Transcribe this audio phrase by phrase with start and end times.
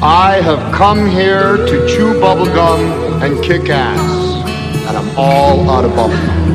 [0.00, 3.98] I have come here to chew bubblegum and kick ass,
[4.86, 6.46] and I'm all out of bubblegum.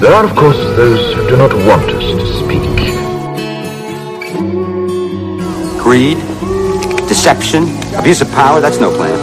[0.00, 2.62] There are, of course, those who do not want us to speak.
[5.80, 6.18] Greed,
[7.06, 7.62] deception,
[7.94, 9.16] abuse of power, that's no plan.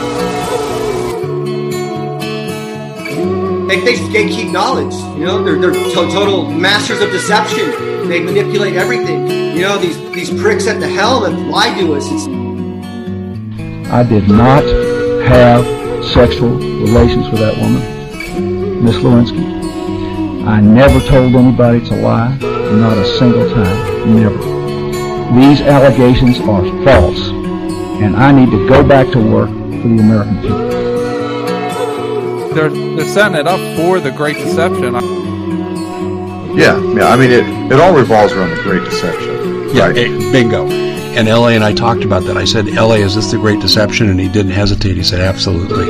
[3.68, 4.94] They, they gatekeep knowledge.
[5.20, 8.08] You know, they're, they're to- total masters of deception.
[8.08, 9.49] They manipulate everything.
[9.60, 12.06] You know, these, these pricks at the helm have lied to us.
[12.10, 12.28] It's,
[13.92, 14.64] I did not
[15.28, 15.66] have
[16.14, 19.44] sexual relations with that woman, Miss Lewinsky.
[20.48, 24.38] I never told anybody to lie, not a single time, never.
[25.38, 27.28] These allegations are false,
[28.00, 30.70] and I need to go back to work for the American people.
[32.56, 34.94] They're they're setting it up for the Great Deception.
[36.56, 37.10] Yeah, yeah.
[37.10, 39.29] I mean, it, it all revolves around the Great Deception.
[39.74, 39.98] Yeah, right?
[39.98, 40.68] eh, bingo.
[40.68, 42.38] And LA and I talked about that.
[42.38, 44.10] I said, LA, is this the Great Deception?
[44.10, 44.96] And he didn't hesitate.
[44.96, 45.90] He said, absolutely.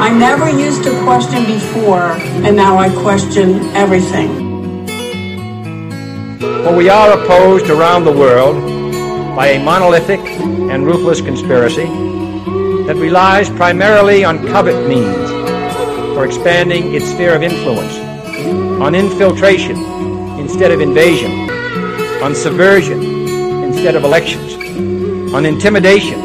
[0.00, 2.12] I never used to question before,
[2.46, 4.46] and now I question everything.
[6.64, 8.56] For we are opposed around the world
[9.36, 11.86] by a monolithic and ruthless conspiracy
[12.86, 15.30] that relies primarily on covert means
[16.14, 17.96] for expanding its sphere of influence,
[18.80, 19.76] on infiltration
[20.38, 21.30] instead of invasion,
[22.22, 23.00] on subversion
[23.62, 24.54] instead of elections,
[25.32, 26.20] on intimidation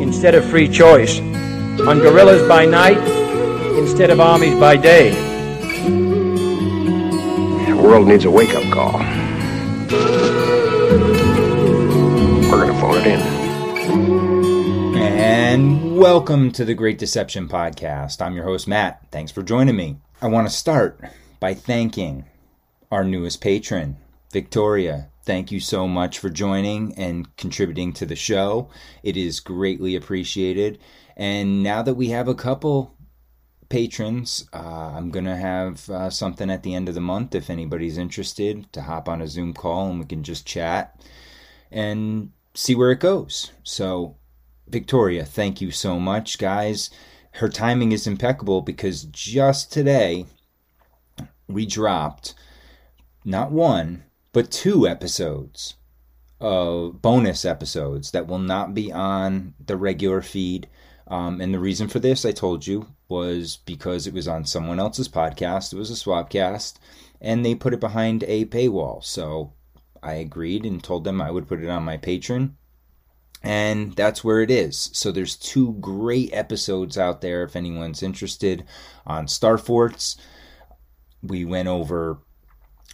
[0.00, 2.96] instead of free choice, on guerrillas by night
[3.76, 5.10] instead of armies by day.
[7.66, 8.98] The world needs a wake-up call.
[12.50, 13.20] We're gonna phone it in.
[14.96, 18.22] And welcome to the Great Deception Podcast.
[18.22, 19.06] I'm your host, Matt.
[19.12, 19.98] Thanks for joining me.
[20.22, 20.98] I want to start
[21.40, 22.24] by thanking
[22.90, 23.98] our newest patron,
[24.32, 25.09] Victoria.
[25.22, 28.70] Thank you so much for joining and contributing to the show.
[29.02, 30.78] It is greatly appreciated.
[31.16, 32.96] And now that we have a couple
[33.68, 37.50] patrons, uh, I'm going to have uh, something at the end of the month if
[37.50, 40.98] anybody's interested to hop on a Zoom call and we can just chat
[41.70, 43.52] and see where it goes.
[43.62, 44.16] So,
[44.68, 46.90] Victoria, thank you so much, guys.
[47.32, 50.26] Her timing is impeccable because just today
[51.46, 52.34] we dropped
[53.24, 55.74] not one, but two episodes
[56.40, 60.68] of bonus episodes that will not be on the regular feed.
[61.06, 64.78] Um, and the reason for this, I told you, was because it was on someone
[64.78, 65.72] else's podcast.
[65.72, 66.74] It was a swapcast,
[67.20, 69.04] and they put it behind a paywall.
[69.04, 69.52] So
[70.02, 72.52] I agreed and told them I would put it on my Patreon.
[73.42, 74.90] And that's where it is.
[74.92, 78.64] So there's two great episodes out there if anyone's interested
[79.06, 80.16] on Starforts.
[81.22, 82.18] We went over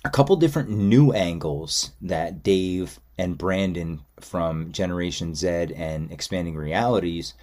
[0.06, 7.34] a couple different new angles that Dave and Brandon from Generation Z and Expanding Realities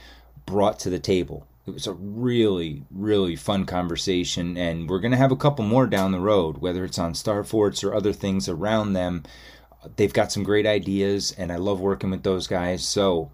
[0.45, 1.45] brought to the table.
[1.67, 5.87] It was a really, really fun conversation, and we're going to have a couple more
[5.87, 9.23] down the road, whether it's on Starforts or other things around them.
[9.97, 12.87] They've got some great ideas, and I love working with those guys.
[12.87, 13.29] So,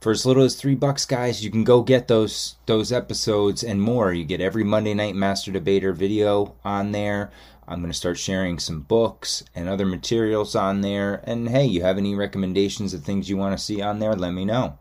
[0.00, 3.80] for as little as three bucks, guys, you can go get those those episodes and
[3.80, 4.12] more.
[4.12, 7.30] You get every Monday night Master Debater video on there.
[7.68, 11.22] I'm going to start sharing some books and other materials on there.
[11.24, 14.14] And hey, you have any recommendations of things you want to see on there?
[14.14, 14.78] Let me know.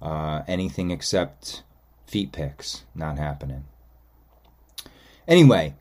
[0.00, 1.62] Uh, anything except
[2.06, 3.64] feet pics, not happening.
[5.26, 5.74] Anyway,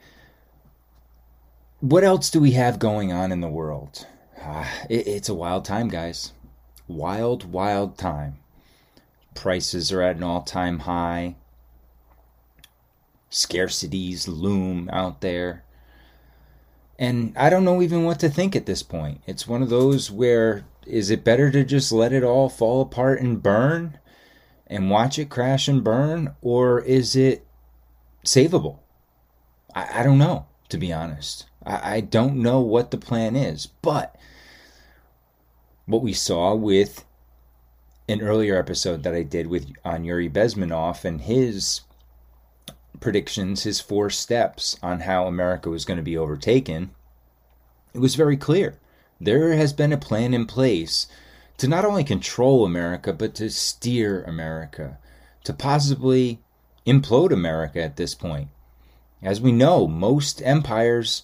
[1.79, 4.07] what else do we have going on in the world?
[4.41, 6.33] Uh, it, it's a wild time, guys.
[6.87, 8.39] Wild, wild time.
[9.35, 11.35] Prices are at an all time high.
[13.29, 15.63] Scarcities loom out there.
[16.99, 19.21] And I don't know even what to think at this point.
[19.27, 23.21] It's one of those where is it better to just let it all fall apart
[23.21, 23.99] and burn
[24.65, 26.35] and watch it crash and burn?
[26.41, 27.45] Or is it
[28.25, 28.79] savable?
[29.75, 31.45] I, I don't know, to be honest.
[31.65, 33.67] I, I don't know what the plan is.
[33.67, 34.15] But
[35.85, 37.05] what we saw with
[38.09, 41.81] an earlier episode that I did with on Yuri Bezmenov and his
[42.99, 46.91] predictions, his four steps on how America was going to be overtaken,
[47.93, 48.77] it was very clear.
[49.19, 51.07] There has been a plan in place
[51.57, 54.99] to not only control America, but to steer America,
[55.43, 56.39] to possibly
[56.85, 58.49] implode America at this point.
[59.21, 61.23] As we know, most empires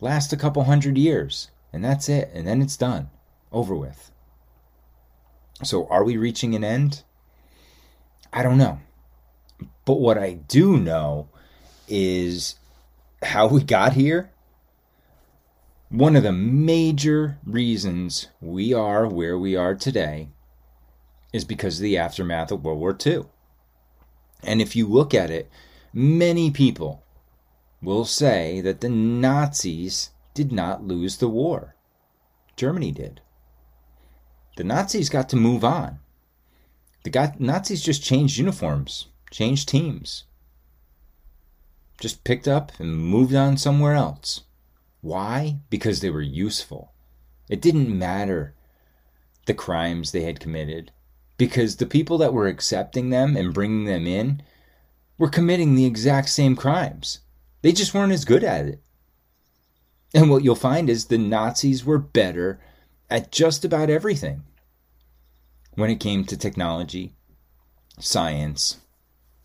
[0.00, 3.10] last a couple hundred years, and that's it, and then it's done,
[3.52, 4.10] over with.
[5.62, 7.02] So, are we reaching an end?
[8.32, 8.80] I don't know.
[9.86, 11.28] But what I do know
[11.88, 12.56] is
[13.22, 14.32] how we got here.
[15.88, 20.28] One of the major reasons we are where we are today
[21.32, 23.26] is because of the aftermath of World War II.
[24.42, 25.48] And if you look at it,
[25.92, 27.04] many people
[27.80, 31.76] will say that the Nazis did not lose the war.
[32.56, 33.20] Germany did.
[34.56, 36.00] The Nazis got to move on.
[37.04, 40.24] The Nazis just changed uniforms, changed teams,
[42.00, 44.42] just picked up and moved on somewhere else.
[45.00, 45.58] Why?
[45.70, 46.92] Because they were useful.
[47.48, 48.54] It didn't matter
[49.46, 50.90] the crimes they had committed,
[51.38, 54.42] because the people that were accepting them and bringing them in
[55.18, 57.20] were committing the exact same crimes.
[57.62, 58.82] They just weren't as good at it.
[60.14, 62.60] And what you'll find is the Nazis were better
[63.08, 64.42] at just about everything
[65.74, 67.14] when it came to technology,
[67.98, 68.78] science,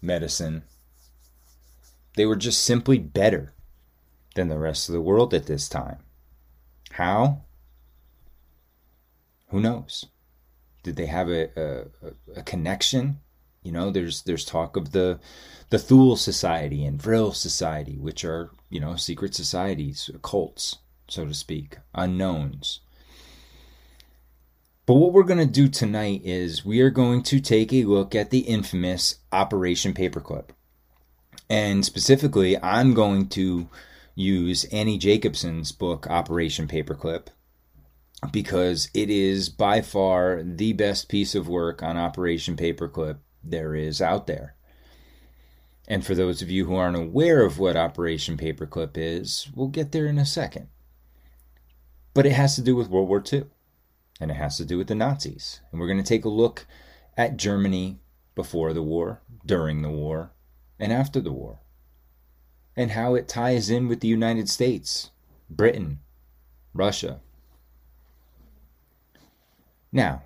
[0.02, 0.64] medicine.
[2.16, 3.54] They were just simply better
[4.36, 6.00] than the rest of the world at this time.
[6.92, 7.44] How?
[9.50, 10.06] Who knows?
[10.84, 13.20] Did they have a, a, a connection?
[13.64, 15.20] You know, there's there's talk of the
[15.70, 20.78] the Thule Society and Vril Society, which are you know secret societies, cults,
[21.08, 22.80] so to speak, unknowns.
[24.86, 28.16] But what we're going to do tonight is we are going to take a look
[28.16, 30.50] at the infamous Operation Paperclip.
[31.50, 33.70] And specifically, I'm going to
[34.16, 37.28] use Annie Jacobsen's book, Operation Paperclip,
[38.32, 44.02] because it is by far the best piece of work on Operation Paperclip there is
[44.02, 44.56] out there.
[45.88, 49.92] And for those of you who aren't aware of what Operation Paperclip is, we'll get
[49.92, 50.70] there in a second.
[52.14, 53.46] But it has to do with World War II,
[54.22, 55.60] and it has to do with the Nazis.
[55.72, 56.68] And we're going to take a look
[57.18, 58.00] at Germany
[58.36, 60.32] before the war, during the war,
[60.80, 61.60] and after the war,
[62.78, 65.10] and how it ties in with the United States,
[65.50, 66.00] Britain,
[66.74, 67.20] Russia,
[69.92, 70.24] now,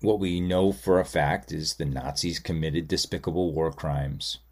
[0.00, 4.38] what we know for a fact is the Nazis committed despicable war crimes.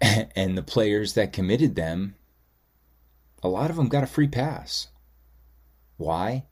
[0.00, 2.16] And the players that committed them,
[3.42, 4.88] a lot of them got a free pass.
[5.96, 6.44] Why?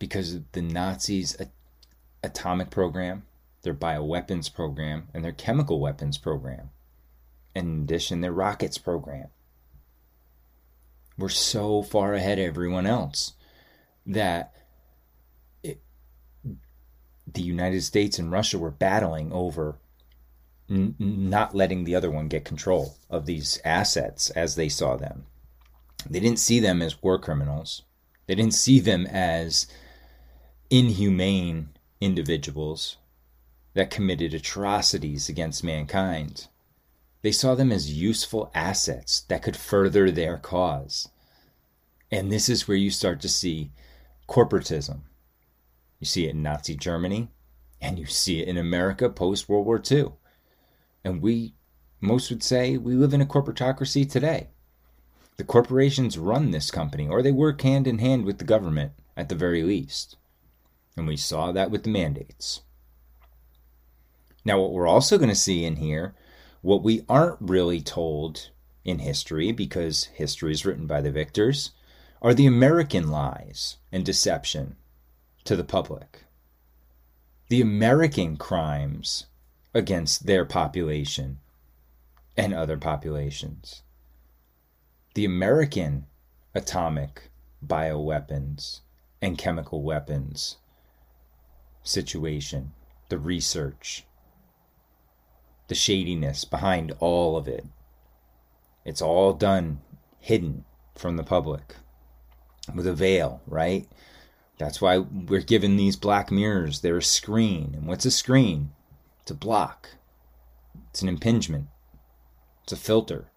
[0.00, 1.36] Because of the Nazis'
[2.24, 3.22] atomic program,
[3.62, 6.70] their bioweapons program, and their chemical weapons program.
[7.54, 9.28] In addition, their rockets program.
[11.16, 13.34] We're so far ahead of everyone else
[14.06, 14.54] that
[15.62, 19.76] the United States and Russia were battling over
[20.68, 25.26] n- not letting the other one get control of these assets as they saw them.
[26.08, 27.82] They didn't see them as war criminals.
[28.26, 29.66] They didn't see them as
[30.70, 31.70] inhumane
[32.00, 32.96] individuals
[33.74, 36.48] that committed atrocities against mankind.
[37.22, 41.08] They saw them as useful assets that could further their cause.
[42.10, 43.72] And this is where you start to see
[44.28, 45.02] corporatism
[46.00, 47.28] you see it in Nazi Germany,
[47.80, 50.12] and you see it in America post World War II.
[51.04, 51.54] And we,
[52.00, 54.48] most would say, we live in a corporatocracy today.
[55.36, 59.28] The corporations run this company, or they work hand in hand with the government at
[59.28, 60.16] the very least.
[61.00, 62.60] And we saw that with the mandates.
[64.44, 66.14] Now, what we're also going to see in here,
[66.60, 68.50] what we aren't really told
[68.84, 71.70] in history, because history is written by the victors,
[72.20, 74.76] are the American lies and deception
[75.44, 76.24] to the public.
[77.48, 79.24] The American crimes
[79.72, 81.38] against their population
[82.36, 83.84] and other populations.
[85.14, 86.04] The American
[86.54, 87.30] atomic
[87.66, 88.80] bioweapons
[89.22, 90.58] and chemical weapons
[91.82, 92.72] situation,
[93.08, 94.04] the research,
[95.68, 97.64] the shadiness behind all of it.
[98.84, 99.80] It's all done
[100.18, 101.76] hidden from the public
[102.74, 103.88] with a veil, right?
[104.58, 106.80] That's why we're given these black mirrors.
[106.80, 107.74] They're a screen.
[107.74, 108.72] And what's a screen?
[109.22, 109.90] It's a block,
[110.90, 111.68] it's an impingement,
[112.64, 113.30] it's a filter.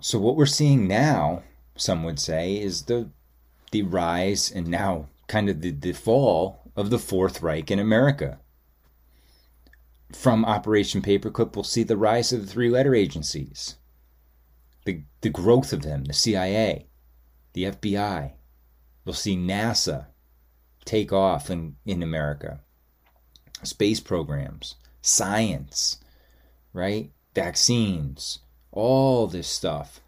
[0.00, 1.42] So, what we're seeing now,
[1.76, 3.10] some would say, is the,
[3.70, 8.38] the rise and now kind of the, the fall of the Fourth Reich in America.
[10.12, 13.76] From Operation Paperclip, we'll see the rise of the three letter agencies,
[14.84, 16.86] the, the growth of them, the CIA,
[17.52, 18.32] the FBI.
[19.04, 20.06] We'll see NASA
[20.84, 22.60] take off in, in America.
[23.62, 25.98] Space programs, science,
[26.72, 27.10] right?
[27.34, 28.38] Vaccines,
[28.72, 30.00] all this stuff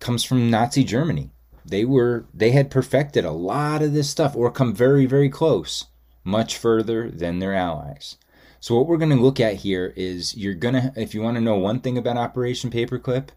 [0.00, 1.30] comes from Nazi Germany.
[1.64, 5.86] They were they had perfected a lot of this stuff or come very very close,
[6.24, 8.16] much further than their allies.
[8.60, 11.36] So what we're going to look at here is you're going to if you want
[11.36, 13.28] to know one thing about Operation Paperclip,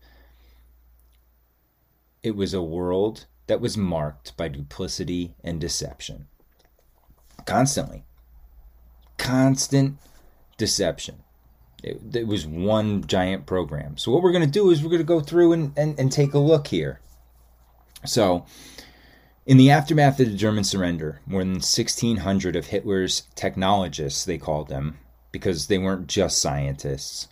[2.21, 6.27] it was a world that was marked by duplicity and deception.
[7.45, 8.03] Constantly.
[9.17, 9.97] Constant
[10.57, 11.23] deception.
[11.83, 13.97] It, it was one giant program.
[13.97, 16.11] So what we're going to do is we're going to go through and, and, and
[16.11, 16.99] take a look here.
[18.05, 18.45] So
[19.45, 24.69] in the aftermath of the German surrender, more than 1,600 of Hitler's technologists, they called
[24.69, 24.97] them,
[25.31, 27.27] because they weren't just scientists,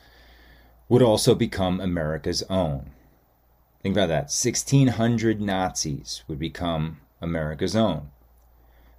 [0.89, 2.91] would also become America's own.
[3.81, 4.31] Think about that.
[4.31, 8.09] 1,600 Nazis would become America's own.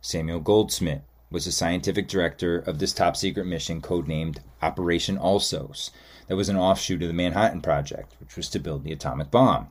[0.00, 5.90] Samuel Goudsmit was the scientific director of this top secret mission codenamed Operation Alsos,
[6.26, 9.68] that was an offshoot of the Manhattan Project, which was to build the atomic bomb.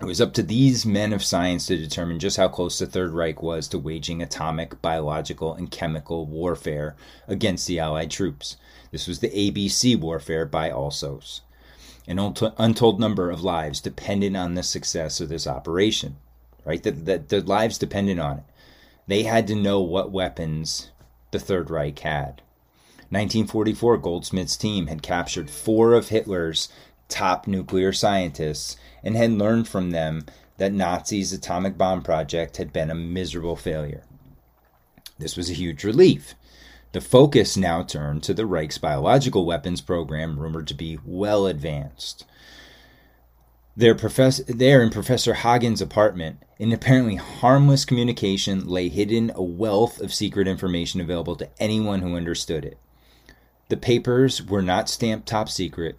[0.00, 3.10] It was up to these men of science to determine just how close the Third
[3.10, 6.94] Reich was to waging atomic, biological, and chemical warfare
[7.26, 8.56] against the Allied troops.
[8.92, 11.40] This was the ABC warfare by Alsos.
[12.06, 12.18] An
[12.58, 16.16] untold number of lives depended on the success of this operation,
[16.64, 16.82] right?
[16.82, 18.44] That the, the lives depended on it.
[19.08, 20.90] They had to know what weapons
[21.32, 22.40] the Third Reich had.
[23.10, 26.68] 1944, Goudsmit's team had captured four of Hitler's
[27.08, 30.24] top nuclear scientists and had learned from them
[30.58, 34.02] that Nazis' atomic bomb project had been a miserable failure.
[35.18, 36.34] This was a huge relief.
[36.92, 42.24] The focus now turned to the Reich's biological weapons program, rumored to be well advanced.
[43.76, 50.00] There, profess- there in Professor Haagen's apartment, in apparently harmless communication lay hidden a wealth
[50.00, 52.78] of secret information available to anyone who understood it.
[53.68, 55.98] The papers were not stamped top secret,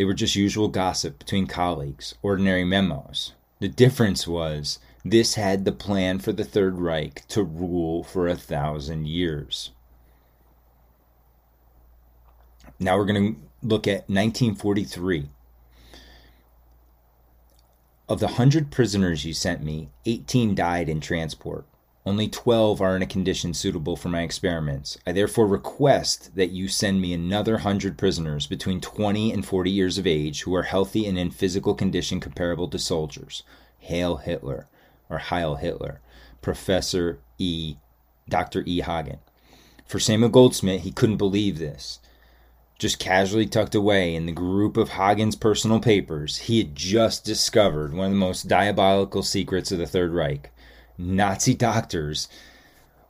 [0.00, 3.34] they were just usual gossip between colleagues, ordinary memos.
[3.58, 8.34] The difference was this had the plan for the Third Reich to rule for a
[8.34, 9.72] thousand years.
[12.78, 15.28] Now we're going to look at 1943.
[18.08, 21.66] Of the 100 prisoners you sent me, 18 died in transport.
[22.10, 24.98] Only 12 are in a condition suitable for my experiments.
[25.06, 29.96] I therefore request that you send me another 100 prisoners between 20 and 40 years
[29.96, 33.44] of age who are healthy and in physical condition comparable to soldiers.
[33.78, 34.66] Hail Hitler,
[35.08, 36.00] or Heil Hitler.
[36.42, 37.76] Professor E.
[38.28, 38.64] Dr.
[38.66, 38.80] E.
[38.80, 39.20] Haagen.
[39.86, 42.00] For Samuel Goudsmit, he couldn't believe this.
[42.76, 47.94] Just casually tucked away in the group of Haagen's personal papers, he had just discovered
[47.94, 50.50] one of the most diabolical secrets of the Third Reich
[51.00, 52.28] Nazi doctors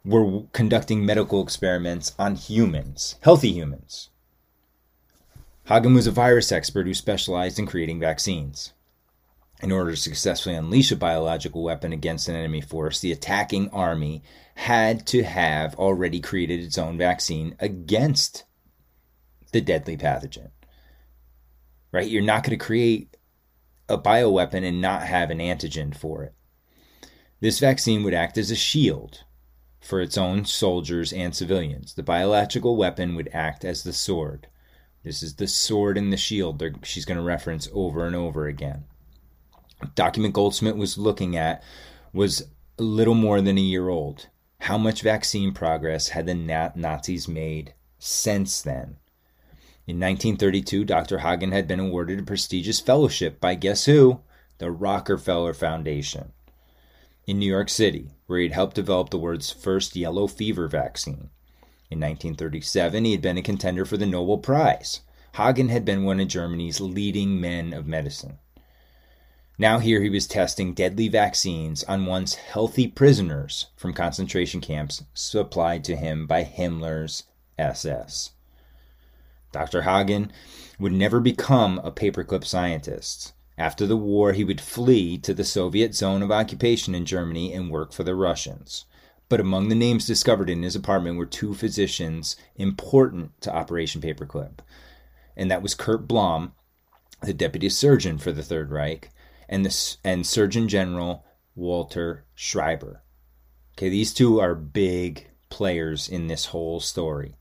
[0.05, 4.11] were conducting medical experiments on humans, healthy humans.
[5.67, 8.73] Haagen was a virus expert who specialized in creating vaccines.
[9.63, 14.23] In order to successfully unleash a biological weapon against an enemy force, the attacking army
[14.55, 18.45] had to have already created its own vaccine against
[19.53, 20.51] the deadly pathogen.
[21.93, 22.09] Right?
[22.09, 23.17] You're not going to create
[23.89, 26.35] a bioweapon and not have an antigen for it.
[27.41, 29.25] This vaccine would act as a shield
[29.81, 31.95] for its own soldiers and civilians.
[31.95, 34.47] The biological weapon would act as the sword.
[35.03, 38.85] This is the sword and the shield she's going to reference over and over again.
[39.95, 41.63] Document Goudsmit was looking at
[42.13, 42.43] was
[42.79, 44.29] a little more than a year old.
[44.61, 48.99] How much vaccine progress had the Nazis made since then?
[49.87, 51.19] In 1932, Dr.
[51.19, 54.21] Haagen had been awarded a prestigious fellowship by guess who?
[54.59, 56.33] The Rockefeller Foundation
[57.27, 61.31] in New York City, where he had helped develop the world's first yellow fever vaccine.
[61.91, 65.01] In 1937, he had been a contender for the Nobel Prize.
[65.35, 68.39] Haagen had been one of Germany's leading men of medicine.
[69.59, 75.85] Now, here he was testing deadly vaccines on once healthy prisoners from concentration camps supplied
[75.85, 77.25] to him by Himmler's
[77.59, 78.31] SS.
[79.53, 79.83] Dr.
[79.83, 80.31] Haagen
[80.79, 83.35] would never become a paperclip scientist.
[83.59, 87.71] After the war, he would flee to the Soviet zone of occupation in Germany and
[87.71, 88.87] work for the Russians.
[89.29, 94.61] But among the names discovered in his apartment were two physicians important to Operation Paperclip,
[95.37, 96.53] and that was Kurt Blome,
[97.23, 99.11] the deputy surgeon for the Third Reich,
[99.49, 103.03] and the and Surgeon General Walter Schreiber.
[103.77, 107.37] Okay, these two are big players in this whole story,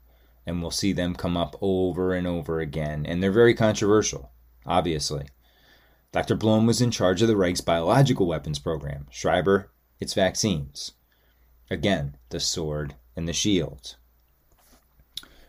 [0.45, 4.31] and we'll see them come up over and over again, and they're very controversial,
[4.65, 5.27] obviously.
[6.11, 6.35] Dr.
[6.35, 10.93] Blome was in charge of the Reich's biological weapons program, Schreiber, its vaccines.
[11.69, 13.95] Again, the sword and the shield.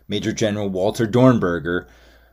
[0.07, 1.87] Major General Walter Dornberger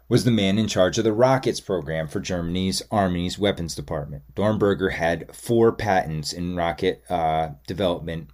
[0.08, 4.24] was the man in charge of the rockets program for Germany's Army's weapons department.
[4.34, 8.28] Dornberger had four patents in rocket uh, development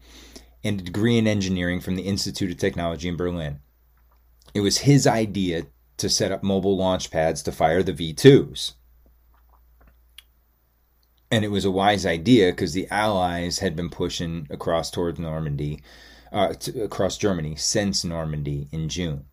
[0.64, 3.60] and a degree in engineering from the Institute of Technology in Berlin.
[4.54, 5.66] It was his idea
[5.98, 8.74] to set up mobile launch pads to fire the V 2s.
[11.34, 15.82] And it was a wise idea because the Allies had been pushing across towards Normandy,
[16.30, 19.24] uh, across Germany since Normandy in June.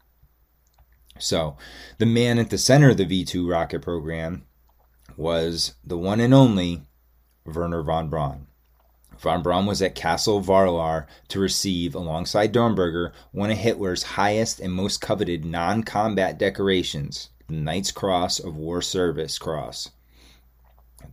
[1.20, 1.58] So,
[2.00, 4.48] the man at the center of the V 2 rocket program
[5.16, 6.82] was the one and only
[7.46, 8.48] Wernher von Braun.
[9.20, 14.74] Von Braun was at Castle Varlar to receive, alongside Dornberger, one of Hitler's highest and
[14.74, 19.92] most coveted non combat decorations, the Knight's Cross of War Service Cross.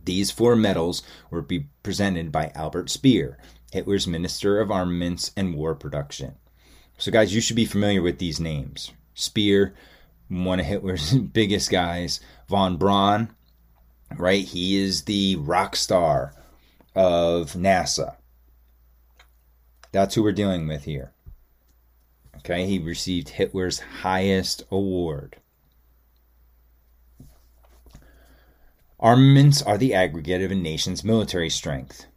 [0.05, 3.37] These four medals were be presented by Albert Speer,
[3.71, 6.35] Hitler's Minister of Armaments and War Production.
[6.97, 8.91] So, guys, you should be familiar with these names.
[9.13, 9.73] Speer,
[10.27, 12.19] one of Hitler's biggest guys.
[12.47, 13.29] Von Braun,
[14.17, 14.43] right?
[14.43, 16.33] He is the rock star
[16.95, 18.15] of NASA.
[19.91, 21.13] That's who we're dealing with here.
[22.37, 25.37] Okay, he received Hitler's highest award.
[29.01, 32.07] Armaments are the aggregate of a nation's military strength.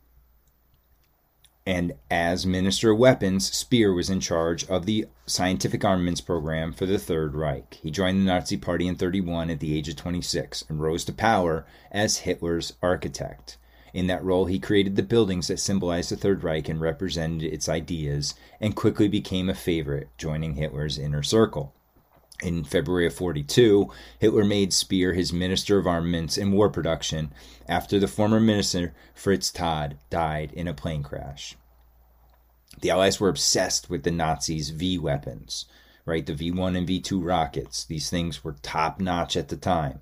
[1.64, 6.86] And as Minister of Weapons, Speer was in charge of the scientific armaments program for
[6.86, 7.74] the Third Reich.
[7.74, 11.12] He joined the Nazi Party in 31 at the age of 26 and rose to
[11.12, 13.58] power as Hitler's architect.
[13.94, 17.68] In that role, he created the buildings that symbolized the Third Reich and represented its
[17.68, 21.76] ideas, and quickly became a favorite, joining Hitler's inner circle.
[22.42, 27.32] In February of 42, Hitler made Speer his Minister of Armaments and War Production
[27.68, 31.56] after the former minister Fritz Todt died in a plane crash.
[32.80, 35.66] The Allies were obsessed with the Nazis' V weapons,
[36.04, 36.26] right?
[36.26, 37.84] The V 1 and V 2 rockets.
[37.84, 40.00] These things were top notch at the time.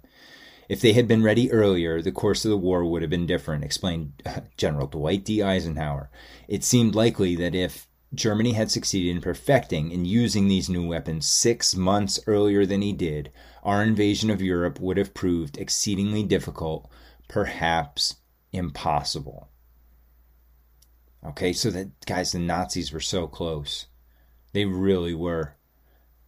[0.70, 3.64] If they had been ready earlier, the course of the war would have been different,
[3.64, 4.22] explained
[4.56, 5.42] General Dwight D.
[5.42, 6.08] Eisenhower.
[6.48, 11.26] It seemed likely that if Germany had succeeded in perfecting and using these new weapons
[11.26, 13.30] six months earlier than he did,
[13.62, 16.90] our invasion of Europe would have proved exceedingly difficult,
[17.28, 18.16] perhaps
[18.52, 19.48] impossible.
[21.24, 23.86] Okay, so that guys, the Nazis were so close.
[24.52, 25.54] They really were.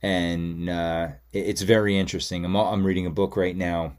[0.02, 2.44] And uh, it's very interesting.
[2.44, 3.94] I'm, I'm reading a book right now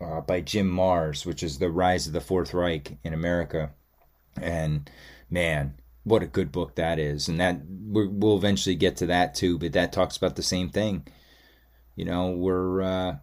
[0.00, 3.70] uh, by Jim Marrs, which is The Rise of the Fourth Reich in America.
[4.40, 4.90] And
[5.28, 7.28] man, what a good book that is.
[7.28, 11.06] And that we'll eventually get to that too, but that talks about the same thing.
[11.96, 13.16] You know, we're uh,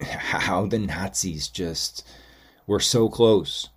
[0.02, 2.06] how the Nazis just
[2.66, 3.68] were so close,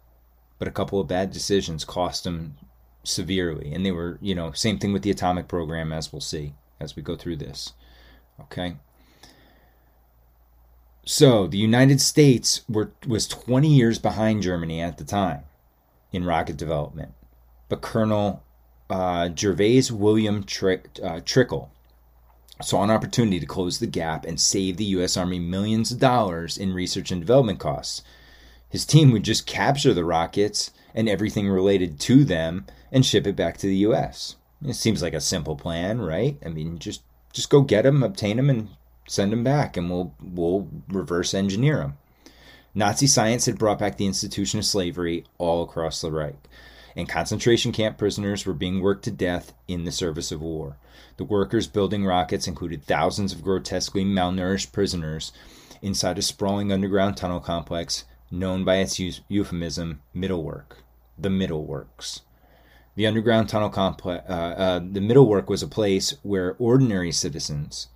[0.59, 2.55] but a couple of bad decisions cost them
[3.03, 3.73] severely.
[3.73, 6.95] And they were, you know, same thing with the atomic program, as we'll see as
[6.95, 7.73] we go through this.
[8.39, 8.77] Okay.
[11.05, 15.43] So the United States were, was 20 years behind Germany at the time
[16.11, 17.13] in rocket development.
[17.69, 18.43] But Colonel
[18.89, 21.69] uh, Gervais William Trick, uh, Trichel
[22.61, 25.17] saw an opportunity to close the gap and save the U.S.
[25.17, 28.03] Army millions of dollars in research and development costs.
[28.69, 33.35] His team would just capture the rockets and everything related to them and ship it
[33.35, 34.35] back to the U.S.
[34.63, 36.37] It seems like a simple plan, right?
[36.45, 37.01] I mean, just
[37.33, 38.67] just go get them, obtain them, and
[39.11, 41.97] Send them back, and we'll we'll reverse engineer them.
[42.73, 46.47] Nazi science had brought back the institution of slavery all across the Reich,
[46.95, 50.77] and concentration camp prisoners were being worked to death in the service of war.
[51.17, 55.33] The workers building rockets included thousands of grotesquely malnourished prisoners
[55.81, 60.83] inside a sprawling underground tunnel complex known by its euphemism Middle Work,
[61.17, 62.21] the Middle Works.
[62.95, 67.87] The underground tunnel complex, uh, uh, the Middle Work was a place where ordinary citizens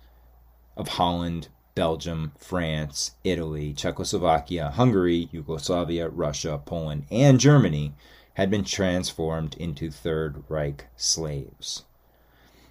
[0.76, 7.92] of Holland, Belgium, France, Italy, Czechoslovakia, Hungary, Yugoslavia, Russia, Poland, and Germany
[8.34, 11.84] had been transformed into Third Reich slaves.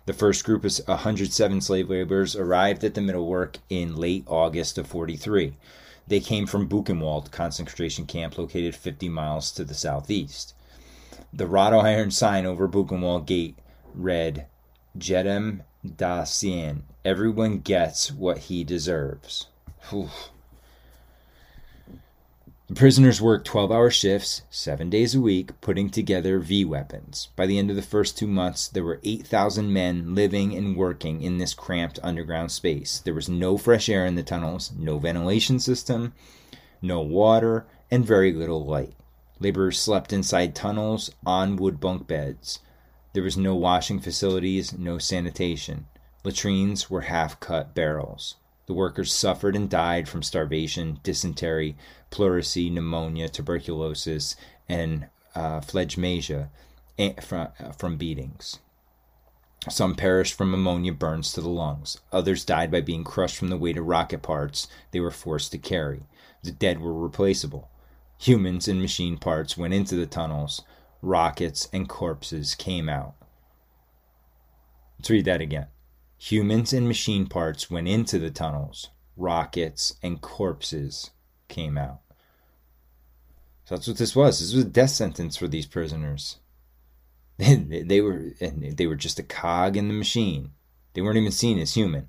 [0.08, 4.80] The first group of 107 slave laborers arrived at the Middle Work in late August
[4.80, 5.54] of 43.
[6.08, 10.56] They came from Buchenwald concentration camp located 50 miles to the southeast.
[11.32, 13.60] The wrought iron sign over Buchenwald Gate
[13.94, 14.48] read
[14.98, 16.82] Jedem Dasein.
[17.04, 19.48] Everyone gets what he deserves.
[19.90, 20.10] Whew.
[22.68, 27.30] The prisoners worked 12 hour shifts, seven days a week, putting together V weapons.
[27.36, 31.22] By the end of the first two months, there were 8,000 men living and working
[31.22, 32.98] in this cramped underground space.
[32.98, 36.14] There was no fresh air in the tunnels, no ventilation system,
[36.82, 38.96] no water, and very little light.
[39.40, 42.60] Laborers slept inside tunnels on wood bunk beds.
[43.16, 45.86] There was no washing facilities, no sanitation.
[46.26, 48.36] Latrines were half cut barrels.
[48.66, 51.78] The workers suffered and died from starvation, dysentery,
[52.12, 54.36] pleurisy, pneumonia, tuberculosis,
[54.68, 56.50] and uh, phlegmasia
[57.22, 57.48] from,
[57.78, 58.60] from beatings.
[59.70, 62.02] Some perished from ammonia burns to the lungs.
[62.12, 65.58] Others died by being crushed from the weight of rocket parts they were forced to
[65.58, 66.04] carry.
[66.44, 67.70] The dead were replaceable.
[68.18, 70.64] Humans and machine parts went into the tunnels.
[71.02, 73.16] Rockets and corpses came out.
[74.98, 75.68] Let's read that again.
[76.18, 78.90] Humans and machine parts went into the tunnels.
[79.18, 81.12] Rockets and corpses
[81.48, 82.00] came out.
[83.66, 84.40] So that's what this was.
[84.40, 86.38] This was a death sentence for these prisoners.
[87.38, 90.52] they were they were just a cog in the machine.
[90.94, 92.08] They weren't even seen as human.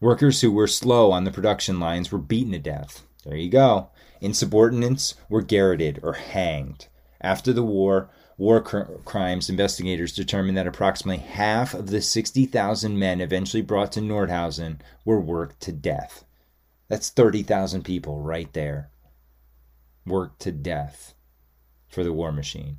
[0.00, 3.06] Workers who were slow on the production lines were beaten to death.
[3.24, 3.90] There you go.
[4.20, 6.88] Insubordinates were garroted or hanged.
[7.20, 13.20] After the war, war cr- crimes investigators determined that approximately half of the 60,000 men
[13.20, 16.24] eventually brought to Nordhausen were worked to death.
[16.88, 18.90] That's 30,000 people right there.
[20.06, 21.14] Worked to death
[21.88, 22.78] for the war machine.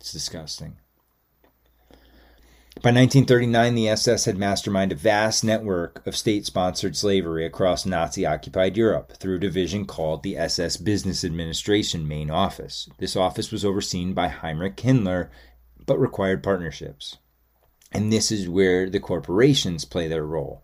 [0.00, 0.78] It's disgusting.
[2.80, 8.24] By 1939, the SS had masterminded a vast network of state sponsored slavery across Nazi
[8.24, 12.88] occupied Europe through a division called the SS Business Administration Main Office.
[12.98, 15.28] This office was overseen by Heinrich Himmler,
[15.86, 17.16] but required partnerships.
[17.90, 20.62] And this is where the corporations play their role.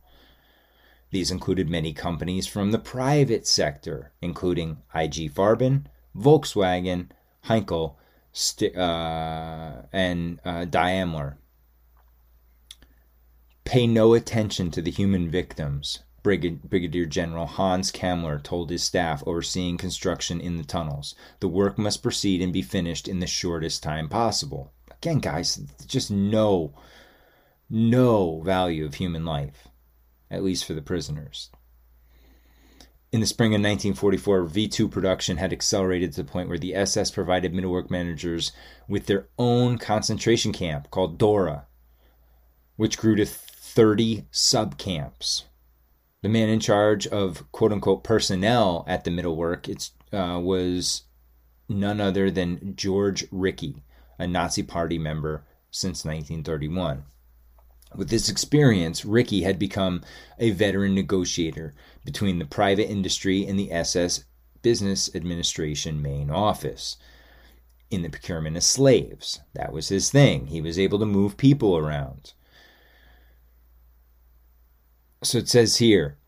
[1.10, 7.08] These included many companies from the private sector, including IG Farben, Volkswagen,
[7.46, 7.96] Heinkel,
[8.30, 11.38] St- uh, and uh, Daimler.
[13.64, 19.22] Pay no attention to the human victims, Brigad- Brigadier General Hans Kammler told his staff
[19.26, 21.14] overseeing construction in the tunnels.
[21.40, 24.72] The work must proceed and be finished in the shortest time possible.
[24.90, 26.72] Again, guys, just no,
[27.68, 29.68] no value of human life,
[30.30, 31.50] at least for the prisoners.
[33.12, 37.10] In the spring of 1944, V2 production had accelerated to the point where the SS
[37.10, 38.50] provided middle work managers
[38.88, 41.66] with their own concentration camp called Dora,
[42.76, 43.26] which grew to
[43.74, 45.44] 30 subcamps.
[46.22, 51.02] The man in charge of quote unquote personnel at the middle work it, uh, was
[51.68, 53.82] none other than George Rickhey,
[54.16, 57.04] a Nazi Party member since 1931.
[57.96, 60.02] With this experience, Rickhey had become
[60.38, 64.24] a veteran negotiator between the private industry and the SS
[64.62, 66.96] Business Administration main office
[67.90, 69.40] in the procurement of slaves.
[69.54, 70.46] That was his thing.
[70.46, 72.33] He was able to move people around.
[75.24, 76.18] So it says here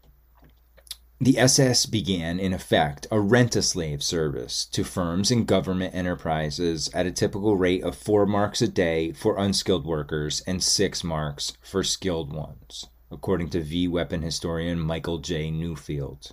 [1.21, 6.91] the SS began, in effect, a rent a slave service to firms and government enterprises
[6.95, 11.53] at a typical rate of four marks a day for unskilled workers and six marks
[11.61, 15.51] for skilled ones, according to V weapon historian Michael J.
[15.51, 16.33] Neufeld.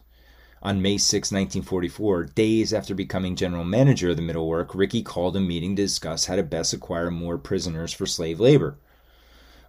[0.62, 5.36] On May 6, 1944, days after becoming general manager of the Middle Work, Rickhey called
[5.36, 8.78] a meeting to discuss how to best acquire more prisoners for slave labor.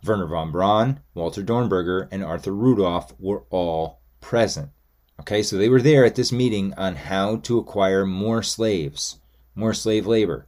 [0.07, 4.71] Wernher von Braun, Walter Dornberger, and Arthur Rudolph were all present.
[5.21, 9.19] Okay, so they were there at this meeting on how to acquire more slaves,
[9.55, 10.47] more slave labor.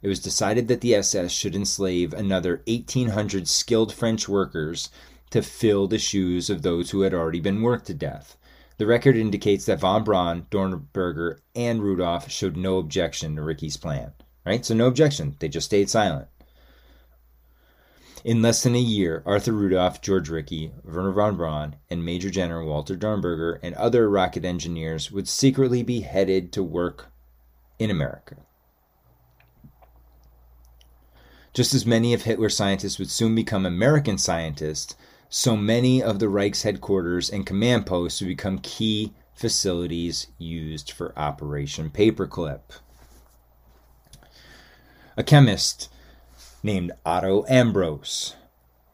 [0.00, 4.90] It was decided that the SS should enslave another 1,800 skilled French workers
[5.30, 8.36] to fill the shoes of those who had already been worked to death.
[8.78, 14.12] The record indicates that von Braun, Dornberger, and Rudolph showed no objection to Rickhey's plan.
[14.46, 14.64] Right?
[14.64, 15.36] So no objection.
[15.40, 16.28] They just stayed silent.
[18.24, 22.66] In less than a year, Arthur Rudolph, George Rickhey, Wernher von Braun, and Major General
[22.66, 27.12] Walter Dornberger and other rocket engineers would secretly be headed to work
[27.78, 28.36] in America.
[31.54, 34.96] Just as many of Hitler's scientists would soon become American scientists,
[35.28, 41.16] so many of the Reich's headquarters and command posts would become key facilities used for
[41.18, 42.62] Operation Paperclip.
[45.16, 45.88] A chemist
[46.62, 48.34] named Otto Ambros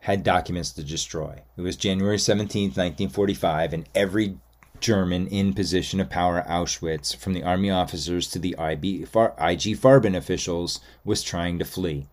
[0.01, 1.43] had documents to destroy.
[1.57, 4.39] It was January 17, 1945, and every
[4.81, 9.35] German in position of power at Auschwitz, from the army officers to the IB, Far,
[9.39, 12.07] IG Farben officials, was trying to flee.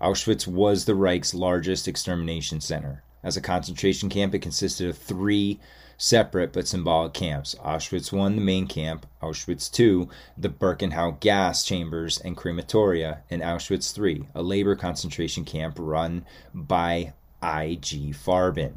[0.00, 3.02] Auschwitz was the Reich's largest extermination center.
[3.22, 5.60] As a concentration camp, it consisted of three
[5.98, 10.08] separate but symbolic camps Auschwitz I, the main camp, Auschwitz II,
[10.38, 17.12] the Birkenau gas chambers and crematoria, and Auschwitz III, a labor concentration camp run by
[17.42, 18.74] IG Farben.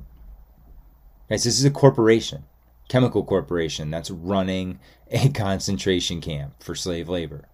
[1.29, 2.43] Guys, this is a corporation,
[2.89, 4.79] chemical corporation, that's running
[5.09, 7.45] a concentration camp for slave labor.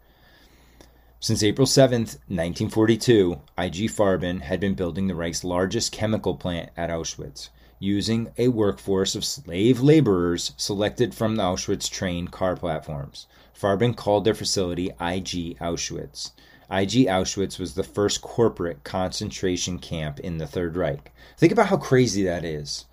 [1.19, 6.91] Since April 7, 1942, IG Farben had been building the Reich's largest chemical plant at
[6.91, 7.49] Auschwitz,
[7.80, 13.28] using a workforce of slave laborers selected from the Auschwitz train car platforms.
[13.54, 16.32] Farben called their facility IG Auschwitz.
[16.70, 21.12] IG Auschwitz was the first corporate concentration camp in the Third Reich.
[21.38, 22.86] Think about how crazy that is.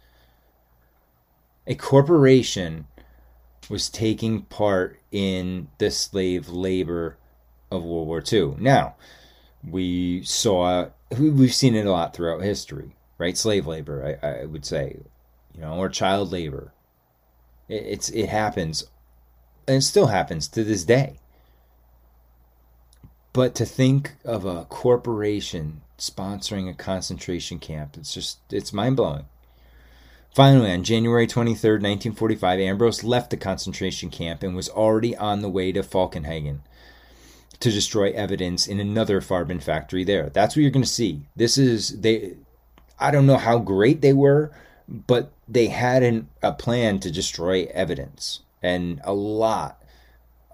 [1.67, 2.87] A corporation
[3.69, 7.17] was taking part in the slave labor
[7.71, 8.57] of World War II.
[8.59, 8.95] Now,
[9.67, 13.37] we saw, we've seen it a lot throughout history, right?
[13.37, 14.99] Slave labor, I, I would say,
[15.55, 16.73] you know, or child labor.
[17.69, 18.85] It, it's it happens,
[19.67, 21.19] and it still happens to this day.
[23.33, 29.27] But to think of a corporation sponsoring a concentration camp, it's just it's mind blowing.
[30.35, 35.49] Finally, on January 23, 1945, Ambros left the concentration camp and was already on the
[35.49, 36.59] way to Falkenhagen
[37.61, 40.31] to destroy evidence in another Farben factory there.
[40.31, 41.23] That's what you're going to see.
[41.37, 42.35] This is they
[42.99, 44.53] I don't know how great they were,
[44.89, 49.81] but they had an, a plan to destroy evidence and a lot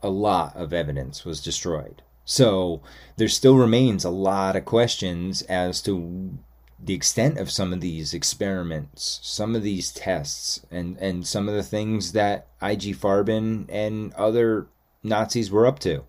[0.02, 2.02] a lot of evidence was destroyed.
[2.24, 2.80] So
[3.16, 6.38] there still remains a lot of questions as to
[6.82, 11.54] the extent of some of these experiments, some of these tests, and, and some of
[11.54, 14.68] the things that IG Farben and other
[15.02, 16.04] Nazis were up to.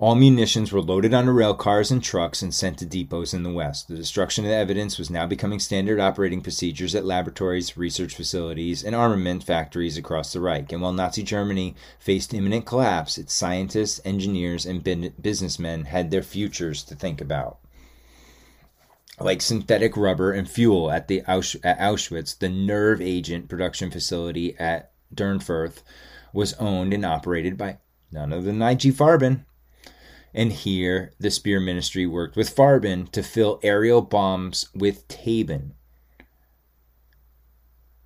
[0.00, 3.50] All munitions were loaded onto rail cars and trucks and sent to depots in the
[3.50, 3.88] West.
[3.88, 8.84] The destruction of the evidence was now becoming standard operating procedures at laboratories, research facilities,
[8.84, 10.70] and armament factories across the Reich.
[10.70, 14.84] And while Nazi Germany faced imminent collapse, its scientists, engineers, and
[15.20, 17.58] businessmen had their futures to think about.
[19.18, 24.56] Like synthetic rubber and fuel at the Ausch- at Auschwitz, the nerve agent production facility
[24.60, 25.82] at Dyhernfurth
[26.32, 27.78] was owned and operated by
[28.12, 29.44] none other than IG Farben.
[30.34, 35.72] And here, the Speer Ministry worked with Farben to fill aerial bombs with Tabun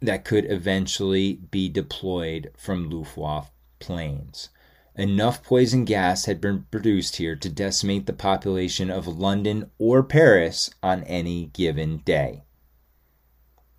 [0.02, 4.50] that could eventually be deployed from Luftwaffe planes.
[4.94, 10.70] Enough poison gas had been produced here to decimate the population of London or Paris
[10.82, 12.42] on any given day.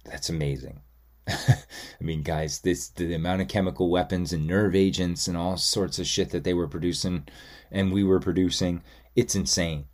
[0.06, 0.82] That's amazing.
[1.28, 1.58] I
[2.02, 6.08] mean, guys, this the amount of chemical weapons and nerve agents and all sorts of
[6.08, 7.28] shit that they were producing
[7.74, 8.82] and we were producing,
[9.16, 9.86] it's insane.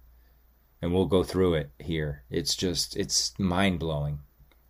[0.82, 2.24] And we'll go through it here.
[2.30, 4.20] It's just it's mind-blowing.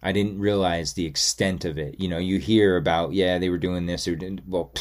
[0.01, 1.99] I didn't realize the extent of it.
[1.99, 4.71] You know, you hear about, yeah, they were doing this or did well,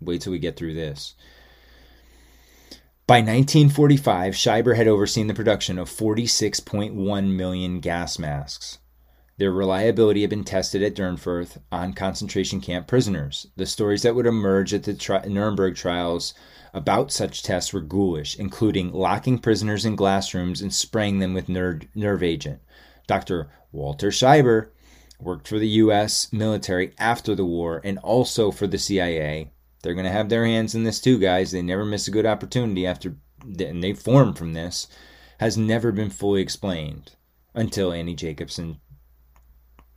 [0.00, 1.14] wait till we get through this.
[3.06, 8.78] By 1945, Schreiber had overseen the production of 46.1 million gas masks.
[9.36, 13.48] Their reliability had been tested at Dyhernfurth on concentration camp prisoners.
[13.56, 16.34] The stories that would emerge at the tri- Nuremberg trials
[16.74, 21.48] about such tests were ghoulish, including locking prisoners in glass rooms and spraying them with
[21.48, 22.60] ner- nerve agent.
[23.06, 23.48] Dr.
[23.70, 24.72] Walter Schreiber
[25.20, 26.32] worked for the U.S.
[26.32, 29.52] military after the war and also for the CIA.
[29.82, 31.52] They're going to have their hands in this too, guys.
[31.52, 34.88] They never miss a good opportunity after, and they formed from this,
[35.38, 37.12] has never been fully explained
[37.54, 38.80] until Annie Jacobsen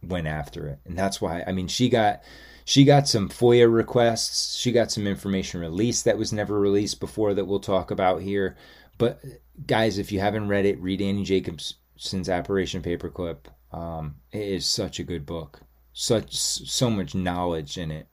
[0.03, 0.79] went after it.
[0.85, 2.21] And that's why I mean she got
[2.67, 7.33] she got some FOIA requests, she got some information released that was never released before
[7.33, 8.57] that we'll talk about here.
[8.97, 9.23] But
[9.65, 13.45] guys, if you haven't read it, read Annie Jacobsen's Operation Paperclip.
[13.71, 15.61] Um, it is such a good book.
[15.93, 18.09] Such so much knowledge in it.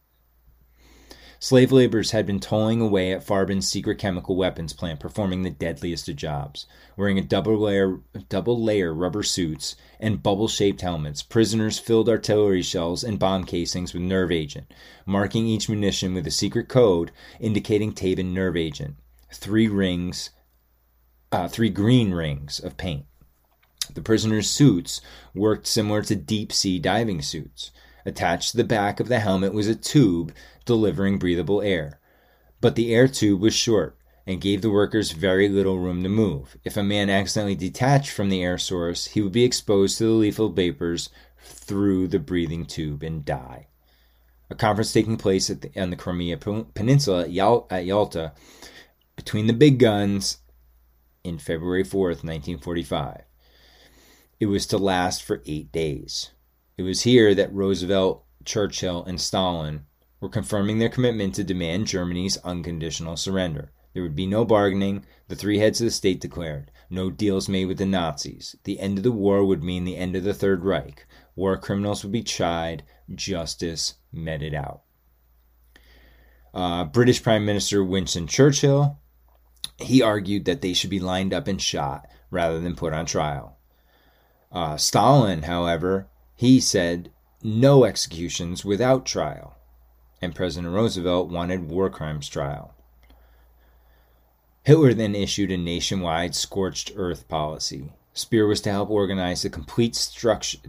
[1.44, 6.08] Slave laborers had been toiling away at Farben's secret chemical weapons plant, performing the deadliest
[6.08, 6.64] of jobs.
[6.96, 12.62] Wearing a double layer, double layer rubber suits and bubble shaped helmets, prisoners filled artillery
[12.62, 14.72] shells and bomb casings with nerve agent,
[15.04, 18.96] marking each munition with a secret code indicating Tabun nerve agent.
[19.30, 20.30] Three rings,
[21.30, 23.04] uh, three green rings of paint.
[23.92, 25.02] The prisoners' suits
[25.34, 27.70] worked similar to deep sea diving suits.
[28.06, 30.32] Attached to the back of the helmet was a tube
[30.64, 32.00] delivering breathable air.
[32.60, 36.56] But the air tube was short and gave the workers very little room to move.
[36.64, 40.10] If a man accidentally detached from the air source, he would be exposed to the
[40.10, 43.68] lethal vapors through the breathing tube and die.
[44.50, 48.32] A conference taking place the, on the Crimea Peninsula at, Yal- at Yalta
[49.16, 50.38] between the big guns
[51.22, 53.22] in February 4th, 1945.
[54.40, 56.30] It was to last for eight days.
[56.76, 59.86] It was here that Roosevelt, Churchill, and Stalin
[60.20, 63.70] were confirming their commitment to demand Germany's unconditional surrender.
[63.92, 66.72] There would be no bargaining, the three heads of the state declared.
[66.90, 68.56] No deals made with the Nazis.
[68.64, 71.06] The end of the war would mean the end of the Third Reich.
[71.36, 72.82] War criminals would be tried,
[73.14, 74.82] justice meted out.
[76.52, 78.98] Uh, British Prime Minister Winston Churchill,
[79.78, 83.58] he argued that they should be lined up and shot rather than put on trial.
[84.50, 87.10] Uh, Stalin, however, he said
[87.42, 89.56] no executions without trial.
[90.24, 92.74] and President Roosevelt wanted war crimes trial.
[94.64, 97.92] Hitler then issued a nationwide scorched earth policy.
[98.14, 99.92] Speer was to help organize the complete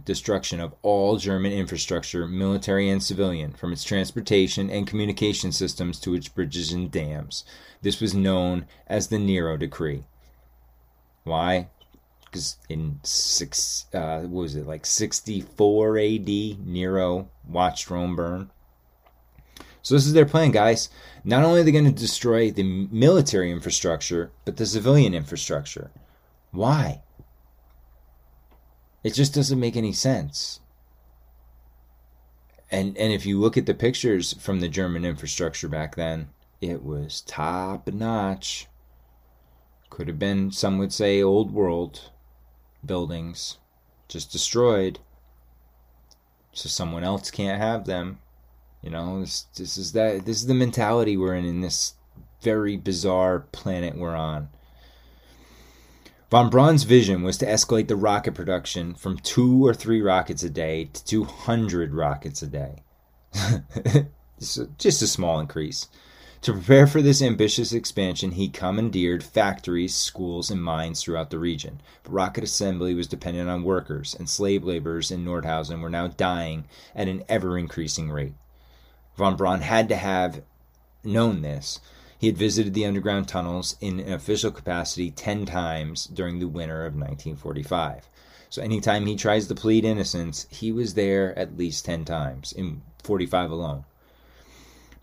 [0.04, 6.14] destruction of all German infrastructure, military and civilian, from its transportation and communication systems to
[6.14, 7.44] its bridges and dams.
[7.82, 10.04] This was known as the Nero Decree.
[11.24, 11.68] Why?
[12.68, 16.58] In six, uh, what was it like 64 A.D.
[16.64, 18.50] Nero watched Rome burn.
[19.82, 20.88] So this is their plan, guys.
[21.22, 25.92] Not only are they going to destroy the military infrastructure, but the civilian infrastructure.
[26.50, 27.02] Why?
[29.04, 30.58] It just doesn't make any sense.
[32.68, 36.82] And and if you look at the pictures from the German infrastructure back then, it
[36.82, 38.66] was top notch.
[39.88, 42.10] Could have been, some would say, old world
[42.86, 43.58] buildings,
[44.08, 44.98] just destroyed.
[46.52, 48.18] So someone else can't have them.
[48.82, 51.94] You know, this, this is that this is the mentality we're in in this
[52.40, 54.48] very bizarre planet we're on.
[56.30, 60.50] Von Braun's vision was to escalate the rocket production from two or three rockets a
[60.50, 62.82] day to 200 rockets a day.
[64.78, 65.88] just a small increase.
[66.42, 71.80] To prepare for this ambitious expansion, he commandeered factories, schools, and mines throughout the region.
[72.04, 76.64] But rocket assembly was dependent on workers, and slave laborers in Nordhausen were now dying
[76.94, 78.34] at an ever increasing rate.
[79.16, 80.42] Von Braun had to have
[81.02, 81.80] known this.
[82.18, 86.84] He had visited the underground tunnels in an official capacity 10 times during the winter
[86.84, 88.08] of 1945.
[88.50, 92.82] So anytime he tries to plead innocence, he was there at least 10 times, in
[93.02, 93.84] 45 alone.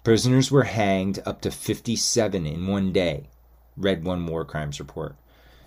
[0.04, 3.30] Prisoners were hanged up to 57 in one day,
[3.78, 5.16] read one war crimes report.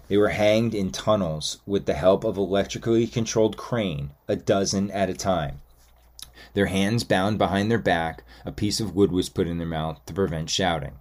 [0.09, 5.09] They were hanged in tunnels with the help of electrically controlled crane, a dozen at
[5.09, 5.63] a time.
[6.53, 10.05] Their hands bound behind their back, a piece of wood was put in their mouth
[10.05, 10.97] to prevent shouting.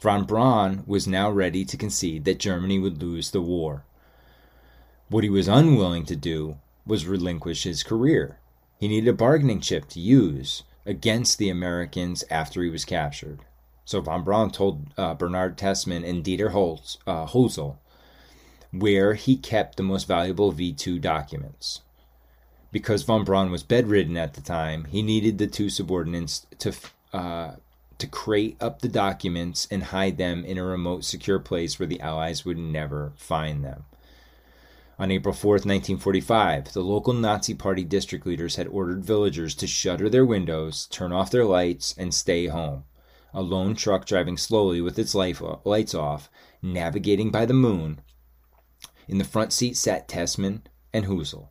[0.00, 3.84] Von Braun was now ready to concede that Germany would lose the war.
[5.10, 6.56] What he was unwilling to do
[6.86, 8.38] was relinquish his career.
[8.80, 13.40] He needed a bargaining chip to use against the Americans after he was captured.
[13.84, 17.76] So von Braun told uh, Bernard Tessmann and Dieter Holz, uh, Hölzel
[18.72, 21.82] where he kept the most valuable V2 documents
[22.72, 26.74] because von Braun was bedridden at the time, he needed the two subordinates to
[27.12, 27.52] uh,
[27.98, 32.00] to crate up the documents and hide them in a remote, secure place where the
[32.00, 33.84] Allies would never find them.
[34.98, 40.08] On April 4, 1945, the local Nazi Party district leaders had ordered villagers to shutter
[40.08, 42.84] their windows, turn off their lights, and stay home.
[43.32, 48.02] A lone truck driving slowly with its lights off, navigating by the moon.
[49.08, 51.48] In the front seat sat Tessmann and Hölzel.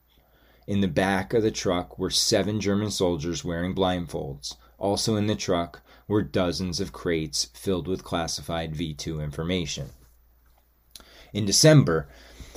[0.67, 4.55] In the back of the truck were seven German soldiers wearing blindfolds.
[4.77, 9.89] Also in the truck were dozens of crates filled with classified V 2 information.
[11.33, 12.07] In December,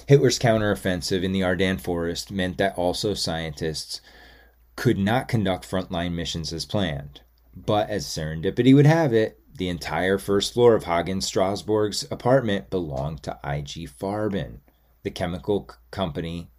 [0.06, 4.00] Hitler's counteroffensive in the Ardennes forest meant that Alsos scientists
[4.76, 7.20] could not conduct frontline missions as planned.
[7.56, 13.22] But as serendipity would have it, the entire first floor of Haagen Strasbourg's apartment belonged
[13.22, 14.58] to IG Farben,
[15.04, 16.50] the chemical company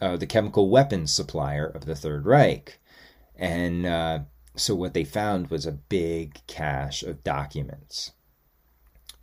[0.00, 2.78] uh, the chemical weapons supplier of the Third Reich.
[3.36, 4.20] And uh,
[4.56, 8.12] so what they found was a big cache of documents.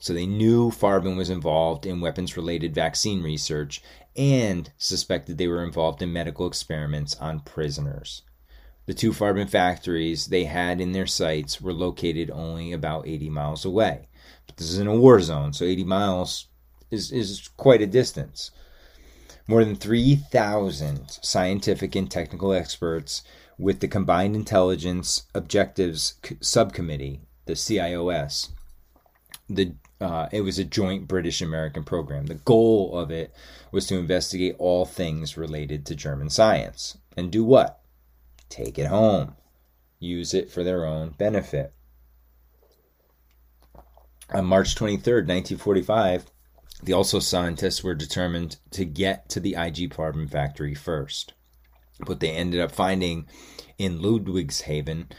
[0.01, 3.83] So they knew Farben was involved in weapons related vaccine research
[4.15, 8.23] and suspected they were involved in medical experiments on prisoners.
[8.87, 13.63] The two Farben factories they had in their sights were located only about 80 miles
[13.63, 14.07] away.
[14.47, 16.47] But this is in a war zone, so 80 miles
[16.89, 18.49] is, is quite a distance.
[19.47, 23.21] More than 3,000 scientific and technical experts
[23.59, 28.49] with the Combined Intelligence Objectives Subcommittee, the CIOS.
[29.47, 32.25] The uh, it was a joint British American program.
[32.25, 33.33] The goal of it
[33.71, 36.97] was to investigate all things related to German science.
[37.15, 37.81] And do what?
[38.49, 39.35] Take it home.
[39.99, 41.73] Use it for their own benefit.
[44.33, 46.25] On March 23rd, 1945,
[46.81, 51.33] the Alsos scientists were determined to get to the IG Farben factory first.
[52.05, 53.27] What they ended up finding
[53.77, 55.11] in Ludwigshafen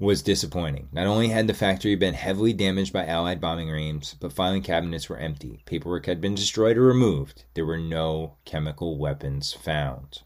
[0.00, 0.88] was disappointing.
[0.92, 5.10] Not only had the factory been heavily damaged by Allied bombing raids, but filing cabinets
[5.10, 5.62] were empty.
[5.66, 7.44] Paperwork had been destroyed or removed.
[7.52, 10.22] There were no chemical weapons found.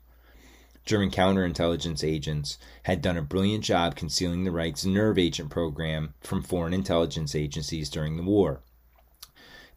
[0.87, 6.43] German counterintelligence agents had done a brilliant job concealing the Reich's nerve agent program from
[6.43, 8.63] foreign intelligence agencies during the war.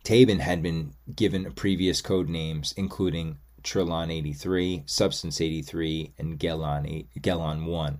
[0.03, 7.09] Tabun had been given previous code names, including Trilon 83, Substance 83, and Gelon, 8,
[7.21, 7.99] Gelon 1.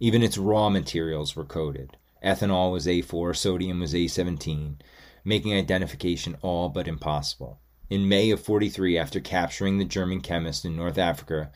[0.00, 1.96] Even its raw materials were coded.
[2.24, 4.76] Ethanol was A4, sodium was A17,
[5.24, 7.60] making identification all but impossible.
[7.90, 11.50] In May of 43, after capturing the German chemist in North Africa,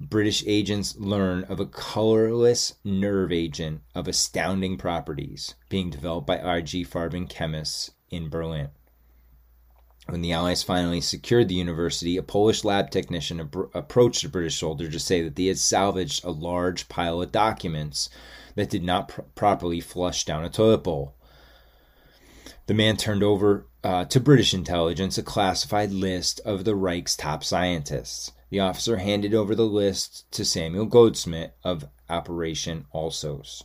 [0.00, 6.84] British agents learn of a colorless nerve agent of astounding properties being developed by R.G.
[6.84, 8.68] Farben chemists in Berlin.
[10.10, 14.58] When the Allies finally secured the university, a Polish lab technician ab- approached a British
[14.58, 18.10] soldier to say that they had salvaged a large pile of documents
[18.56, 21.14] that did not pr- properly flush down a toilet bowl.
[22.66, 27.44] The man turned over uh, to British intelligence a classified list of the Reich's top
[27.44, 28.32] scientists.
[28.48, 33.62] The officer handed over the list to Samuel Goudsmit of Operation Alsos.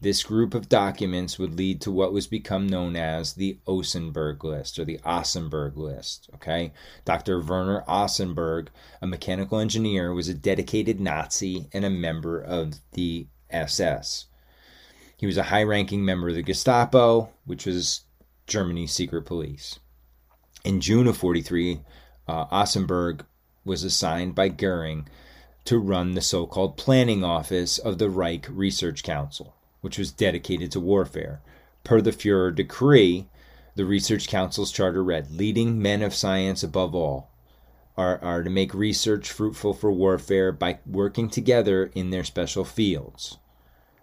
[0.00, 4.78] This group of documents would lead to what was become known as the Osenberg list
[4.78, 6.30] or the Ossenberg list.
[6.36, 6.72] Okay,
[7.04, 7.40] Dr.
[7.40, 8.68] Werner Ossenberg,
[9.02, 14.26] a mechanical engineer, was a dedicated Nazi and a member of the SS.
[15.16, 18.02] He was a high ranking member of the Gestapo, which was
[18.46, 19.80] Germany's secret police.
[20.64, 21.80] In June of 43,
[22.28, 23.22] uh, Ossenberg
[23.64, 25.08] was assigned by Goering
[25.64, 30.72] to run the so called planning office of the Reich Research Council which was dedicated
[30.72, 31.40] to warfare.
[31.84, 33.28] Per the Fuhrer decree,
[33.74, 37.30] the Research Council's charter read Leading men of science above all
[37.96, 43.38] are, are to make research fruitful for warfare by working together in their special fields.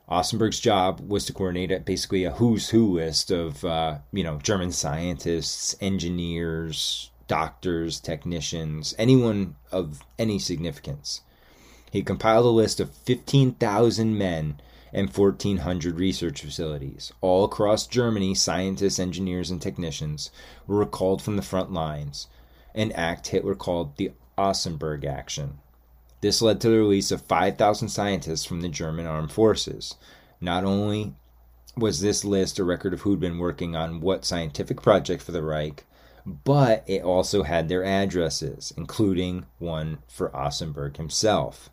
[0.10, 4.72] Ossenberg's job was to coordinate basically a who's who list of, uh, you know, German
[4.72, 11.22] scientists, engineers, doctors, technicians, anyone of any significance.
[11.90, 14.60] He compiled a list of 15,000 men
[14.96, 17.12] and 1,400 research facilities.
[17.20, 20.32] All across Germany, scientists, engineers, and technicians
[20.66, 22.28] were recalled from the front lines,
[22.74, 25.60] an act Hitler called the Ossenberg Action.
[26.22, 29.96] This led to the release of 5,000 scientists from the German armed forces.
[30.40, 31.14] Not only
[31.76, 35.44] was this list a record of who'd been working on what scientific project for the
[35.44, 35.84] Reich,
[36.26, 41.70] but it also had their addresses, including one for Ossenberg himself.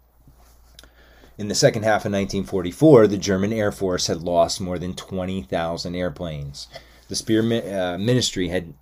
[1.39, 5.95] In the second half of 1944, the German Air Force had lost more than 20,000
[5.95, 6.69] airplanes.
[7.09, 8.75] The Speer uh, ministry had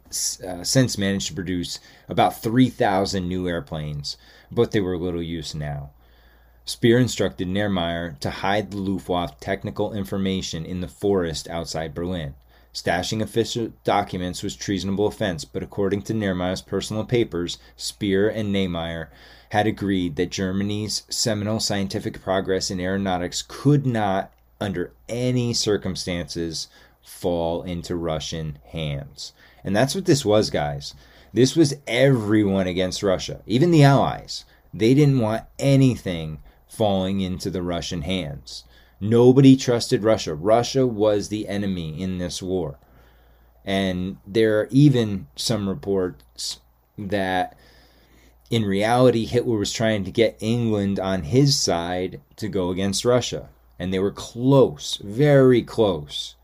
[0.46, 1.78] uh, since managed to produce
[2.08, 4.16] about 3,000 new airplanes,
[4.50, 5.90] but they were little use now.
[6.64, 12.34] Speer instructed Knemeyer to hide the Luftwaffe technical information in the forest outside Berlin.
[12.72, 19.08] Stashing official documents was treasonable offense, but according to Knemeyer's personal papers, Speer and Knemeyer
[19.50, 26.68] had agreed that Germany's seminal scientific progress in aeronautics could not, under any circumstances,
[27.02, 29.32] fall into Russian hands.
[29.64, 30.94] And that's what this was, guys.
[31.32, 34.44] This was everyone against Russia, even the Allies.
[34.72, 36.38] They didn't want anything
[36.68, 38.64] falling into the Russian hands.
[39.00, 40.34] Nobody trusted Russia.
[40.34, 42.78] Russia was the enemy in this war.
[43.64, 46.60] And there are even some reports
[46.96, 47.56] that
[48.50, 53.48] in reality, Hitler was trying to get England on his side to go against Russia.
[53.78, 56.34] And they were close, very close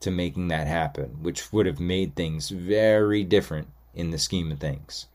[0.00, 4.60] to making that happen, which would have made things very different in the scheme of
[4.60, 5.06] things.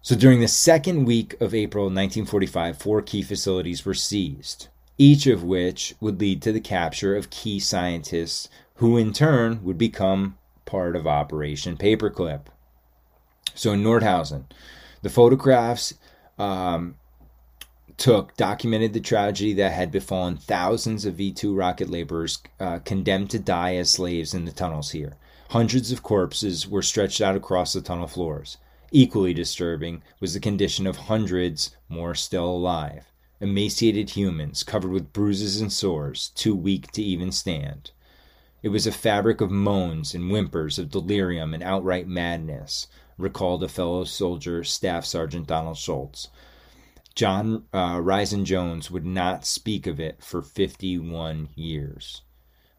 [0.00, 5.42] So during the second week of April 1945, four key facilities were seized, each of
[5.42, 10.96] which would lead to the capture of key scientists who in turn would become part
[10.96, 12.46] of Operation Paperclip.
[13.54, 14.44] So in Nordhausen,
[15.02, 15.94] the photographs
[16.38, 16.96] um,
[17.96, 23.30] took documented the tragedy that had befallen thousands of V 2 rocket laborers uh, condemned
[23.30, 25.16] to die as slaves in the tunnels here.
[25.50, 28.56] Hundreds of corpses were stretched out across the tunnel floors.
[28.90, 33.12] Equally disturbing was the condition of hundreds more still alive.
[33.40, 37.90] Emaciated humans covered with bruises and sores, too weak to even stand.
[38.62, 42.86] It was a fabric of moans and whimpers, of delirium and outright madness
[43.18, 46.28] recalled a fellow soldier, Staff Sergeant Donald Schultz.
[47.14, 52.22] John uh, Risen Jones would not speak of it for 51 years.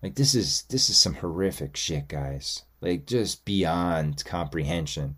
[0.02, 2.64] Like this is this is some horrific shit, guys.
[2.82, 5.16] Like just beyond comprehension.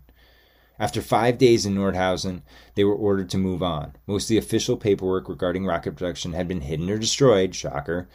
[0.78, 2.42] After five days in Nordhausen,
[2.74, 3.96] they were ordered to move on.
[4.06, 8.08] Most of the official paperwork regarding rocket production had been hidden or destroyed, shocker,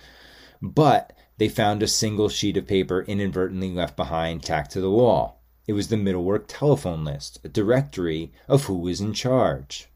[0.61, 5.40] but they found a single sheet of paper inadvertently left behind tacked to the wall.
[5.71, 9.87] It was the Mittelwerk telephone list, a directory of who was in charge.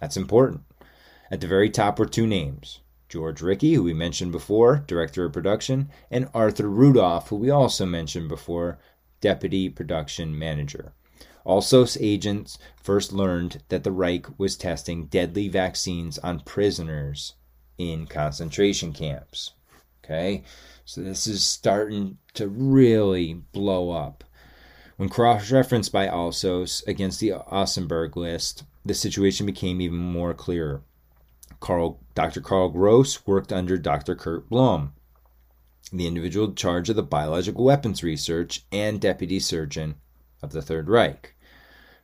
[0.00, 0.62] That's important.
[1.30, 5.34] At the very top were two names George Rickhey, who we mentioned before, Director of
[5.34, 8.78] Production, and Arthur Rudolph, who we also mentioned before,
[9.20, 10.94] Deputy Production Manager.
[11.44, 17.34] Alsos agents first learned that the Reich was testing deadly vaccines on prisoners
[17.76, 19.50] in concentration camps.
[20.02, 20.44] Okay,
[20.86, 24.24] so this is starting to really blow up.
[25.00, 30.82] When cross referenced by Alsos against the Augsburg list, the situation became even more clear.
[31.58, 32.42] Carl, Dr.
[32.42, 34.14] Carl Gross worked under Dr.
[34.14, 34.92] Kurt Blome,
[35.90, 39.94] the individual in charge of the biological weapons research and deputy surgeon
[40.42, 41.34] of the Third Reich.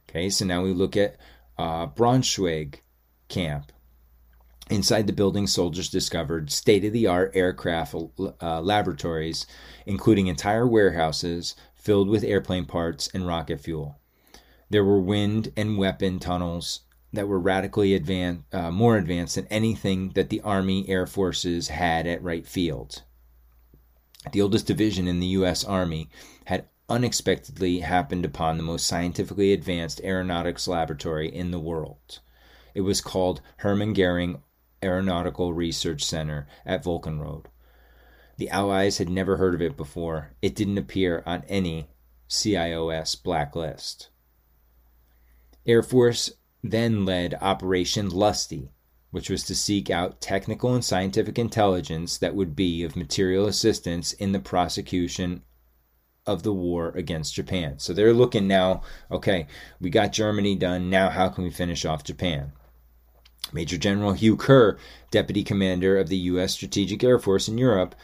[0.08, 1.18] Okay, so now we look at
[1.58, 2.76] uh, Braunschweig
[3.28, 3.72] camp.
[4.70, 7.94] Inside the building, soldiers discovered state of the art aircraft
[8.40, 9.46] uh, laboratories,
[9.84, 11.54] including entire warehouses
[11.86, 14.00] filled with airplane parts and rocket fuel.
[14.68, 16.80] There were wind and weapon tunnels
[17.12, 22.08] that were radically advanced, uh, more advanced than anything that the Army Air Forces had
[22.08, 23.04] at Wright Field.
[24.32, 25.62] The oldest division in the U.S.
[25.62, 26.10] Army
[26.46, 32.18] had unexpectedly happened upon the most scientifically advanced aeronautics laboratory in the world.
[32.74, 34.42] It was called Hermann Goering
[34.82, 37.46] Aeronautical Research Center at Völkenrode.
[38.38, 40.32] The Allies had never heard of it before.
[40.42, 41.88] It didn't appear on any
[42.28, 44.10] CIOS blacklist.
[45.66, 46.32] Air Force
[46.62, 48.72] then led Operation Lusty,
[49.10, 54.12] which was to seek out technical and scientific intelligence that would be of material assistance
[54.12, 55.42] in the prosecution
[56.26, 57.78] of the war against Japan.
[57.78, 59.46] So they're looking now, okay,
[59.80, 60.90] we got Germany done.
[60.90, 62.52] Now, how can we finish off Japan?
[63.52, 64.76] Major General Hugh Knerr,
[65.10, 66.52] Deputy Commander of the U.S.
[66.52, 67.94] Strategic Air Force in Europe,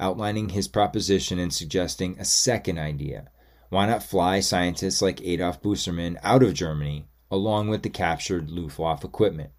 [0.00, 3.28] outlining his proposition and suggesting a second idea.
[3.68, 9.04] Why not fly scientists like Adolf Busemann out of Germany along with the captured Luftwaffe
[9.04, 9.50] equipment?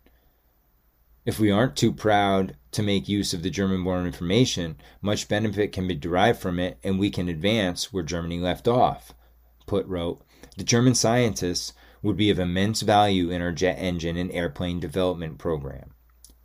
[1.23, 5.71] If we aren't too proud to make use of the German born information, much benefit
[5.71, 9.13] can be derived from it and we can advance where Germany left off.
[9.67, 10.21] Putt wrote,
[10.57, 15.37] The German scientists would be of immense value in our jet engine and airplane development
[15.37, 15.90] program.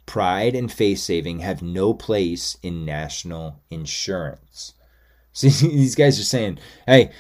[0.06, 4.74] Pride and face saving have no place in national insurance.
[5.32, 7.10] See, these guys are saying, hey,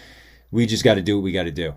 [0.50, 1.74] we just got to do what we got to do.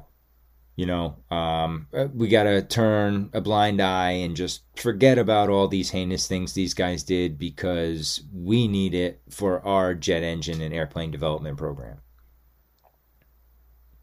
[0.76, 5.68] You know, um, we got to turn a blind eye and just forget about all
[5.68, 10.74] these heinous things these guys did because we need it for our jet engine and
[10.74, 11.98] airplane development program.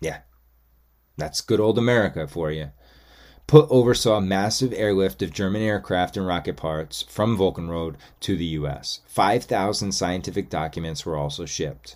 [0.01, 0.19] Yeah,
[1.17, 2.73] that's good old America for you.
[3.47, 8.45] Putt oversaw a massive airlift of German aircraft and rocket parts from Völkenrode to the
[8.45, 9.03] U.S.
[9.07, 11.95] 5,000 scientific documents were also shipped.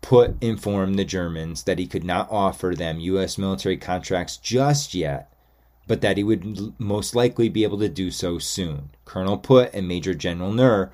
[0.00, 3.36] Putt informed the Germans that he could not offer them U.S.
[3.36, 5.30] military contracts just yet,
[5.86, 8.90] but that he would most likely be able to do so soon.
[9.04, 10.88] Colonel Putt and Major General Knerr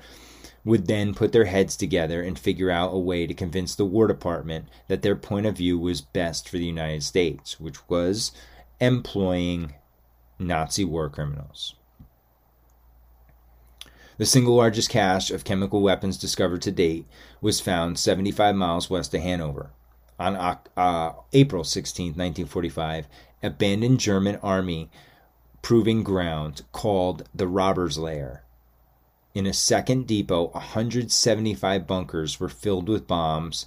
[0.65, 4.07] would then put their heads together and figure out a way to convince the War
[4.07, 8.33] Department that their point of view was best for the United States, which was
[8.79, 9.73] employing
[10.39, 11.75] Nazi war criminals.
[14.17, 17.07] The single largest cache of chemical weapons discovered to date
[17.41, 19.71] was found 75 miles west of Hanover.
[20.19, 23.07] On uh, April 16, 1945,
[23.41, 24.89] abandoned German army
[25.63, 28.43] proving ground called the Robbers Lair.
[29.33, 33.65] In a second depot, 175 bunkers were filled with bombs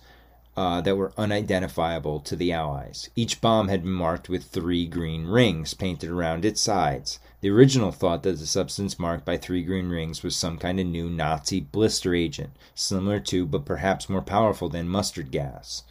[0.56, 3.10] uh, that were unidentifiable to the Allies.
[3.14, 7.18] Each bomb had been marked with three green rings painted around its sides.
[7.42, 10.86] The original thought that the substance marked by three green rings was some kind of
[10.86, 15.82] new Nazi blister agent, similar to, but perhaps more powerful than, mustard gas.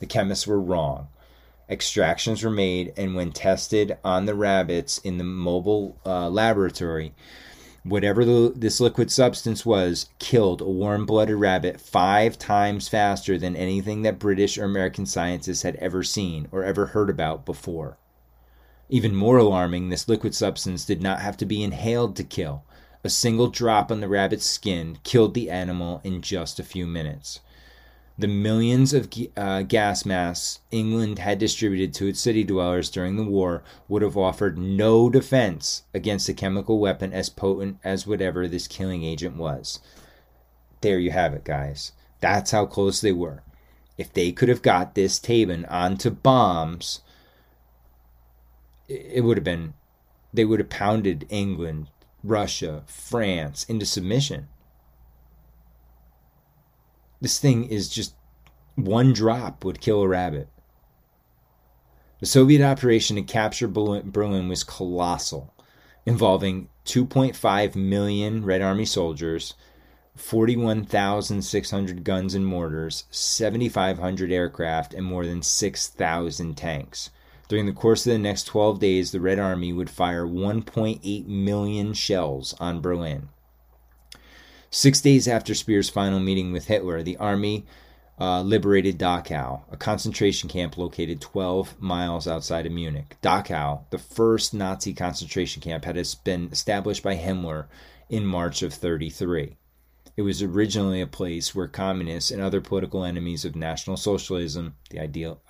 [0.00, 1.08] The chemists were wrong.
[1.68, 7.14] Extractions were made, and when tested on the rabbits in the mobile uh, laboratory,
[7.82, 13.56] whatever the, this liquid substance was, killed a warm blooded rabbit five times faster than
[13.56, 17.96] anything that British or American scientists had ever seen or ever heard about before.
[18.88, 22.64] Even more alarming, this liquid substance did not have to be inhaled to kill.
[23.02, 27.40] A single drop on the rabbit's skin killed the animal in just a few minutes.
[28.18, 33.24] The millions of uh, gas masks England had distributed to its city dwellers during the
[33.24, 38.68] war would have offered no defense against a chemical weapon as potent as whatever this
[38.68, 39.80] killing agent was.
[40.82, 41.92] There you have it, guys.
[42.20, 43.42] That's how close they were.
[43.96, 47.00] If they could have got this Tabun onto bombs,
[48.86, 49.74] it would have been
[50.32, 51.88] they would have pounded England,
[52.22, 54.48] Russia, France into submission.
[57.20, 58.14] This thing is just
[58.76, 60.48] one drop would kill a rabbit.
[62.20, 65.54] The Soviet operation to capture Berlin was colossal,
[66.04, 69.54] involving 2.5 million Red Army soldiers,
[70.16, 77.10] 41,600 guns and mortars, 7,500 aircraft, and more than 6,000 tanks.
[77.48, 81.94] During the course of the next 12 days, the Red Army would fire 1.8 million
[81.94, 83.28] shells on Berlin.
[84.72, 87.66] Six days after Speer's final meeting with Hitler, the army
[88.20, 93.16] uh, liberated Dachau, a concentration camp located 12 miles outside of Munich.
[93.20, 97.66] Dachau, the first Nazi concentration camp, had been established by Himmler
[98.08, 99.56] in March of 33.
[100.16, 105.00] It was originally a place where communists and other political enemies of National Socialism, the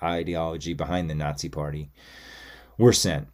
[0.01, 1.91] ideology behind the Nazi Party,
[2.75, 3.27] were sent.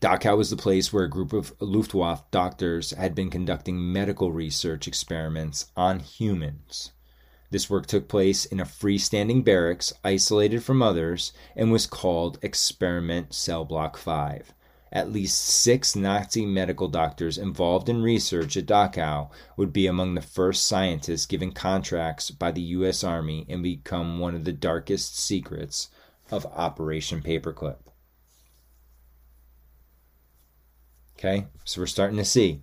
[0.00, 4.88] Dachau was the place where a group of Luftwaffe doctors had been conducting medical research
[4.88, 6.90] experiments on humans.
[7.50, 13.32] This work took place in a freestanding barracks, isolated from others, and was called Experiment
[13.32, 14.52] Cell Block 5.
[14.90, 20.22] At least six Nazi medical doctors involved in research at Dachau would be among the
[20.22, 23.04] first scientists given contracts by the U.S.
[23.04, 25.88] Army and become one of the darkest secrets
[26.30, 27.83] of Operation Paperclip.
[31.16, 32.60] Okay, so we're starting to see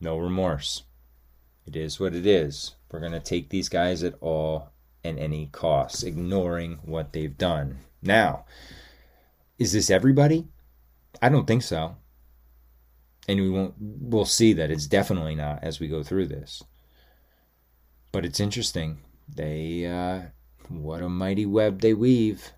[0.00, 0.84] no remorse.
[1.66, 2.74] It is what it is.
[2.90, 4.72] We're going to take these guys at all
[5.04, 7.78] and any cost, ignoring what they've done.
[8.02, 8.44] Now,
[9.58, 10.48] is this everybody?
[11.22, 11.96] I don't think so.
[13.28, 16.62] And we won't we'll see that it's definitely not as we go through this.
[18.10, 18.98] But it's interesting.
[19.28, 20.30] They uh
[20.68, 22.52] what a mighty web they weave.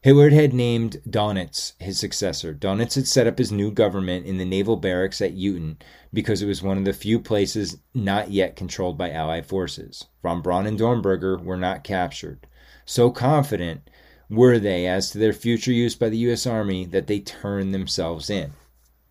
[0.00, 2.54] Hitler had named Dönitz his successor.
[2.54, 5.76] Dönitz had set up his new government in the naval barracks at Eutin
[6.12, 10.06] because it was one of the few places not yet controlled by Allied forces.
[10.22, 12.46] Von Braun and Dornberger were not captured.
[12.84, 13.90] So confident
[14.30, 16.46] were they as to their future use by the U.S.
[16.46, 18.52] Army that they turned themselves in.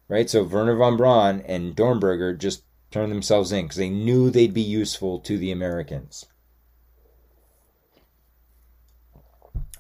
[0.08, 0.30] Right?
[0.30, 4.62] So Wernher von Braun and Dornberger just turned themselves in because they knew they'd be
[4.62, 6.26] useful to the Americans.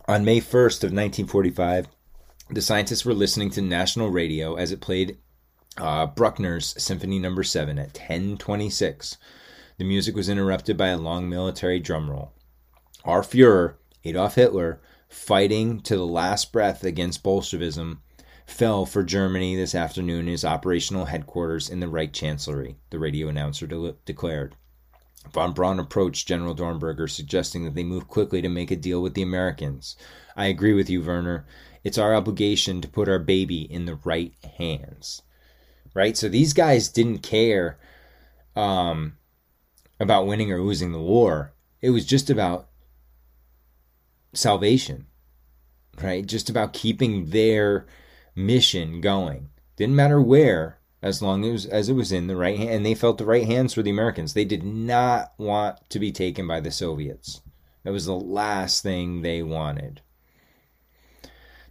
[0.09, 1.89] On May 1st of 1945,
[2.49, 5.17] the scientists were listening to national radio as it played
[5.77, 7.43] uh, Bruckner's Symphony Number no.
[7.43, 9.17] 7 at 1026.
[9.77, 12.31] The music was interrupted by a long military drum roll.
[13.03, 14.79] Our Fuhrer, Adolf Hitler,
[15.09, 18.01] fighting to the last breath against Bolshevism,
[18.45, 23.27] fell for Germany this afternoon in his operational headquarters in the Reich Chancellery, the radio
[23.27, 24.55] announcer de- declared.
[25.33, 29.13] Von Braun approached General Dornberger, suggesting that they move quickly to make a deal with
[29.13, 29.95] the Americans.
[30.35, 31.45] I agree with you, Wernher.
[31.83, 35.21] It's our obligation to put our baby in the right hands.
[35.93, 36.15] Right?
[36.15, 37.77] So these guys didn't care
[38.55, 39.17] um,
[39.99, 41.53] about winning or losing the war.
[41.81, 42.67] It was just about
[44.33, 45.07] salvation,
[46.01, 46.25] right?
[46.25, 47.85] Just about keeping their
[48.35, 49.49] mission going.
[49.75, 52.95] Didn't matter where, as long as as it was in the right hand and they
[52.95, 54.33] felt the right hands for the Americans.
[54.33, 57.41] They did not want to be taken by the Soviets.
[57.83, 60.01] That was the last thing they wanted.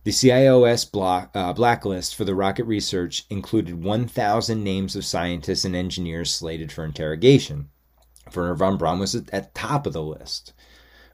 [0.05, 5.75] The CIOS block, uh, blacklist for the rocket research included 1,000 names of scientists and
[5.75, 7.71] engineers slated for interrogation.
[8.33, 10.53] Wernher von Braun was at the top of the list.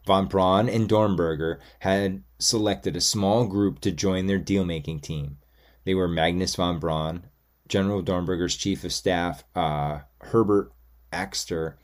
[0.06, 5.38] Von Braun and Dornberger had selected a small group to join their deal making team.
[5.84, 7.24] They were Magnus von Braun,
[7.68, 10.72] General Dornberger's chief of staff, uh, Herbert
[11.12, 11.76] Axter,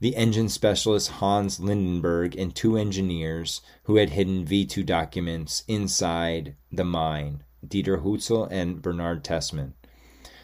[0.00, 6.54] the engine specialist Hans Lindenberg, and two engineers who had hidden V 2 documents inside
[6.70, 9.72] the mine, Dieter Hutzel and Bernard Tessmann.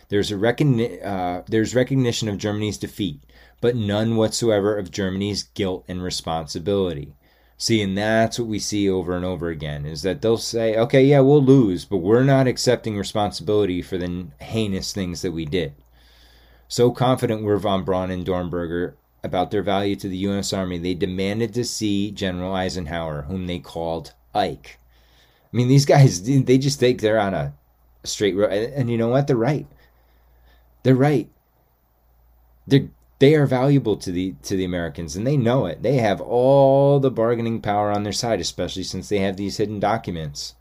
[0.09, 3.23] There's, a uh, there's recognition of Germany's defeat,
[3.61, 7.15] but none whatsoever of Germany's guilt and responsibility.
[7.57, 11.05] See, and that's what we see over and over again is that they'll say, okay,
[11.05, 15.75] yeah, we'll lose, but we're not accepting responsibility for the heinous things that we did.
[16.67, 18.95] So confident were von Braun and Dornberger
[19.25, 20.53] about their value to the U.S.
[20.53, 24.79] Army, they demanded to see General Eisenhower, whom they called Ike.
[25.53, 27.55] I mean, these guys, they just think they're on a
[28.05, 28.53] straight road.
[28.53, 29.27] And you know what?
[29.27, 29.67] They're right.
[30.83, 31.29] They're right.
[32.67, 32.89] They're
[33.25, 35.83] they are valuable to the to the Americans and they know it.
[35.83, 39.81] They have all the bargaining power on their side, especially since they have these hidden
[39.81, 40.55] documents.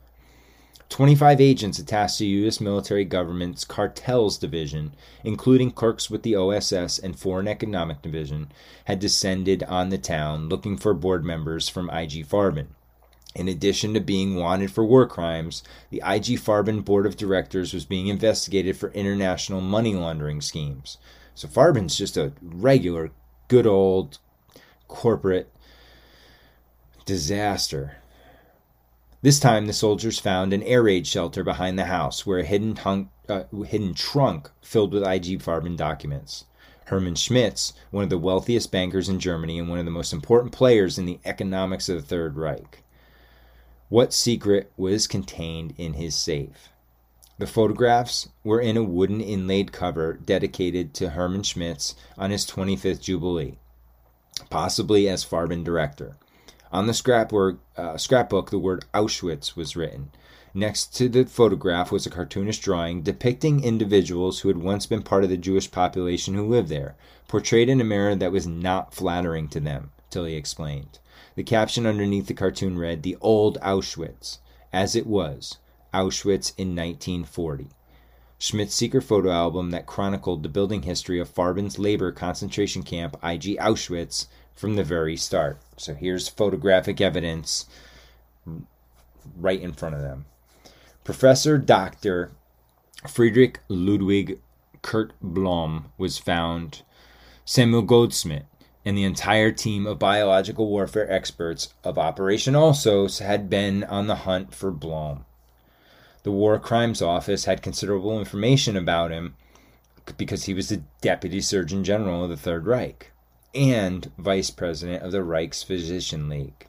[0.88, 2.62] 25 agents attached to U.S.
[2.62, 4.92] military government's cartels division,
[5.22, 8.50] including clerks with the OSS and Foreign Economic Division,
[8.86, 12.68] had descended on the town looking for board members from IG Farben.
[13.34, 17.84] In addition to being wanted for war crimes, the IG Farben board of directors was
[17.84, 20.96] being investigated for international money laundering schemes.
[21.34, 23.10] So Farben's just a regular,
[23.48, 24.18] good old
[24.88, 25.52] corporate
[27.04, 27.98] disaster.
[29.22, 32.78] This time, the soldiers found an air raid shelter behind the house where a hidden,
[33.28, 36.44] uh, hidden trunk filled with IG Farben documents.
[36.86, 40.52] Hermann Schmitz, one of the wealthiest bankers in Germany and one of the most important
[40.52, 42.82] players in the economics of the Third Reich.
[43.88, 46.68] What secret was contained in his safe?
[47.36, 53.00] The photographs were in a wooden inlaid cover dedicated to Hermann Schmitz on his 25th
[53.00, 53.58] Jubilee,
[54.50, 56.16] possibly as Farben director.
[56.70, 60.10] On the scrapbook, uh, scrapbook, the word Auschwitz was written.
[60.54, 65.24] Next to the photograph was a cartoonish drawing depicting individuals who had once been part
[65.24, 66.94] of the Jewish population who lived there,
[67.26, 71.00] portrayed in a manner that was not flattering to them, Tilly explained.
[71.34, 74.38] The caption underneath the cartoon read, The Old Auschwitz,
[74.72, 75.58] as it was,
[75.94, 77.68] Auschwitz in 1940.
[78.38, 83.56] Schmidt's secret photo album that chronicled the building history of Farben's labor concentration camp, IG
[83.58, 85.58] Auschwitz, from the very start.
[85.76, 87.66] So here's photographic evidence
[89.36, 90.26] right in front of them.
[91.04, 92.32] Professor Dr.
[93.08, 94.40] Friedrich Ludwig
[94.82, 96.82] Kurt Blome was found.
[97.44, 98.44] Samuel Goudsmit
[98.84, 104.16] and the entire team of biological warfare experts of Operation Alsos had been on the
[104.16, 105.24] hunt for Blome.
[106.24, 109.36] The War Crimes Office had considerable information about him
[110.16, 113.12] because he was the Deputy Surgeon General of the Third Reich
[113.54, 116.66] and Vice President of the Reichsphysician League.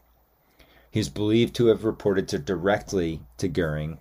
[0.91, 3.99] He is believed to have reported to directly to Goering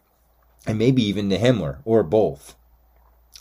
[0.66, 2.56] and maybe even to Himmler, or both.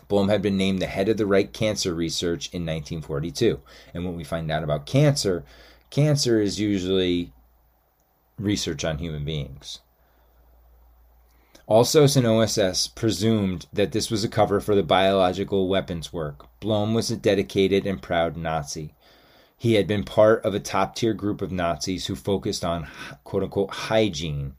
[0.07, 3.59] Blome had been named the head of the Reich Cancer Research in 1942.
[3.91, 5.43] And when we find out about cancer,
[5.89, 7.34] cancer is usually
[8.38, 9.80] research on human beings.
[11.70, 16.47] Alsos and OSS presumed that this was a cover for the biological weapons work.
[16.59, 18.93] Blome was a dedicated and proud Nazi.
[19.57, 22.88] He had been part of a top tier group of Nazis who focused on
[23.24, 24.55] quote unquote hygiene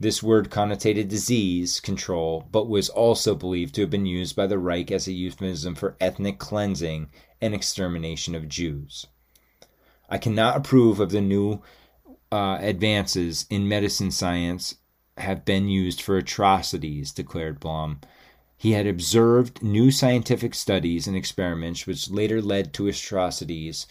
[0.00, 4.58] this word connotated disease control, but was also believed to have been used by the
[4.58, 7.10] Reich as a euphemism for ethnic cleansing
[7.40, 9.06] and extermination of Jews.
[10.08, 11.62] I cannot approve of the new
[12.30, 14.76] uh, advances in medicine science
[15.20, 18.00] have been used for atrocities, declared Blome.
[18.56, 23.86] He had observed new scientific studies and experiments which later led to atrocities,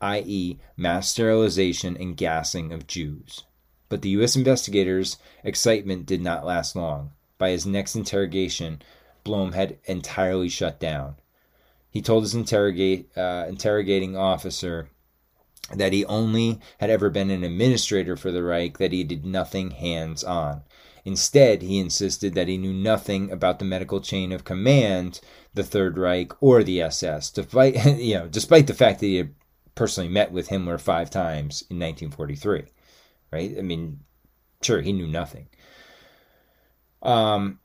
[0.00, 3.44] i.e., mass sterilization and gassing of Jews.
[3.88, 4.36] But the U.S.
[4.36, 7.10] investigators' excitement did not last long.
[7.36, 8.80] By his next interrogation,
[9.24, 11.16] Blome had entirely shut down.
[11.90, 14.88] He told his interrogate, uh, interrogating officer
[15.74, 19.70] that he only had ever been an administrator for the Reich, that he did nothing
[19.70, 20.62] hands on.
[21.04, 25.20] Instead, he insisted that he knew nothing about the medical chain of command,
[25.54, 29.34] the Third Reich, or the SS, despite, you know, despite the fact that he had
[29.74, 32.66] personally met with Himmler five times in 1943
[33.32, 33.54] right?
[33.58, 34.00] I mean,
[34.60, 35.48] sure, he knew nothing.
[37.02, 37.58] Um,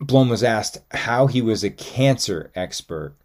[0.00, 3.16] Blome was asked how he was a cancer expert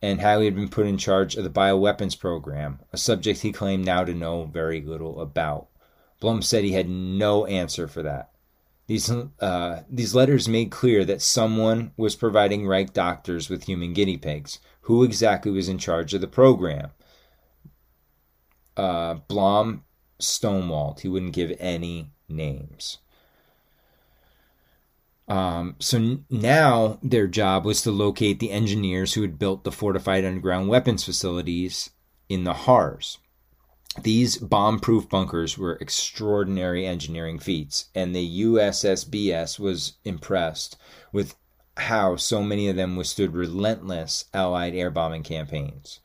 [0.00, 3.84] and he had been put in charge of the bioweapons program, a subject he claimed
[3.84, 5.68] now to know very little about.
[6.20, 8.30] Blome said he had no answer for that.
[8.86, 14.16] These, uh, these letters made clear that someone was providing Reich doctors with human guinea
[14.16, 14.60] pigs.
[14.82, 16.90] Who exactly was in charge of the program?
[18.76, 19.84] Uh, Blome
[20.20, 21.00] stonewalled.
[21.00, 22.98] He wouldn't give any names.
[25.28, 30.24] Um, so now their job was to locate the engineers who had built the fortified
[30.24, 31.90] underground weapons facilities
[32.28, 33.18] in the Harz.
[34.02, 40.76] These bomb proof bunkers were extraordinary engineering feats, and the USSBS was impressed
[41.12, 41.34] with
[41.76, 46.00] how so many of them withstood relentless Allied air bombing campaigns.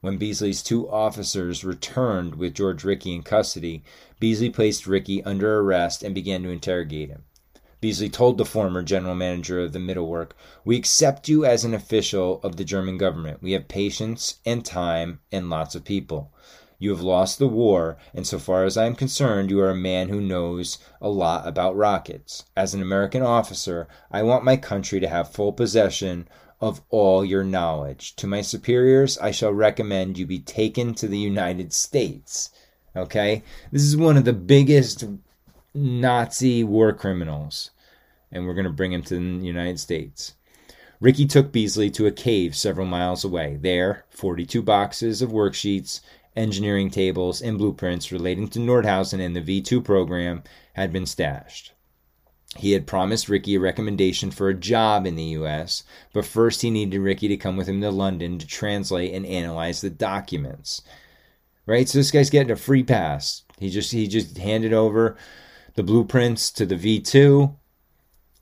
[0.00, 3.84] When Beasley's two officers returned with George Rickhey in custody,
[4.20, 7.24] Beasley placed Rickhey under arrest and began to interrogate him.
[7.84, 10.30] Beasley told the former general manager of the Mittelwerk,
[10.64, 13.42] We accept you as an official of the German government.
[13.42, 16.32] We have patience and time and lots of people.
[16.78, 19.76] You have lost the war, and so far as I am concerned, you are a
[19.76, 22.44] man who knows a lot about rockets.
[22.56, 26.26] As an American officer, I want my country to have full possession
[26.62, 28.16] of all your knowledge.
[28.16, 32.48] To my superiors, I shall recommend you be taken to the United States.
[32.96, 33.42] Okay?
[33.70, 35.04] This is one of the biggest
[35.76, 37.72] Nazi war criminals,
[38.34, 40.34] and we're going to bring him to the United States.
[41.00, 43.58] Rickhey took Beasley to a cave several miles away.
[43.60, 46.00] There, 42 boxes of worksheets,
[46.36, 50.42] engineering tables, and blueprints relating to Nordhausen and the V 2 program
[50.74, 51.72] had been stashed.
[52.56, 55.82] He had promised Rickhey a recommendation for a job in the U.S.,
[56.12, 59.80] but first he needed Rickhey to come with him to London to translate and analyze
[59.80, 60.82] the documents.
[61.66, 63.42] Right, so this guy's getting a free pass.
[63.58, 65.16] He just he just handed over
[65.74, 67.54] the blueprints to the V2,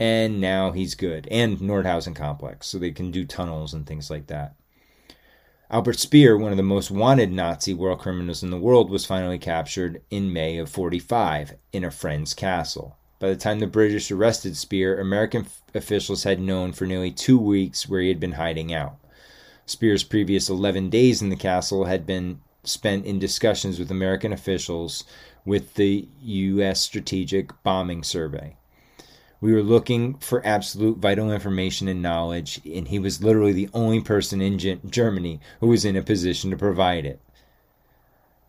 [0.02, 1.28] and now he's good.
[1.30, 4.56] And Nordhausen complex, so they can do tunnels and things like that.
[5.70, 9.38] Albert Speer, one of the most wanted Nazi war criminals in the world, was finally
[9.38, 12.96] captured in May of 45 in a friend's castle.
[13.20, 17.38] By the time the British arrested Speer, American f- officials had known for nearly two
[17.38, 18.96] weeks where he had been hiding out.
[19.66, 25.04] Speer's previous 11 days in the castle had been spent in discussions with American officials
[25.44, 26.80] with the U.S.
[26.80, 28.56] Strategic Bombing Survey.
[29.42, 34.00] We were looking for absolute vital information and knowledge, and he was literally the only
[34.00, 34.56] person in
[34.88, 37.20] Germany who was in a position to provide it.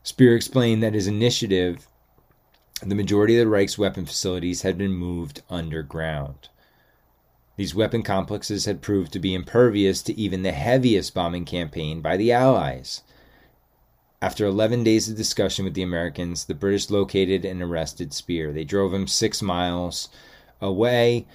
[0.03, 1.87] Speer explained that his initiative,
[2.83, 6.49] the majority of the Reich's weapon facilities had been moved underground.
[7.57, 12.17] These weapon complexes had proved to be impervious to even the heaviest bombing campaign by
[12.17, 13.01] the Allies.
[14.21, 18.51] After 11 days of discussion with the Americans, the British located and arrested Speer.
[18.51, 20.09] They drove him six miles
[20.64, 21.28] away,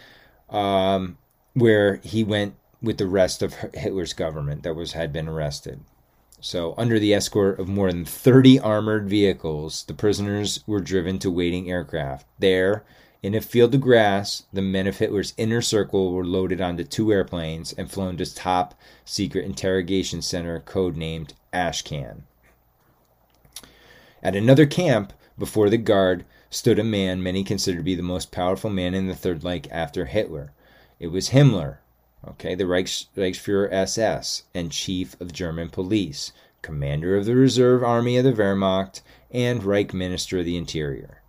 [0.50, 1.18] um,
[1.54, 5.80] where he went with the rest of Hitler's government that was had been arrested.
[6.40, 11.30] So, under the escort of more than 30 armored vehicles, the prisoners were driven to
[11.30, 12.26] waiting aircraft.
[12.38, 12.84] There,
[13.24, 17.12] in a field of grass, the men of Hitler's inner circle were loaded onto two
[17.12, 22.22] airplanes and flown to top secret interrogation center codenamed Ashcan.
[24.22, 28.32] At another camp, before the guard, stood a man many considered to be the most
[28.32, 30.52] powerful man in the Third Reich after Hitler.
[30.98, 31.78] It was Himmler,
[32.26, 36.32] okay, the Reichs, Reichsfuhrer SS and chief of German police,
[36.62, 41.22] commander of the reserve army of the Wehrmacht, and Reich Minister of the Interior.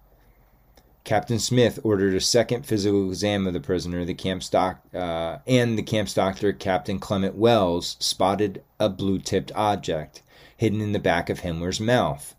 [1.04, 4.06] Captain Smith ordered a second physical exam of the prisoner.
[4.06, 10.22] The camp's doc, uh, and the camp's doctor, Captain Clement Wells, spotted a blue-tipped object
[10.56, 12.36] hidden in the back of Himmler's mouth.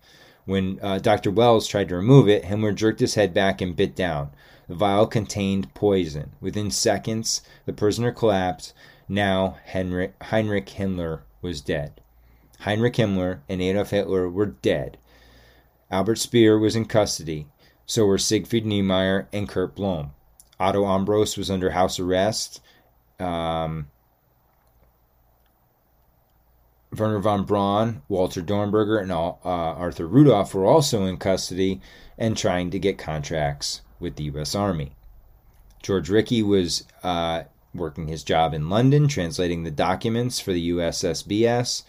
[0.50, 1.30] When uh, Dr.
[1.30, 4.30] Wells tried to remove it, Himmler jerked his head back and bit down.
[4.66, 6.32] The vial contained poison.
[6.40, 8.74] Within seconds, the prisoner collapsed.
[9.08, 12.00] Now, Heinrich, Heinrich Himmler was dead.
[12.62, 14.98] Heinrich Himmler and Adolf Hitler were dead.
[15.88, 17.46] Albert Speer was in custody.
[17.86, 20.10] So were Siegfried Knemeyer and Kurt Blome.
[20.58, 22.60] Otto Ambros was under house arrest.
[23.20, 23.86] Um,
[26.92, 31.80] Wernher von Braun, Walter Dornberger, and uh, Arthur Rudolph were also in custody
[32.18, 34.54] and trying to get contracts with the U.S.
[34.54, 34.92] Army.
[35.82, 41.84] George Rickhey was uh, working his job in London, translating the documents for the USSBS.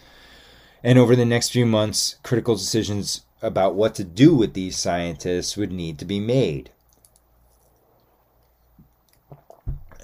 [0.83, 5.57] And over the next few months, critical decisions about what to do with these scientists
[5.57, 6.69] would need to be made.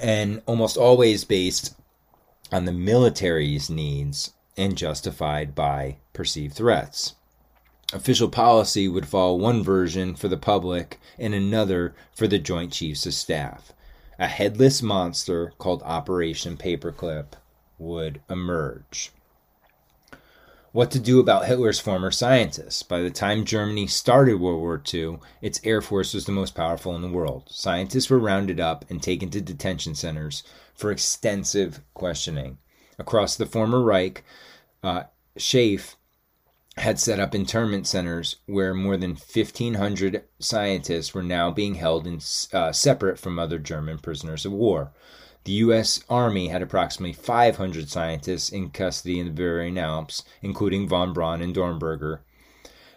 [0.02, 1.76] And almost always based
[2.52, 7.16] on the military's needs and justified by perceived threats.
[7.94, 13.06] Official policy would follow one version for the public and another for the Joint Chiefs
[13.06, 13.72] of Staff.
[14.20, 17.34] A headless monster called Operation Paperclip
[17.78, 19.12] would emerge.
[20.74, 22.84] What to do about Hitler's former scientists?
[22.84, 26.96] By the time Germany started World War II, its air force was the most powerful
[26.96, 27.44] in the world.
[27.48, 30.44] Scientists were rounded up and taken to detention centers
[30.76, 32.58] for extensive questioning.
[33.00, 34.24] Across the former Reich,
[34.88, 35.04] uh,
[36.78, 42.20] had set up internment centers where more than 1,500 scientists were now being held in,
[42.54, 44.92] uh, separate from other German prisoners of war.
[45.44, 46.04] The U.S.
[46.10, 51.56] Army had approximately 500 scientists in custody in the Bavarian Alps, including von Braun and
[51.56, 52.20] Dornberger.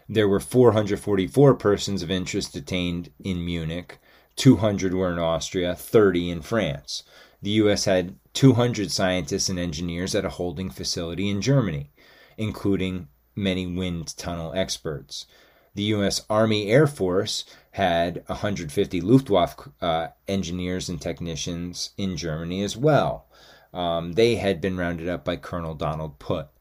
[0.09, 3.99] There were 444 persons of interest detained in Munich,
[4.36, 7.03] 200 were in Austria, 30 in France.
[7.43, 7.86] The U.S.
[7.86, 11.91] had 200 scientists and engineers at a holding facility in Germany,
[12.36, 15.26] including many wind tunnel experts.
[15.74, 16.24] The U.S.
[16.28, 23.26] Army Air Force had 150 Luftwaffe uh, engineers and technicians in Germany as well.
[23.72, 26.53] Um, they had been rounded up by Colonel Donald Putt.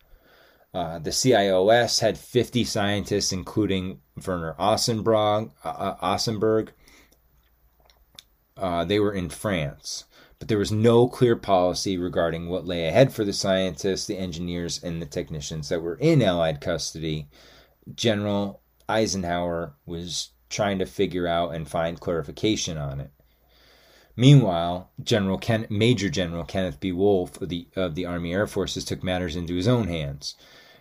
[0.73, 5.51] Uh, the CIOS had 50 scientists, including Werner Ossenberg.
[5.63, 6.69] Uh, Ossenberg.
[8.55, 10.05] Uh, they were in France
[10.39, 14.81] but there was no clear policy regarding what lay ahead for the scientists, the engineers,
[14.81, 17.27] and the technicians that were in Allied custody.
[17.93, 23.11] General Eisenhower was trying to figure out and find clarification on it.
[24.15, 26.91] Meanwhile, General Ken, Major General Kenneth B.
[26.91, 30.35] Wolfe of the, of the Army Air Forces took matters into his own hands.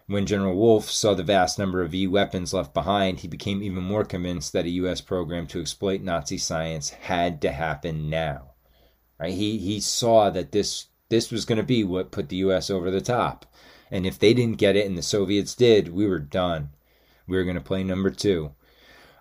[0.06, 3.82] When General Wolfe saw the vast number of V weapons left behind, he became even
[3.82, 5.00] more convinced that a U.S.
[5.00, 8.52] program to exploit Nazi science had to happen now.
[9.20, 9.34] Right?
[9.34, 12.70] He he saw that this this was going to be what put the U.S.
[12.70, 13.46] over the top,
[13.90, 16.70] and if they didn't get it and the Soviets did, we were done.
[17.26, 18.52] We were going to play number two.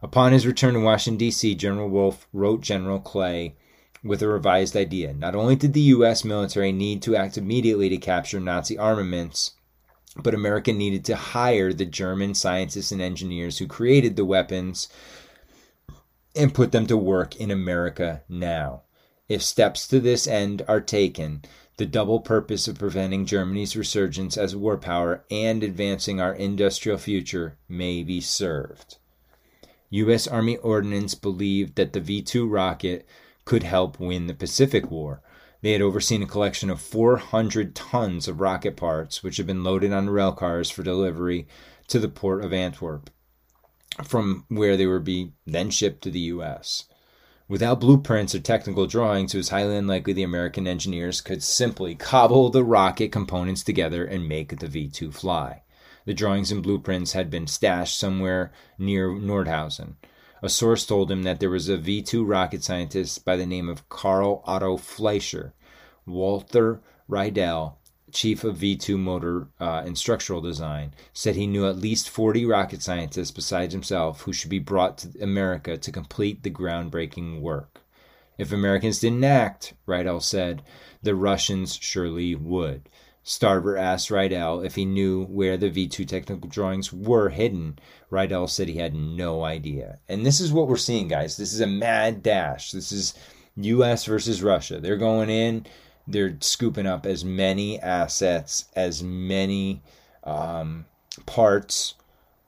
[0.02, 3.56] Upon his return to Washington D.C., General Wolfe wrote General Clay
[4.04, 5.14] with a revised idea.
[5.14, 6.24] Not only did the U.S.
[6.24, 9.52] military need to act immediately to capture Nazi armaments,
[10.16, 14.88] but America needed to hire the German scientists and engineers who created the weapons
[16.36, 18.84] and put them to work in America now.
[19.30, 21.43] If steps to this end are taken,
[21.78, 26.97] the double purpose of preventing Germany's resurgence as a war power and advancing our industrial
[26.97, 28.97] future may be served.
[29.89, 30.28] U.S.
[30.28, 33.05] Army Ordnance believed that the V 2 rocket
[33.45, 35.21] could help win the Pacific War.
[35.61, 39.91] They had overseen a collection of 400 tons of rocket parts, which had been loaded
[39.91, 41.47] on rail cars for delivery
[41.88, 43.09] to the port of Antwerp,
[44.03, 46.86] from where they would be then shipped to the U.S.
[47.50, 52.50] Without blueprints or technical drawings, it was highly unlikely the American engineers could simply cobble
[52.50, 55.64] the rocket components together and make the V 2 fly.
[56.04, 59.95] The drawings and blueprints had been stashed somewhere near Nordhausen.
[60.41, 63.70] A source told him that there was a V 2 rocket scientist by the name
[63.70, 65.54] of Karl Otto Fleischer.
[66.06, 67.76] Walter Riedel,
[68.12, 72.45] chief of V 2 motor uh, and structural design, said he knew at least 40
[72.45, 77.82] rocket scientists besides himself who should be brought to America to complete the groundbreaking work.
[78.38, 80.62] If Americans didn't act, Riedel said,
[81.01, 82.89] the Russians surely would.
[83.26, 87.78] Staver asked Riedel if he knew where the V2 technical drawings were hidden.
[88.10, 89.99] Riedel said he had no idea.
[90.08, 91.36] And this is what we're seeing, guys.
[91.36, 92.72] This is a mad dash.
[92.72, 93.14] This is
[93.58, 94.80] US versus Russia.
[94.80, 95.66] They're going in,
[96.08, 99.82] they're scooping up as many assets, as many
[100.24, 100.86] um,
[101.26, 101.95] parts,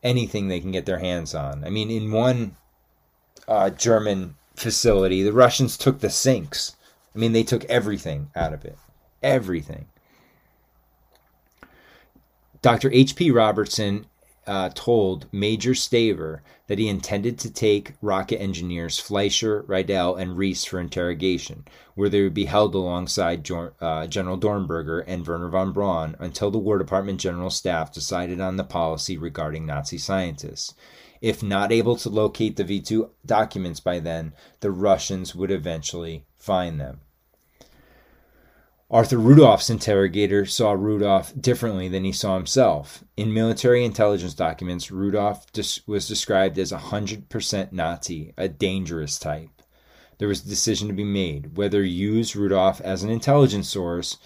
[0.02, 1.64] anything they can get their hands on.
[1.64, 2.56] I mean, in one
[3.48, 6.76] uh, German facility, the Russians took the sinks.
[7.14, 8.78] I mean, they took everything out of it.
[9.22, 9.88] Everything.
[12.62, 12.92] Dr.
[12.92, 13.32] H.P.
[13.32, 14.06] Robertson
[14.50, 20.66] uh, told Major Staver that he intended to take rocket engineers Fleischer, Riedel, and Rees
[20.66, 26.16] for interrogation, where they would be held alongside uh, General Dornberger and Wernher von Braun
[26.18, 30.74] until the War Department General Staff decided on the policy regarding Nazi scientists.
[31.22, 36.26] If not able to locate the V 2 documents by then, the Russians would eventually
[36.38, 37.02] find them.
[38.92, 43.04] Arthur Rudolph's interrogator saw Rudolph differently than he saw himself.
[43.16, 45.46] In military intelligence documents, Rudolph
[45.86, 49.62] was described as a 100% Nazi, a dangerous type.
[50.18, 54.18] There was a decision to be made whether use Rudolph as an intelligence source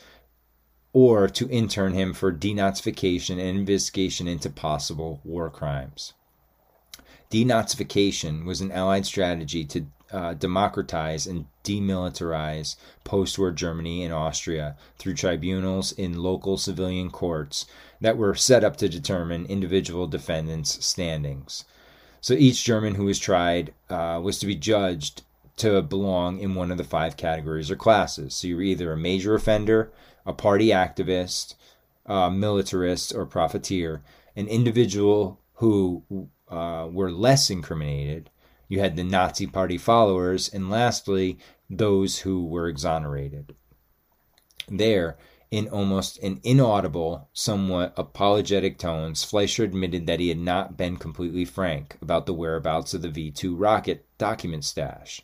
[0.93, 6.13] or to intern him for denazification and investigation into possible war crimes.
[7.29, 14.77] Denazification was an Allied strategy to uh, democratize and demilitarize post war Germany and Austria
[14.97, 17.65] through tribunals in local civilian courts
[17.99, 21.65] that were set up to determine individual defendants' standings.
[22.21, 25.23] So each German who was tried uh, was to be judged
[25.57, 28.35] to belong in one of the five categories or classes.
[28.35, 29.91] So you were either a major offender,
[30.25, 31.55] a party activist,
[32.05, 34.03] a militarist, or profiteer.
[34.35, 36.03] An individual who
[36.49, 38.29] uh, were less incriminated
[38.73, 41.37] you had the Nazi Party followers, and lastly,
[41.69, 43.53] those who were exonerated.
[44.67, 45.15] There,
[45.51, 51.45] in almost an inaudible, somewhat apologetic tones, Fleischer admitted that he had not been completely
[51.45, 55.21] frank about the whereabouts of the V 2 rocket document stash.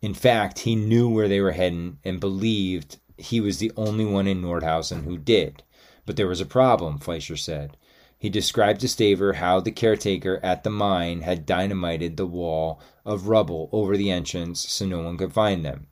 [0.00, 4.26] In fact, he knew where they were heading and believed he was the only one
[4.26, 5.62] in Nordhausen who did.
[6.06, 7.76] But there was a problem, Fleischer said.
[8.20, 13.28] He described to Staver how the caretaker at the mine had dynamited the wall of
[13.28, 15.86] rubble over the entrance so no one could find them.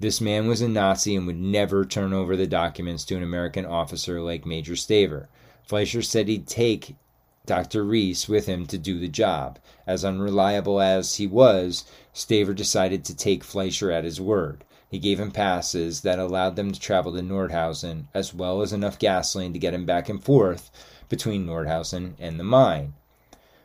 [0.00, 3.66] This man was a Nazi and would never turn over the documents to an American
[3.66, 5.28] officer like Major Staver.
[5.62, 6.96] Fleischer said he'd take
[7.44, 7.84] Dr.
[7.84, 9.58] Rees with him to do the job.
[9.86, 14.64] As unreliable as he was, Staver decided to take Fleischer at his word.
[14.90, 18.98] He gave him passes that allowed them to travel to Nordhausen, as well as enough
[18.98, 20.70] gasoline to get him back and forth
[21.08, 22.94] between Nordhausen and the mine.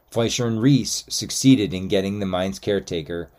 [0.10, 3.30] Fleischer and Rees succeeded in getting the mine's caretaker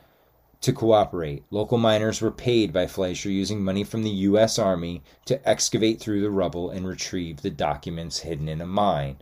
[0.60, 1.44] to cooperate.
[1.50, 4.58] Local miners were paid by Fleischer using money from the U.S.
[4.58, 9.18] Army to excavate through the rubble and retrieve the documents hidden in a mine.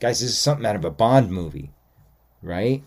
[0.00, 1.70] Guys, this is something out of a Bond movie,
[2.42, 2.82] right?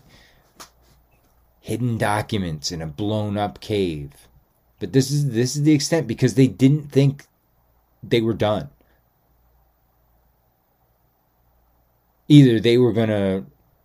[1.60, 4.28] Hidden documents in a blown up cave.
[4.78, 7.26] But this is this is the extent because they didn't think
[8.02, 8.70] they were done.
[12.28, 13.44] Either they were going to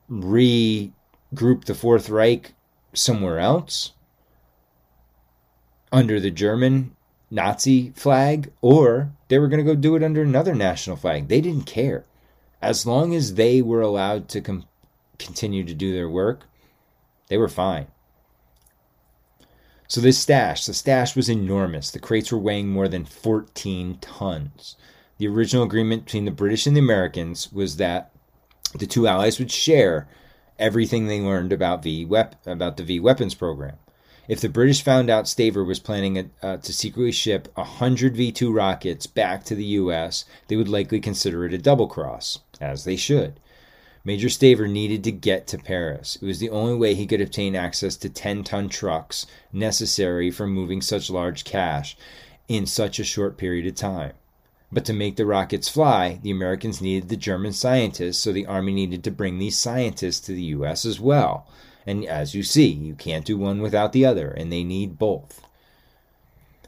[0.09, 2.53] regroup the Fourth Reich
[2.93, 3.93] somewhere else
[5.91, 6.95] under the German
[7.29, 11.27] Nazi flag, or they were going to go do it under another national flag.
[11.27, 12.05] They didn't care.
[12.61, 14.65] As long as they were allowed to com-
[15.17, 16.45] continue to do their work,
[17.27, 17.87] they were fine.
[19.87, 21.91] So, this stash, the stash was enormous.
[21.91, 24.77] The crates were weighing more than 14 tons.
[25.17, 28.10] The original agreement between the British and the Americans was that
[28.77, 30.07] the two allies would share
[30.57, 33.77] everything they learned about V wep- about the V weapons program.
[34.27, 38.53] If the British found out Staver was planning uh, to secretly ship 100 V 2
[38.53, 42.95] rockets back to the U.S., they would likely consider it a double cross, as they
[42.95, 43.39] should.
[44.03, 46.17] Major Staver needed to get to Paris.
[46.21, 50.47] It was the only way he could obtain access to 10 ton trucks necessary for
[50.47, 51.97] moving such large cache
[52.47, 54.13] in such a short period of time.
[54.71, 58.71] But to make the rockets fly, the Americans needed the German scientists, so the Army
[58.71, 60.85] needed to bring these scientists to the U.S.
[60.85, 61.45] as well.
[61.85, 65.41] And as you see, you can't do one without the other, and they need both.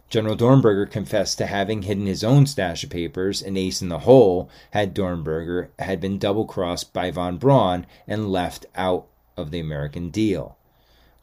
[0.09, 3.99] General Dornberger confessed to having hidden his own stash of papers, and ace in the
[3.99, 9.59] hole had Dornberger had been double crossed by von Braun and left out of the
[9.59, 10.57] American deal.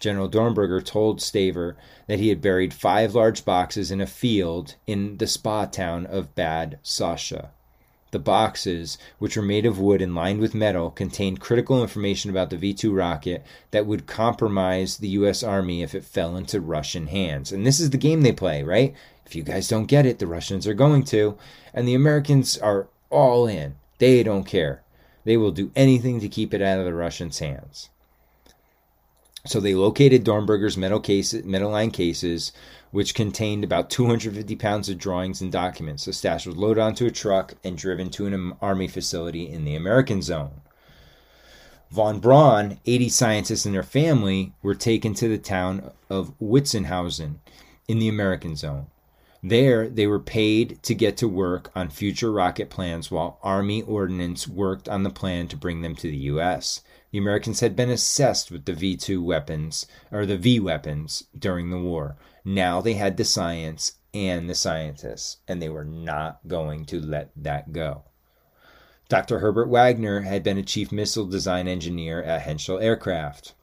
[0.01, 1.77] General Dornberger told Staver
[2.09, 6.35] that he had buried five large boxes in a field in the spa town of
[6.35, 7.51] Bad Sachsa.
[8.11, 12.51] The boxes, which were made of wood and lined with metal, contained critical information about
[12.51, 15.45] the V 2 rocket that would compromise the U.S.
[15.45, 17.53] Army if it fell into Russian hands.
[17.53, 18.95] And this is the game they play, right?
[19.27, 21.39] If you guys don't get it, the Russians are going to.
[21.73, 23.77] And the Americans are all in.
[23.99, 24.83] They don't care.
[25.25, 27.91] They will do anything to keep it out of the Russians' hands.
[29.47, 32.53] So they located Dornberger's metal cases, metal line cases,
[32.91, 36.05] which contained about 250 pounds of drawings and documents.
[36.05, 39.75] The stash was loaded onto a truck and driven to an army facility in the
[39.77, 40.61] American zone.
[41.91, 47.37] Von Braun, 80 scientists and their family, were taken to the town of Witzenhausen
[47.89, 48.87] in the American zone.
[49.43, 54.47] There, they were paid to get to work on future rocket plans while Army ordnance
[54.47, 56.83] worked on the plan to bring them to the U.S.
[57.11, 61.71] The Americans had been obsessed with the V 2 weapons, or the V weapons, during
[61.71, 62.17] the war.
[62.45, 67.31] Now they had the science and the scientists, and they were not going to let
[67.37, 68.05] that go.
[69.09, 69.41] Dr.
[69.41, 73.55] Herbert Wagner had been a chief missile design engineer at Henschel Aircraft.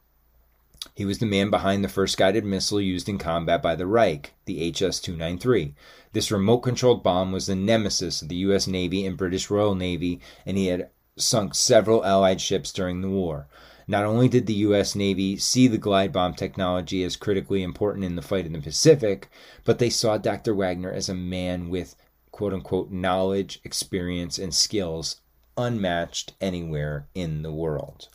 [0.94, 4.34] He was the man behind the first guided missile used in combat by the Reich,
[4.46, 5.74] the HS 293.
[6.12, 8.68] This remote controlled bomb was the nemesis of the U.S.
[8.68, 13.48] Navy and British Royal Navy, and he had sunk several Allied ships during the war.
[13.88, 14.96] Not only did the U.S.
[14.96, 19.30] Navy see the glide bomb technology as critically important in the fight in the Pacific,
[19.64, 20.54] but they saw Dr.
[20.54, 21.96] Wagner as a man with
[22.32, 25.22] quote unquote knowledge, experience, and skills
[25.58, 28.10] unmatched anywhere in the world.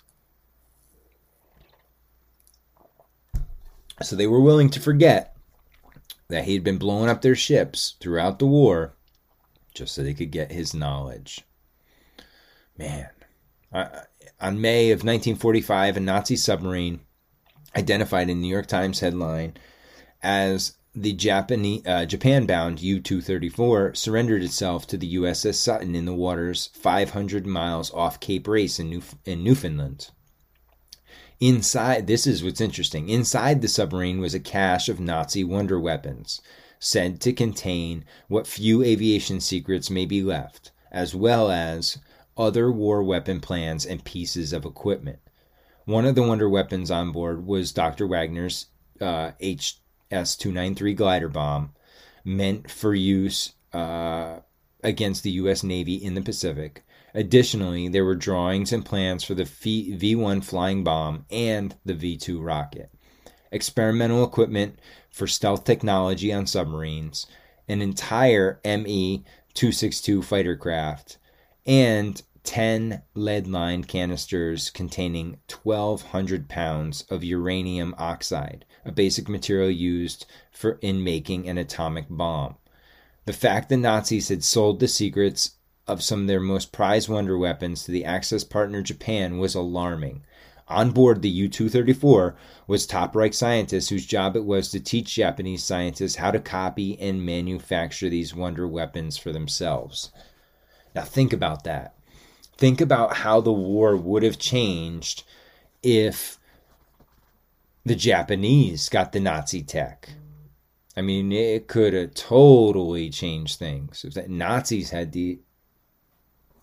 [4.02, 5.36] So they were willing to forget
[6.28, 8.94] that he'd been blowing up their ships throughout the war
[9.74, 11.44] just so they could get his knowledge.
[12.78, 13.10] Man,
[13.72, 17.00] on May of 1945, a Nazi submarine
[17.76, 19.54] identified in New York Times headline
[20.22, 26.70] as the Japanese, uh, Japan-bound U-234 surrendered itself to the USS Sutton in the waters
[26.74, 30.10] 500 miles off Cape Race in, New- in Newfoundland.
[31.40, 33.08] Inside, this is what's interesting.
[33.08, 36.40] Inside the submarine was a cache of Nazi wonder weapons,
[36.78, 41.98] said to contain what few aviation secrets may be left, as well as
[42.36, 45.18] other war weapon plans and pieces of equipment.
[45.84, 48.06] One of the wonder weapons on board was Dr.
[48.06, 48.66] Wagner's
[49.00, 51.72] uh, HS 293 glider bomb,
[52.24, 54.40] meant for use uh,
[54.82, 55.62] against the U.S.
[55.62, 56.84] Navy in the Pacific.
[57.14, 62.16] Additionally, there were drawings and plans for the V 1 flying bomb and the V
[62.16, 62.90] 2 rocket,
[63.50, 64.78] experimental equipment
[65.10, 67.26] for stealth technology on submarines,
[67.68, 69.24] an entire ME
[69.54, 71.18] 262 fighter craft,
[71.66, 80.26] and 10 lead lined canisters containing 1,200 pounds of uranium oxide, a basic material used
[80.50, 82.56] for in making an atomic bomb.
[83.24, 85.52] The fact the Nazis had sold the secrets
[85.86, 90.22] of some of their most prized wonder weapons to the Axis partner Japan was alarming.
[90.68, 92.34] On board the U 234
[92.66, 96.98] was top Reich scientists whose job it was to teach Japanese scientists how to copy
[96.98, 100.10] and manufacture these wonder weapons for themselves.
[100.94, 101.94] Now, think about that.
[102.62, 105.24] Think about how the war would have changed
[105.82, 106.38] if
[107.84, 110.10] the Japanese got the Nazi tech.
[110.96, 114.04] I mean, it could have totally changed things.
[114.04, 115.40] If the Nazis had the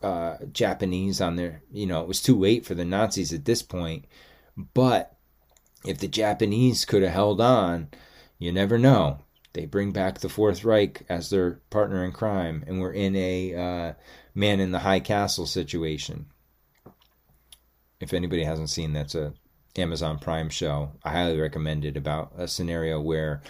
[0.01, 3.61] uh, Japanese on their, you know, it was too late for the Nazis at this
[3.61, 4.05] point.
[4.73, 5.17] But
[5.85, 7.89] if the Japanese could have held on,
[8.37, 9.19] you never know
[9.53, 13.55] they bring back the Fourth Reich as their partner in crime, and we're in a
[13.55, 13.93] uh,
[14.35, 16.27] man in the high castle situation.
[17.99, 19.33] If anybody hasn't seen, that's a
[19.75, 20.91] Amazon Prime show.
[21.03, 23.41] I highly recommend it about a scenario where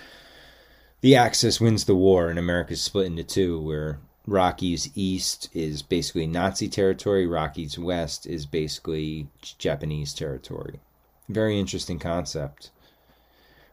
[1.01, 6.27] the Axis wins the war and America's split into two, where Rockies East is basically
[6.27, 9.27] Nazi territory, Rockies West is basically
[9.57, 10.80] Japanese territory.
[11.27, 12.71] Very interesting concept.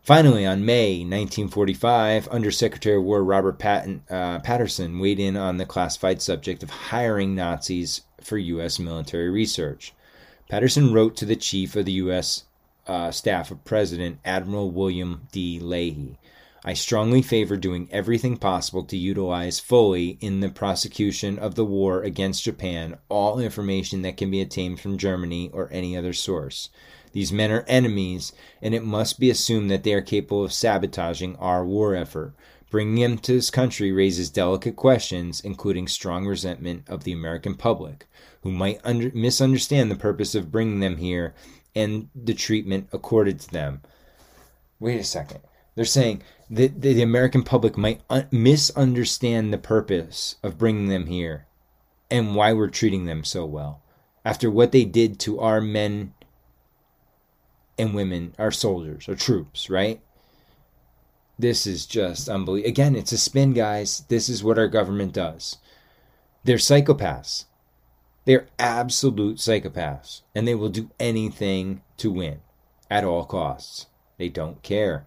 [0.06, 5.66] Finally, on May 1945, Undersecretary of War Robert Patton, uh, Patterson weighed in on the
[5.66, 8.78] classified subject of hiring Nazis for U.S.
[8.78, 9.92] military research.
[10.48, 12.44] Patterson wrote to the chief of the U.S.
[12.86, 15.58] Uh, staff of President Admiral William D.
[15.58, 16.16] Leahy
[16.64, 22.02] I strongly favor doing everything possible to utilize fully in the prosecution of the war
[22.02, 26.70] against Japan all information that can be obtained from Germany or any other source.
[27.16, 31.36] These men are enemies, and it must be assumed that they are capable of sabotaging
[31.36, 32.34] our war effort.
[32.68, 38.06] Bringing them to this country raises delicate questions, including strong resentment of the American public,
[38.42, 41.34] who might under- misunderstand the purpose of bringing them here
[41.74, 43.80] and the treatment accorded to them.
[44.78, 45.40] Wait a second.
[45.74, 46.20] They're saying
[46.50, 51.46] that the American public might un- misunderstand the purpose of bringing them here
[52.10, 53.80] and why we're treating them so well.
[54.22, 56.12] After what they did to our men
[57.78, 60.00] and women, are soldiers, our troops, right?
[61.38, 62.70] This is just unbelievable.
[62.70, 64.04] Again, it's a spin, guys.
[64.08, 65.58] This is what our government does.
[66.44, 67.44] They're psychopaths.
[68.24, 70.22] They're absolute psychopaths.
[70.34, 72.40] And they will do anything to win
[72.90, 73.86] at all costs.
[74.16, 75.06] They don't care.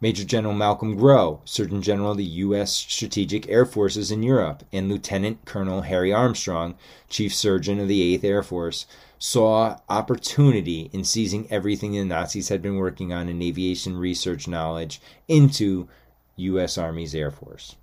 [0.00, 2.72] Major General Malcolm Grow, Surgeon General of the U.S.
[2.72, 6.74] Strategic Air Forces in Europe, and Lieutenant Colonel Harry Armstrong,
[7.08, 8.84] Chief Surgeon of the 8th Air Force,
[9.24, 15.00] saw opportunity in seizing everything the Nazis had been working on in aviation research knowledge
[15.28, 15.86] into
[16.34, 16.76] U.S.
[16.76, 17.76] Army's Air Force.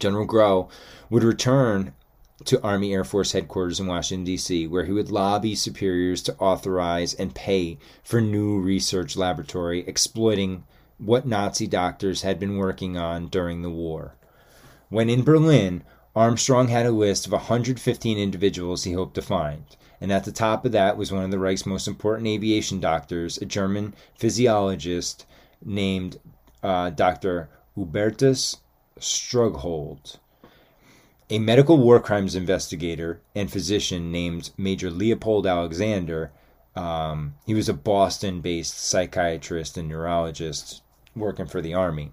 [0.00, 0.68] General Grow
[1.08, 1.94] would return
[2.44, 7.14] to Army Air Force headquarters in Washington, D.C., where he would lobby superiors to authorize
[7.14, 10.64] and pay for new research laboratory exploiting
[10.98, 14.16] what Nazi doctors had been working on during the war.
[14.88, 15.84] When in Berlin,
[16.16, 19.66] Armstrong had a list of 115 individuals he hoped to find,
[20.02, 23.38] and at the top of that was one of the Reich's most important aviation doctors,
[23.38, 25.24] a German physiologist
[25.64, 26.18] named
[26.60, 27.48] uh, Dr.
[27.76, 28.56] Hubertus
[28.98, 30.18] Strughold.
[31.30, 36.32] A medical war crimes investigator and physician named Major Leopold Alexander.
[36.74, 40.82] Um, he was a Boston based psychiatrist and neurologist
[41.14, 42.10] working for the Army.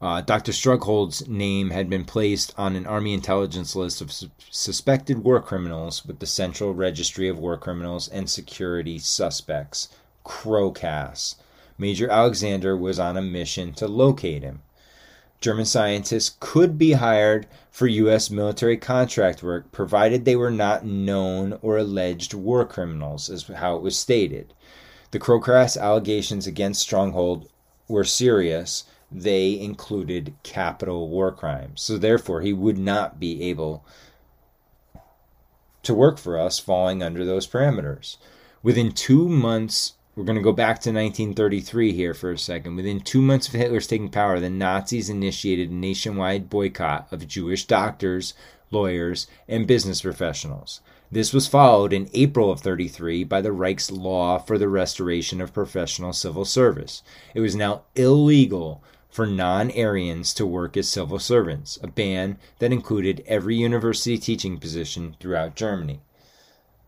[0.00, 0.52] Uh, Dr.
[0.52, 6.04] Strughold's name had been placed on an Army intelligence list of su- suspected war criminals
[6.04, 9.88] with the Central Registry of War Criminals and Security Suspects,
[10.24, 11.36] CROWCASS.
[11.78, 14.62] Major Alexander was on a mission to locate him.
[15.40, 18.30] German scientists could be hired for U.S.
[18.30, 23.82] military contract work provided they were not known or alleged war criminals, is how it
[23.82, 24.54] was stated.
[25.10, 27.48] The CROWCASS allegations against Strughold
[27.88, 28.84] were serious.
[29.14, 31.80] They included capital war crimes.
[31.80, 33.84] So, therefore, he would not be able
[35.84, 38.16] to work for us falling under those parameters.
[38.62, 42.76] Within two months, we're going to go back to 1933 here for a second.
[42.76, 47.66] Within two months of Hitler's taking power, the Nazis initiated a nationwide boycott of Jewish
[47.66, 48.34] doctors,
[48.70, 50.80] lawyers, and business professionals.
[51.12, 55.52] This was followed in April of 33 by the Reich's law for the restoration of
[55.52, 57.02] professional civil service.
[57.34, 58.82] It was now illegal
[59.14, 64.58] for non Aryans to work as civil servants, a ban that included every university teaching
[64.58, 66.00] position throughout Germany.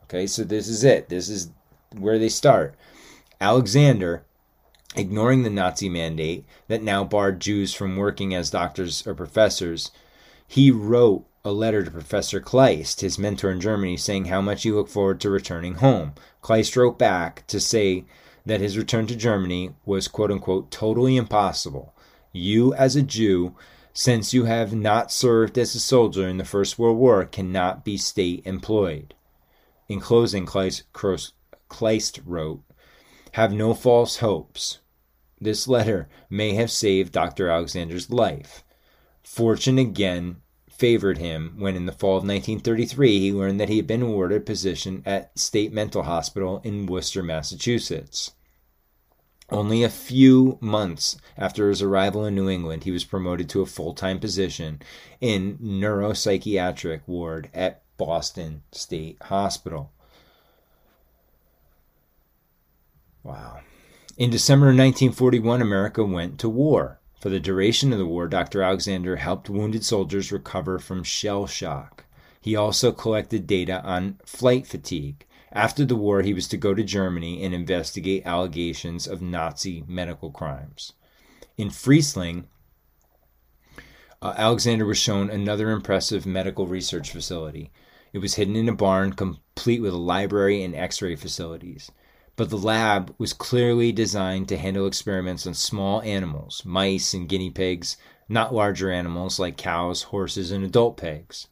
[0.03, 1.09] Okay, so this is it.
[1.09, 1.51] This is
[1.97, 2.75] where they start.
[3.41, 4.25] Alexander,
[4.97, 9.93] ignoring the Nazi mandate that now barred Jews from working as doctors or professors,
[10.49, 14.73] he wrote a letter to Professor Kleist, his mentor in Germany, saying how much he
[14.73, 16.15] looked forward to returning home.
[16.43, 18.05] Kleist wrote back to say
[18.45, 21.93] that his return to Germany was quote unquote totally impossible.
[22.37, 23.57] You, as a Jew,
[23.93, 27.97] since you have not served as a soldier in the First World War, cannot be
[27.97, 29.15] state employed.
[29.89, 32.63] In closing, Kleist, wrote,
[33.33, 34.81] Have no false hopes.
[35.41, 37.49] This letter may have saved Dr.
[37.49, 38.65] Alexander's life.
[39.23, 43.87] Fortune again favored him when in the fall of 1933 he learned that he had
[43.87, 48.33] been awarded a position at State Mental Hospital in Worcester, Massachusetts.
[49.49, 53.67] Only a few months after his arrival in New England, he was promoted to a
[53.67, 54.81] full time position
[55.21, 59.93] in neuropsychiatric ward at Boston State Hospital.
[63.23, 63.61] Wow.
[64.17, 67.01] In December 1941, America went to war.
[67.21, 68.63] For the duration of the war, Dr.
[68.63, 72.05] Alexander helped wounded soldiers recover from shell shock.
[72.41, 75.26] He also collected data on flight fatigue.
[75.53, 80.31] After the war, he was to go to Germany and investigate allegations of Nazi medical
[80.31, 80.93] crimes.
[81.57, 82.45] In Freising,
[84.21, 87.71] uh, Alexander was shown another impressive medical research facility.
[88.13, 91.91] It was hidden in a barn, complete with a library and x ray facilities.
[92.35, 97.51] But the lab was clearly designed to handle experiments on small animals, mice and guinea
[97.51, 97.97] pigs,
[98.29, 101.47] not larger animals like cows, horses, and adult pigs.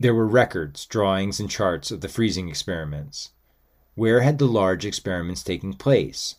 [0.00, 3.32] There were records, drawings, and charts of the freezing experiments.
[3.96, 6.36] Where had the large experiments taken place?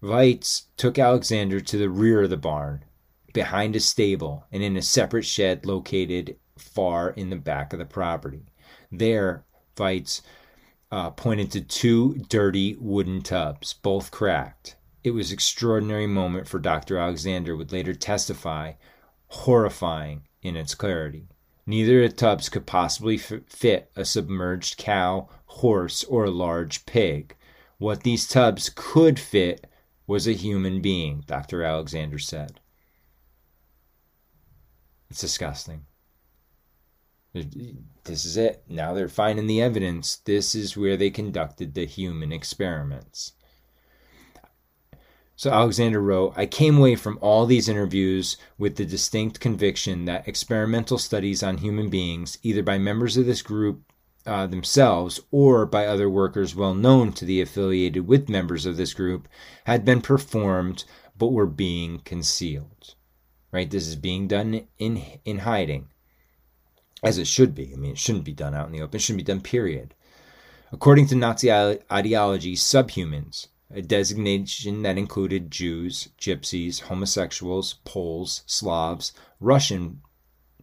[0.00, 2.84] Weltz took Alexander to the rear of the barn,
[3.32, 7.84] behind a stable, and in a separate shed located far in the back of the
[7.84, 8.46] property.
[8.92, 9.44] There,
[9.76, 10.22] Weltz
[10.92, 14.76] uh, pointed to two dirty wooden tubs, both cracked.
[15.02, 16.96] It was extraordinary moment for Dr.
[16.96, 18.74] Alexander would later testify,
[19.26, 21.26] horrifying in its clarity.
[21.64, 27.36] Neither of the tubs could possibly fit a submerged cow, horse, or a large pig.
[27.78, 29.66] What these tubs could fit
[30.06, 31.62] was a human being, Dr.
[31.62, 32.60] Alexander said.
[35.10, 35.86] It's disgusting.
[37.32, 38.64] This is it.
[38.68, 40.16] Now they're finding the evidence.
[40.16, 43.32] This is where they conducted the human experiments.
[45.42, 50.28] So Alexander wrote, I came away from all these interviews with the distinct conviction that
[50.28, 53.82] experimental studies on human beings, either by members of this group
[54.24, 58.94] uh, themselves or by other workers well known to the affiliated with members of this
[58.94, 59.26] group,
[59.64, 60.84] had been performed
[61.18, 62.94] but were being concealed.
[63.50, 63.68] Right?
[63.68, 65.88] This is being done in in hiding.
[67.02, 67.72] As it should be.
[67.72, 68.98] I mean, it shouldn't be done out in the open.
[68.98, 69.92] It shouldn't be done, period.
[70.70, 80.02] According to Nazi ideology, subhumans, a designation that included Jews, Gypsies, homosexuals, Poles, Slavs, Russian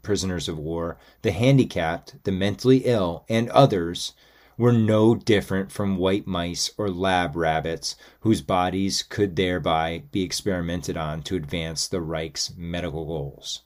[0.01, 4.13] prisoners of war, the handicapped, the mentally ill, and others
[4.57, 10.97] were no different from white mice or lab rabbits whose bodies could thereby be experimented
[10.97, 13.61] on to advance the Reich's medical goals.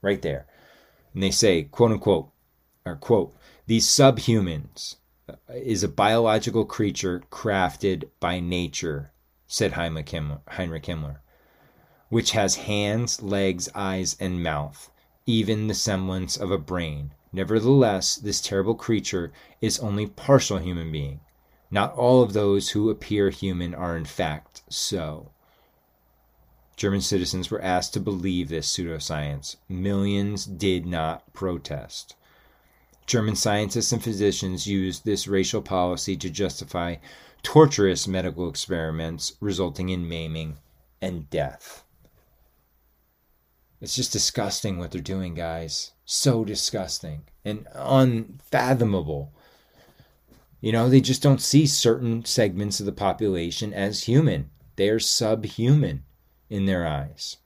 [0.00, 0.46] Right there.
[1.12, 2.30] And they say, quote unquote,
[2.86, 3.34] or quote,
[3.66, 4.96] these subhumans
[5.48, 9.12] is a biological creature crafted by nature,
[9.46, 11.18] said Heinrich Himmler,
[12.08, 14.90] which has hands, legs, eyes, and mouth,
[15.26, 17.12] even the semblance of a brain.
[17.32, 21.20] Nevertheless, this terrible creature is only partial human being.
[21.70, 25.30] Not all of those who appear human are in fact so.
[26.76, 29.56] German citizens were asked to believe this pseudoscience.
[29.68, 32.14] Millions did not protest.
[33.06, 36.96] German scientists and physicians used this racial policy to justify
[37.42, 40.56] torturous medical experiments resulting in maiming
[41.02, 41.84] and death.
[43.80, 45.92] It's just disgusting what they're doing, guys.
[46.06, 49.34] So disgusting and unfathomable.
[50.62, 54.48] You know, they just don't see certain segments of the population as human.
[54.76, 56.04] They are subhuman
[56.48, 57.36] in their eyes.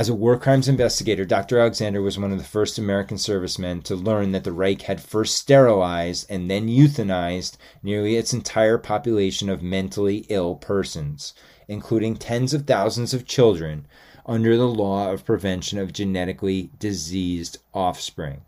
[0.00, 1.58] As a war crimes investigator, Dr.
[1.58, 5.36] Alexander was one of the first American servicemen to learn that the Reich had first
[5.36, 11.34] sterilized and then euthanized nearly its entire population of mentally ill persons,
[11.68, 13.86] including tens of thousands of children,
[14.24, 18.40] under the law of prevention of genetically diseased offspring.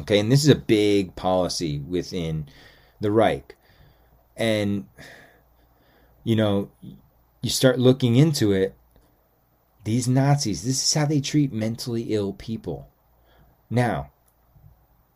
[0.00, 2.48] Okay, and this is a big policy within
[3.00, 3.54] the Reich.
[4.36, 4.88] And,
[6.24, 6.70] you know,
[7.40, 8.74] you start looking into it,
[9.84, 12.88] these Nazis, this is how they treat mentally ill people.
[13.68, 14.10] Now,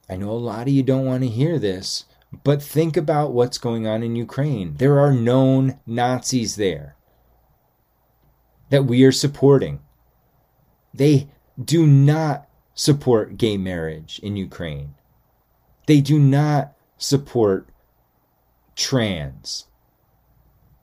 [0.09, 2.05] I know a lot of you don't want to hear this,
[2.43, 4.75] but think about what's going on in Ukraine.
[4.77, 6.97] There are known Nazis there
[8.71, 9.81] that we are supporting.
[10.93, 11.29] They
[11.63, 14.95] do not support gay marriage in Ukraine.
[15.87, 17.69] They do not support
[18.75, 19.67] trans.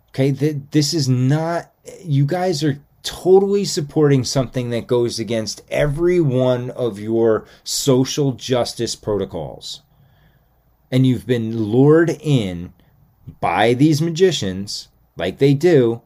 [0.09, 1.71] Okay, this is not,
[2.03, 8.95] you guys are totally supporting something that goes against every one of your social justice
[8.95, 9.81] protocols.
[10.91, 12.73] And you've been lured in
[13.39, 16.01] by these magicians, like they do,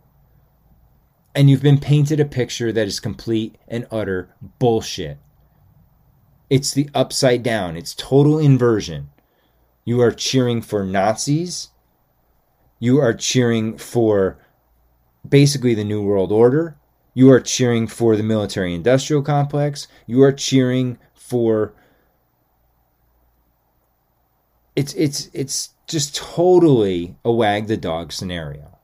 [1.33, 5.17] and you've been painted a picture that is complete and utter bullshit.
[6.49, 9.09] It's the upside down, it's total inversion.
[9.83, 11.69] You are cheering for Nazis.
[12.79, 14.39] You are cheering for
[15.27, 16.77] basically the New World Order.
[17.15, 19.87] You are cheering for the military industrial complex.
[20.05, 21.73] You are cheering for
[24.75, 28.74] it's it's it's just totally a wag the dog scenario.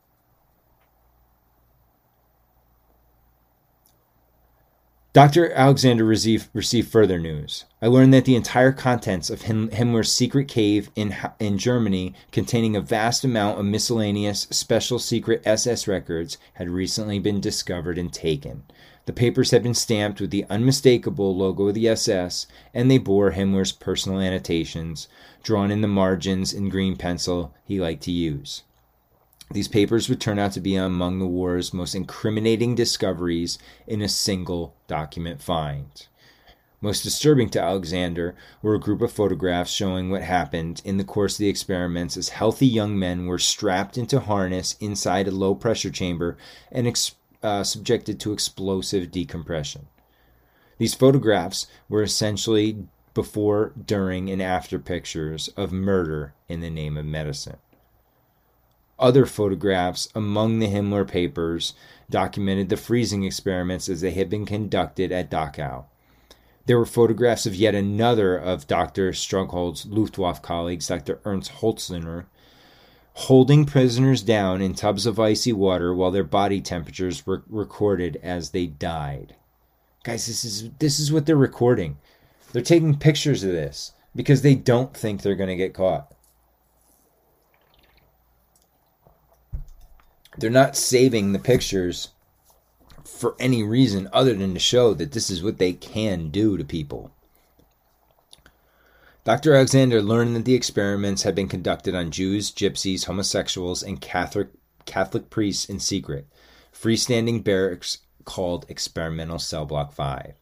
[5.14, 5.52] Dr.
[5.52, 7.66] Alexander received, received further news.
[7.82, 12.82] I learned that the entire contents of Himmler's secret cave in, in Germany, containing a
[12.82, 18.64] vast amount of miscellaneous special secret SS records, had recently been discovered and taken.
[19.06, 23.32] The papers had been stamped with the unmistakable logo of the SS, and they bore
[23.32, 25.10] Himmler's personal annotations,
[25.44, 28.64] drawn in the margins in green pencil he liked to use.
[29.54, 34.08] These papers would turn out to be among the war's most incriminating discoveries in a
[34.08, 36.08] single document find.
[36.80, 41.34] Most disturbing to Alexander were a group of photographs showing what happened in the course
[41.34, 45.92] of the experiments as healthy young men were strapped into harness inside a low pressure
[45.92, 46.38] chamber
[46.72, 49.88] and ex- uh, subjected to explosive decompression.
[50.78, 57.06] These photographs were essentially before, during, and after pictures of murder in the name of
[57.06, 57.58] medicine.
[59.02, 61.74] Other photographs among the Himmler papers
[62.12, 65.86] documented the freezing experiments as they had been conducted at Dachau.
[66.68, 69.12] There were photographs of yet another of Dr.
[69.12, 71.20] Strughold's Luftwaffe colleagues, Dr.
[71.26, 72.26] Ernst Holzner,
[73.14, 78.52] holding prisoners down in tubs of icy water while their body temperatures were recorded as
[78.52, 79.36] they died.
[80.04, 81.98] Guys, this is this is what they're recording.
[82.52, 86.11] They're taking pictures of this because they don't think they're going to get caught.
[90.38, 92.10] They're not saving the pictures
[93.04, 96.64] for any reason other than to show that this is what they can do to
[96.64, 97.12] people.
[99.24, 99.54] Dr.
[99.54, 104.48] Alexander learned that the experiments had been conducted on Jews, gypsies, homosexuals, and Catholic,
[104.86, 106.26] Catholic priests in secret,
[106.74, 110.34] freestanding barracks called Experimental Cell Block 5.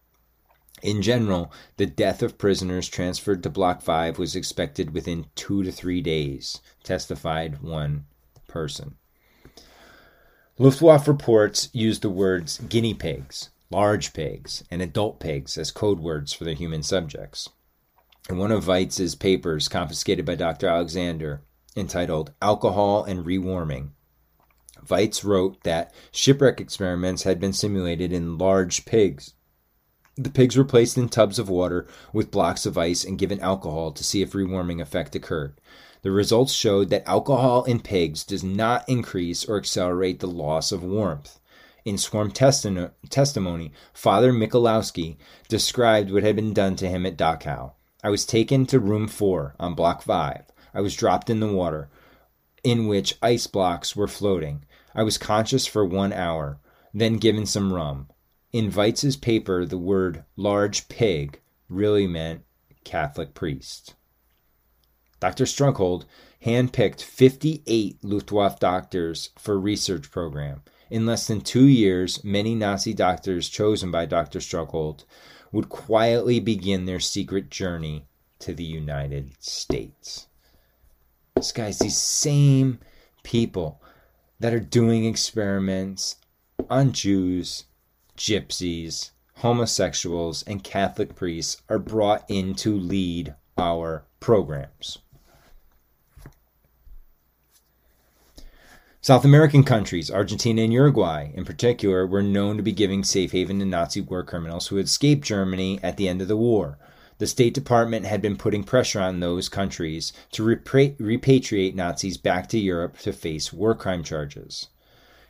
[0.81, 5.73] In general, the death of prisoners transferred to Block 5 was expected within two to
[5.73, 8.05] three days, testified one
[8.47, 8.95] person.
[10.61, 16.33] Luftwaffe reports used the words guinea pigs, large pigs, and adult pigs as code words
[16.33, 17.47] for their human subjects.
[18.29, 20.67] In one of Weltz's papers confiscated by Dr.
[20.67, 21.43] Alexander,
[21.77, 23.93] entitled Alcohol and Rewarming,
[24.85, 29.35] Weltz wrote that shipwreck experiments had been simulated in large pigs.
[30.17, 33.93] The pigs were placed in tubs of water with blocks of ice and given alcohol
[33.93, 35.61] to see if rewarming effect occurred.
[36.01, 40.83] The results showed that alcohol in pigs does not increase or accelerate the loss of
[40.83, 41.39] warmth.
[41.83, 45.17] In sworn testimony, Father Michalowski
[45.47, 47.73] described what had been done to him at Dachau.
[48.03, 50.43] I was taken to room four on block five.
[50.73, 51.89] I was dropped in the water,
[52.63, 54.63] in which ice blocks were floating.
[54.95, 56.59] I was conscious for one hour,
[56.93, 58.07] then given some rum.
[58.51, 62.43] In Weltz's paper, the word large pig really meant
[62.83, 63.95] Catholic priest.
[65.19, 65.45] Dr.
[65.45, 66.05] Strughold
[66.45, 70.61] handpicked 58 Luftwaffe doctors for research program.
[70.89, 74.39] In less than two years, many Nazi doctors chosen by Dr.
[74.39, 75.05] Strughold
[75.51, 78.05] would quietly begin their secret journey
[78.39, 80.27] to the United States.
[81.35, 82.79] This guys, these same
[83.23, 83.81] people
[84.39, 86.15] that are doing experiments
[86.69, 87.65] on Jews,
[88.17, 94.99] gypsies, homosexuals, and Catholic priests are brought in to lead our programs.
[99.01, 103.57] South American countries, Argentina and Uruguay in particular, were known to be giving safe haven
[103.59, 106.77] to Nazi war criminals who had escaped Germany at the end of the war.
[107.17, 112.59] The State Department had been putting pressure on those countries to repatriate Nazis back to
[112.59, 114.67] Europe to face war crime charges.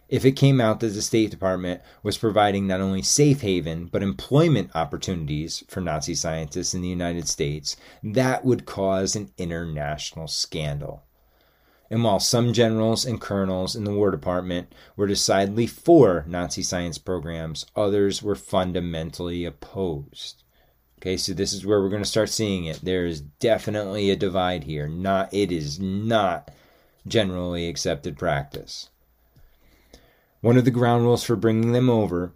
[0.07, 4.01] If it came out that the State Department was providing not only safe haven, but
[4.01, 11.03] employment opportunities for Nazi scientists in the United States, that would cause an international scandal.
[11.89, 16.99] And while some generals and colonels in the War Department were decidedly for Nazi science
[16.99, 20.43] programs, others were fundamentally opposed.
[20.99, 22.81] Okay, so this is where we're going to start seeing it.
[22.83, 24.87] There is definitely a divide here.
[24.87, 26.51] Not it is not
[27.07, 28.89] generally accepted practice.
[30.41, 32.33] One of the ground rules for bringing them over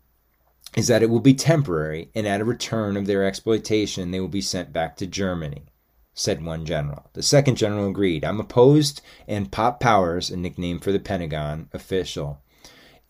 [0.75, 4.27] is that it will be temporary and at a return of their exploitation they will
[4.27, 5.63] be sent back to Germany
[6.13, 7.09] said one general.
[7.13, 8.23] The second general agreed.
[8.23, 12.41] I'm opposed, and Pop Powers, a nickname for the Pentagon official,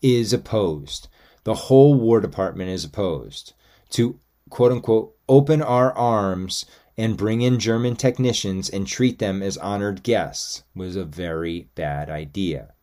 [0.02, 1.08] is opposed.
[1.44, 3.52] The whole War Department is opposed
[3.90, 4.18] to
[4.50, 6.66] quote unquote open our arms
[6.96, 12.08] and bring in German technicians and treat them as honored guests was a very bad
[12.08, 12.73] idea.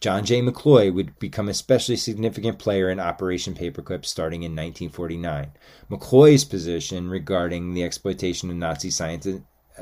[0.00, 0.42] John J.
[0.42, 5.52] McCloy would become a especially significant player in Operation Paperclip starting in 1949.
[5.90, 9.26] McCloy's position regarding the exploitation of Nazi science,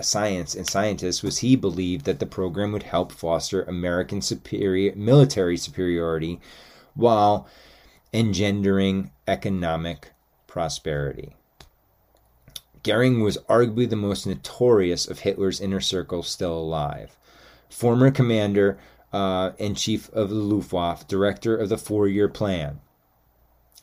[0.01, 5.57] science and scientists was he believed that the program would help foster American superior, military
[5.57, 6.41] superiority
[6.95, 7.49] while
[8.13, 10.13] engendering economic
[10.47, 11.35] prosperity.
[12.85, 17.17] Goering was arguably the most notorious of Hitler's inner circle still alive.
[17.69, 18.79] Former commander
[19.15, 22.81] uh, and chief of the Luftwaffe, director of the four year plan.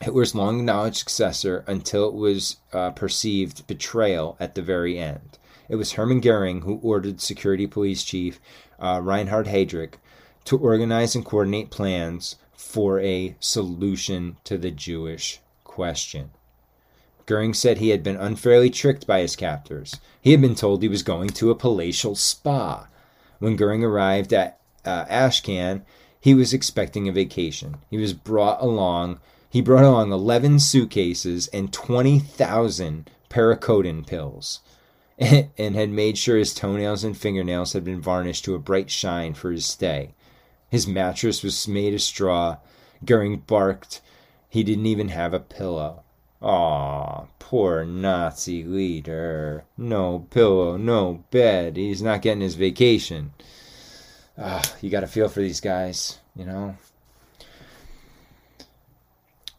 [0.02, 5.38] Hitler's long acknowledged successor until it was uh, perceived betrayal at the very end.
[5.70, 8.41] It was Hermann Goering who ordered Security Police Chief
[8.78, 9.94] uh, Reinhard Heydrich
[10.45, 16.32] to organize and coordinate plans for a solution to the Jewish question.
[17.26, 19.95] Goering said he had been unfairly tricked by his captors.
[20.20, 22.90] He had been told he was going to a palatial spa.
[23.40, 25.84] When Goering arrived at uh, Ashcan,
[26.20, 27.78] he was expecting a vacation.
[27.90, 29.20] He was brought along.
[29.49, 34.60] He brought along 11 suitcases and 20,000 paracodin pills,
[35.18, 39.34] and had made sure his toenails and fingernails had been varnished to a bright shine
[39.34, 40.14] for his stay.
[40.70, 42.58] His mattress was made of straw.
[43.03, 43.99] Goering barked.
[44.48, 46.03] He didn't even have a pillow.
[46.41, 49.66] Ah, poor Nazi leader.
[49.78, 51.78] No pillow, no bed.
[51.78, 53.34] He's not getting his vacation.
[54.38, 56.78] Ah, you got to feel for these guys, you know.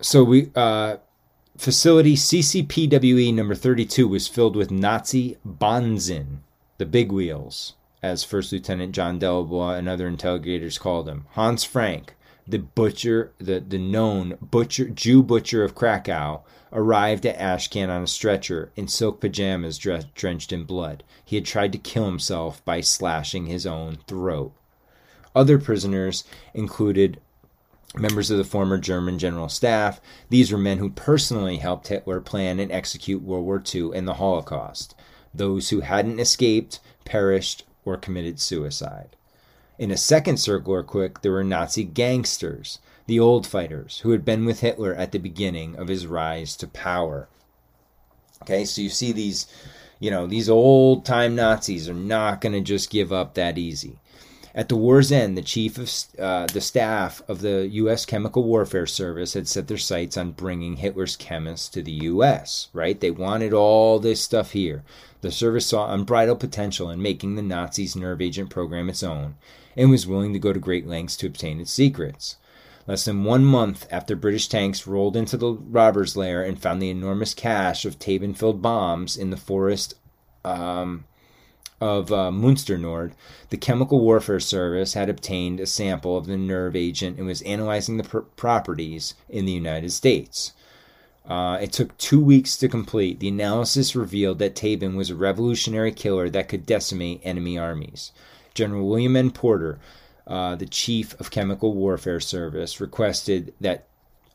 [0.01, 0.97] So we uh,
[1.57, 6.39] facility CCPWE number 32 was filled with Nazi Bonzen,
[6.78, 11.27] the big wheels, as First Lieutenant John Dolibois and other interrogators called him.
[11.32, 12.15] Hans Frank,
[12.49, 16.43] the butcher, the, the known butcher Jew butcher of Krakow,
[16.73, 21.05] arrived at Ashcan on a stretcher in silk pajamas drenched in blood.
[21.24, 24.53] He had tried to kill himself by slashing his own throat.
[25.35, 27.21] Other prisoners included
[27.95, 30.01] members of the former German general staff.
[30.29, 34.15] These were men who personally helped Hitler plan and execute World War II and the
[34.15, 34.95] Holocaust.
[35.35, 39.17] Those who hadn't escaped, perished, or committed suicide.
[39.79, 44.25] In a second circle or quick, there were Nazi gangsters, the old fighters who had
[44.25, 47.29] been with Hitler at the beginning of his rise to power.
[48.43, 49.47] Okay, so you see these,
[49.99, 53.99] you know, these old time Nazis are not going to just give up that easy.
[54.55, 58.05] At the war's end, the chief of uh, the staff of the U.S.
[58.05, 63.01] Chemical Warfare Service had set their sights on bringing Hitler's chemists to the U.S., right?
[63.01, 64.85] They wanted all this stuff here.
[65.23, 69.37] The service saw unbridled potential in making the Nazis' nerve agent program its own
[69.74, 72.37] and was willing to go to great lengths to obtain its secrets.
[72.87, 76.91] Less than one month after British tanks rolled into the robbers' lair and found the
[76.91, 79.95] enormous cache of Tabun filled bombs in the forest
[80.45, 81.05] um,
[81.83, 83.13] of uh, Munster Nord,
[83.51, 87.97] the Chemical Warfare Service had obtained a sample of the nerve agent and was analyzing
[87.97, 90.53] the pr- properties in the United States.
[91.27, 93.19] Uh, it took two weeks to complete.
[93.19, 98.13] The analysis revealed that Tabun was a revolutionary killer that could decimate enemy armies.
[98.55, 99.33] General William N.
[99.33, 99.81] Porter,
[100.25, 103.89] uh, the chief of Chemical Warfare Service, requested that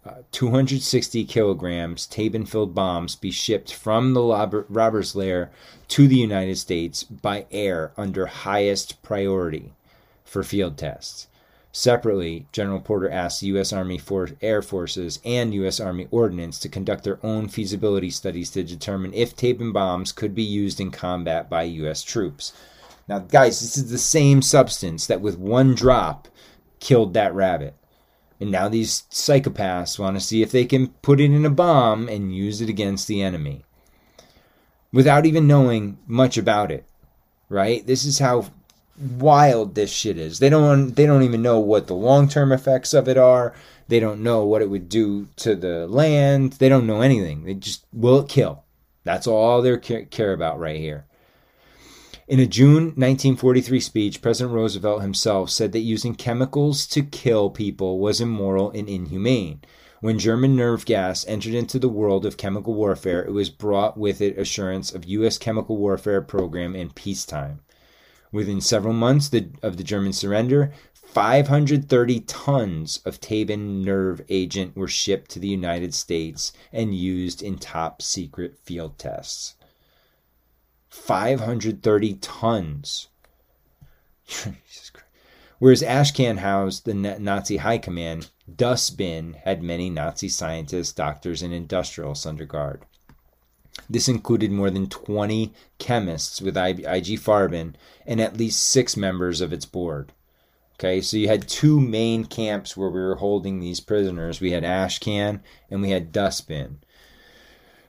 [0.07, 5.51] uh, 260 kilograms Tabun filled bombs be shipped from the robbers' lair
[5.89, 9.73] to the United States by air under highest priority
[10.23, 11.27] for field tests.
[11.71, 13.71] Separately, General Porter asked U.S.
[13.71, 15.79] Army For- Air Forces and U.S.
[15.79, 20.43] Army Ordnance to conduct their own feasibility studies to determine if Tabun bombs could be
[20.43, 22.01] used in combat by U.S.
[22.01, 22.53] troops.
[23.07, 26.27] Now, guys, this is the same substance that with one drop
[26.79, 27.75] killed that rabbit.
[28.39, 32.07] And now these psychopaths want to see if they can put it in a bomb
[32.07, 33.64] and use it against the enemy
[34.93, 36.85] without even knowing much about it.
[37.49, 37.85] Right?
[37.85, 38.47] This is how
[38.99, 40.39] wild this shit is.
[40.39, 43.53] They don't they don't even know what the long-term effects of it are.
[43.88, 46.53] They don't know what it would do to the land.
[46.53, 47.45] They don't know anything.
[47.45, 48.64] They just will it kill.
[49.03, 51.06] That's all they care about right here.
[52.27, 57.99] In a June 1943 speech, President Roosevelt himself said that using chemicals to kill people
[57.99, 59.61] was immoral and inhumane.
[60.01, 64.19] When German nerve gas entered into the world of chemical warfare, it was brought with
[64.19, 65.37] it assurance of U.S.
[65.37, 67.61] chemical warfare program in peacetime.
[68.33, 69.31] Within several months
[69.63, 75.93] of the German surrender, 530 tons of Tabun nerve agent were shipped to the United
[75.93, 79.55] States and used in top secret field tests.
[80.98, 83.07] 530 tons.
[85.60, 92.26] Whereas Ashcan housed the Nazi high command, Dustbin had many Nazi scientists, doctors, and industrialists
[92.26, 92.86] under guard.
[93.90, 97.76] This included more than 20 chemists with IG Farben
[98.06, 100.11] and at least six members of its board.
[100.80, 104.40] Okay, so you had two main camps where we were holding these prisoners.
[104.40, 105.41] We had Ashcan
[105.72, 106.80] and we had Dustbin.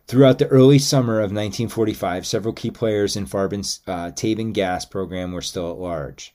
[0.09, 4.11] Throughout the early summer of 1945, several key players in Farben's uh,
[4.53, 6.35] gas program were still at large.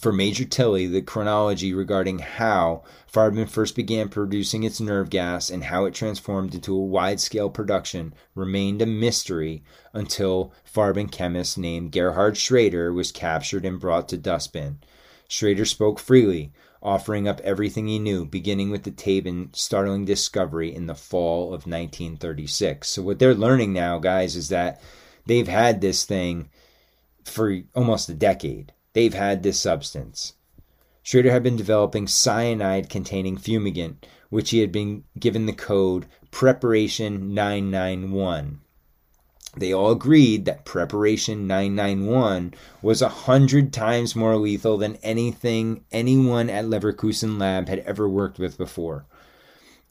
[0.00, 5.64] For Major Tilly, the chronology regarding how Farben first began producing its nerve gas and
[5.64, 9.62] how it transformed into a wide scale production remained a mystery
[9.92, 14.78] until Farben chemist named Gerhard Schrader was captured and brought to Dustbin.
[15.28, 16.52] Schrader spoke freely,
[16.88, 21.66] offering up everything he knew, beginning with the Tabun startling discovery in the fall of
[21.66, 22.88] 1936.
[22.88, 24.80] So, what they're learning now, guys, is that
[25.26, 26.48] they've had this thing
[27.24, 28.72] for almost a decade.
[28.94, 30.32] They've had this substance.
[31.02, 37.34] Schrader had been developing cyanide containing fumigant, which he had been given the code Preparation
[37.34, 38.60] 991.
[39.58, 46.48] They all agreed that Preparation 991 was a hundred times more lethal than anything anyone
[46.48, 49.04] at Leverkusen Lab had ever worked with before.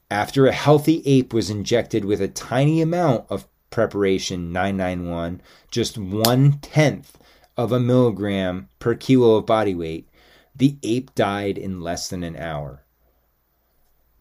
[0.10, 6.60] After a healthy ape was injected with a tiny amount of Preparation 991, just one
[6.62, 7.18] tenth
[7.58, 10.08] of a milligram per kilo of body weight,
[10.56, 12.84] the ape died in less than an hour.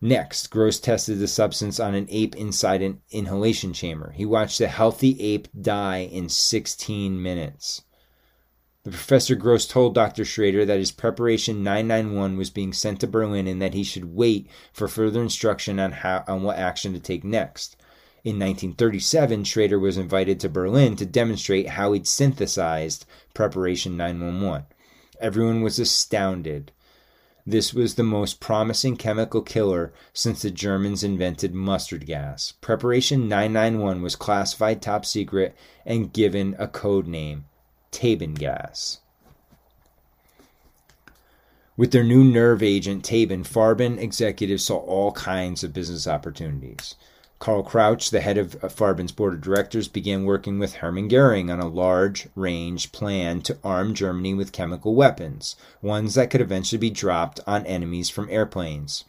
[0.01, 4.13] Next, Gross tested the substance on an ape inside an inhalation chamber.
[4.13, 7.83] He watched a healthy ape die in 16 minutes.
[8.85, 10.25] The professor Gross told Dr.
[10.25, 14.49] Schrader that his preparation 991 was being sent to Berlin and that he should wait
[14.73, 17.77] for further instruction on how on what action to take next.
[18.23, 24.67] In 1937, Schrader was invited to Berlin to demonstrate how he'd synthesized preparation 911.
[25.21, 26.71] Everyone was astounded.
[27.49, 32.53] This was the most promising chemical killer since the Germans invented mustard gas.
[32.61, 35.55] Preparation 991 was classified top secret
[35.85, 37.45] and given a code name
[37.93, 38.99] Tabun gas.
[41.77, 46.97] With their new nerve agent, Tabun, Farben executives saw all kinds of business opportunities.
[47.39, 51.61] Karl Krauch, the head of Farben's board of directors, began working with Hermann Goering on
[51.61, 56.91] a large range plan to arm Germany with chemical weapons, ones that could eventually be
[56.91, 59.05] dropped on enemies from airplanes.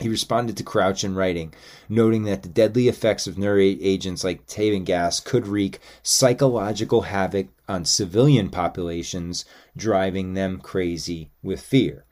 [0.00, 1.52] He responded to Krauch in writing,
[1.88, 7.48] noting that the deadly effects of nerve agents like Tabun gas could wreak psychological havoc
[7.68, 9.44] on civilian populations,
[9.76, 12.04] driving them crazy with fear.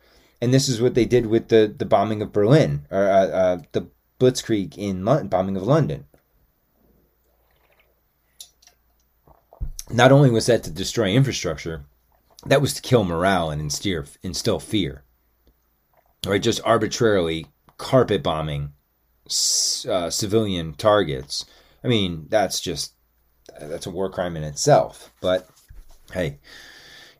[0.43, 3.59] And this is what they did with the, the bombing of Berlin, or uh, uh,
[3.71, 3.87] the
[4.19, 6.07] Blitzkrieg in London, bombing of London.
[9.91, 11.85] Not only was that to destroy infrastructure,
[12.47, 15.05] that was to kill morale and instill, instill fear.
[16.27, 17.47] Right, just arbitrarily
[17.79, 18.73] carpet bombing
[19.89, 21.45] uh, civilian targets.
[21.85, 22.95] I mean, that's just
[23.61, 25.13] that's a war crime in itself.
[25.21, 25.49] But
[26.13, 26.39] hey,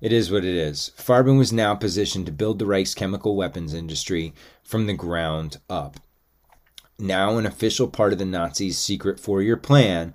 [0.01, 0.93] it is what it is.
[0.97, 6.01] Farben was now positioned to build the Reich's chemical weapons industry from the ground up
[6.99, 10.15] now an official part of the Nazis' secret four year plan,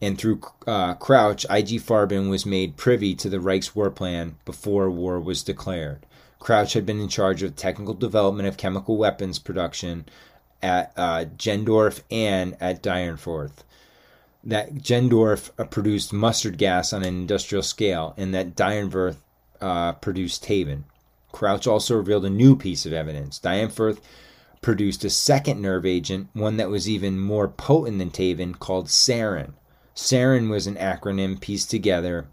[0.00, 4.90] and through uh, Krauch, IG Farben was made privy to the Reich's war plan before
[4.90, 6.06] war was declared.
[6.40, 10.06] Krauch had been in charge of technical development of chemical weapons production
[10.60, 13.62] at uh, Gendorf and at Dyhernfurth.
[14.42, 19.16] That Gendorf uh, produced mustard gas on an industrial scale, and that Dyhernfurth
[19.60, 20.82] uh, produced Tabun.
[21.32, 23.38] Krauch also revealed a new piece of evidence.
[23.38, 24.00] Dyhernfurth
[24.62, 29.52] produced a second nerve agent, one that was even more potent than Tabun, called sarin.
[29.94, 32.26] Sarin was an acronym pieced together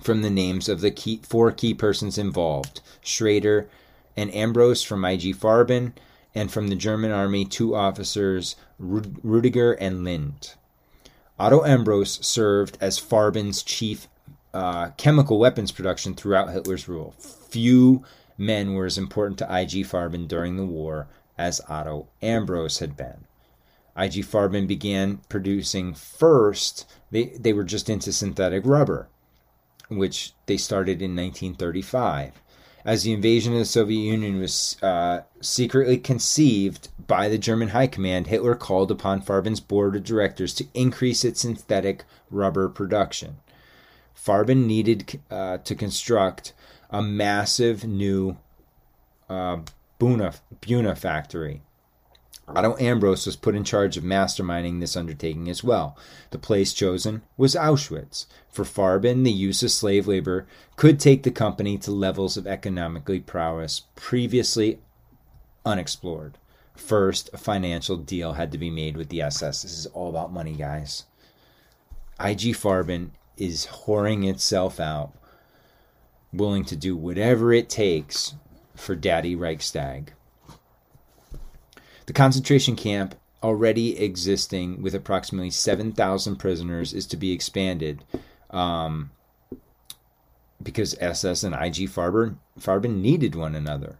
[0.00, 3.68] from the names of the key, four key persons involved Schrader
[4.16, 5.92] and Ambros from IG Farben,
[6.34, 10.54] and from the German army, two officers, Rudiger and Lind.
[11.38, 14.08] Otto Ambros served as Farben's chief
[14.52, 17.14] uh, chemical weapons production throughout Hitler's rule.
[17.18, 18.04] Few
[18.36, 21.08] men were as important to IG Farben during the war
[21.40, 23.24] as Otto Ambros had been.
[23.96, 29.08] IG Farben began producing first, they, they were just into synthetic rubber,
[29.88, 32.42] which they started in 1935.
[32.84, 37.86] As the invasion of the Soviet Union was uh, secretly conceived by the German High
[37.86, 43.38] Command, Hitler called upon Farben's board of directors to increase its synthetic rubber production.
[44.14, 46.52] Farben needed uh, to construct
[46.90, 48.36] a massive new
[49.28, 49.58] uh,
[50.00, 51.60] Buna, Buna factory.
[52.48, 55.96] Otto Ambros was put in charge of masterminding this undertaking as well.
[56.30, 58.26] The place chosen was Auschwitz.
[58.48, 63.20] For Farben, the use of slave labor could take the company to levels of economically
[63.20, 64.80] prowess previously
[65.64, 66.38] unexplored.
[66.74, 69.62] First, a financial deal had to be made with the SS.
[69.62, 71.04] This is all about money, guys.
[72.18, 75.12] IG Farben is whoring itself out,
[76.32, 78.34] willing to do whatever it takes
[78.80, 80.12] for Daddy Reichstag.
[82.06, 88.04] The concentration camp, already existing with approximately 7,000 prisoners, is to be expanded.
[88.50, 89.10] Um,
[90.62, 93.98] because SS and IG Farben, Farben needed one another.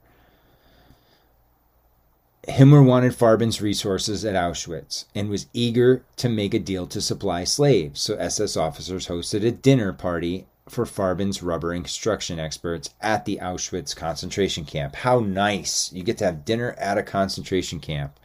[2.49, 7.45] Himmler wanted Farben's resources at Auschwitz and was eager to make a deal to supply
[7.45, 13.25] slaves, so SS officers hosted a dinner party for Farben's rubber and construction experts at
[13.25, 14.95] the Auschwitz concentration camp.
[14.97, 15.93] How nice!
[15.93, 18.19] You get to have dinner at a concentration camp.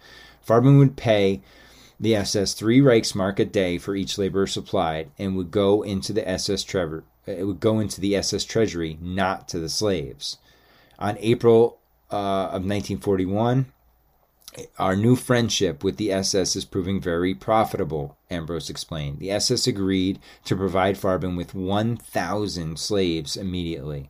[0.45, 1.41] Farben would pay
[1.99, 6.27] the SS three Reichsmark a day for each laborer supplied and would go into the
[6.27, 7.03] SS treasury.
[7.26, 10.38] It would go into the SS treasury, not to the slaves.
[10.99, 11.80] On April
[12.11, 13.65] uh, of 1941,
[14.77, 19.19] our new friendship with the SS is proving very profitable, Ambros explained.
[19.19, 24.10] The SS agreed to provide Farben with 1,000 slaves immediately.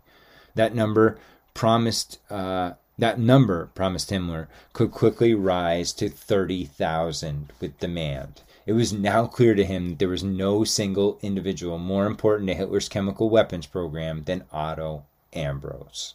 [0.55, 1.17] That number
[1.53, 8.41] promised uh, that number, promised Himmler, could quickly rise to 30,000 with demand.
[8.65, 12.55] It was now clear to him that there was no single individual more important to
[12.55, 15.03] Hitler's chemical weapons program than Otto
[15.33, 16.13] Ambros.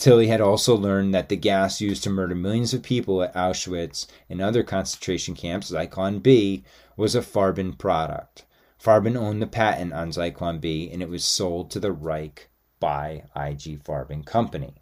[0.00, 4.06] Tilley had also learned that the gas used to murder millions of people at Auschwitz
[4.30, 6.64] and other concentration camps, Zyklon B,
[6.96, 8.46] was a Farben product.
[8.82, 12.48] Farben owned the patent on Zyklon B, and it was sold to the Reich
[12.80, 14.72] by IG Farben Company.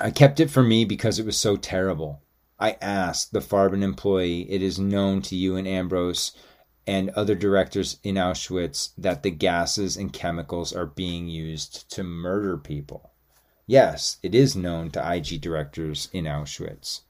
[0.00, 2.22] I kept it for me because it was so terrible.
[2.58, 6.32] I asked the Farben employee, It is known to you and Ambros
[6.86, 12.58] and other directors in Auschwitz that the gases and chemicals are being used to murder
[12.58, 13.10] people.
[13.66, 17.00] Yes, it is known to IG directors in Auschwitz.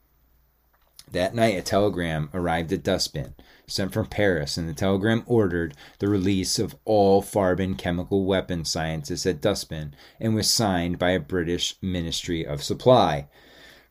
[1.10, 3.34] That night, a telegram arrived at Dustbin,
[3.66, 9.26] sent from Paris, and the telegram ordered the release of all Farben chemical weapons scientists
[9.26, 13.28] at Dustbin and was signed by a British Ministry of Supply.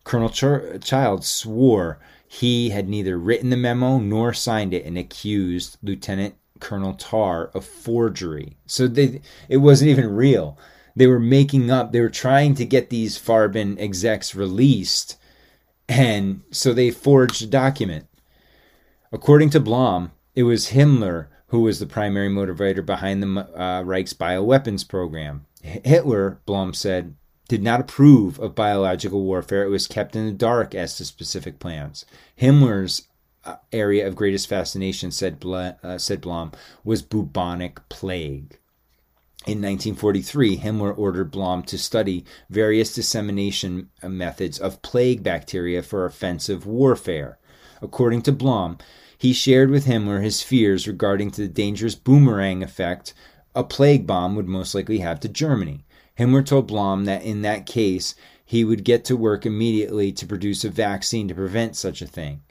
[0.03, 1.99] Colonel Ch- Child swore
[2.33, 7.63] he had neither written the memo nor signed it and accused Lieutenant Colonel Tarr of
[7.63, 8.57] forgery.
[8.65, 10.57] So they, it wasn't even real.
[10.95, 15.17] They were making up, they were trying to get these Farben execs released,
[15.87, 18.07] and so they forged a document.
[19.11, 24.15] According to Blome, it was Himmler who was the primary motivator behind the uh, Reich's
[24.15, 25.45] bioweapons program.
[25.61, 27.13] Hitler, Blome said,
[27.47, 29.63] did not approve of biological warfare.
[29.63, 32.05] It was kept in the dark as to specific plans.
[32.39, 33.07] Himmler's
[33.45, 36.51] uh, area of greatest fascination, said, Bla, uh, said Blome,
[36.83, 38.57] was bubonic plague.
[39.45, 46.65] In 1943, Himmler ordered Blome to study various dissemination methods of plague bacteria for offensive
[46.65, 47.39] warfare.
[47.81, 48.77] According to Blome,
[49.17, 53.13] he shared with Himmler his fears regarding the dangerous boomerang effect
[53.55, 55.82] a plague bomb would most likely have to Germany.
[56.17, 58.15] Himmler told Blome that in that case,
[58.45, 62.41] he would get to work immediately to produce a vaccine to prevent such a thing.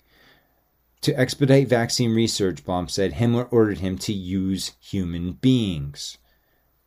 [1.02, 6.18] To expedite vaccine research, Blome said, Himmler ordered him to use human beings.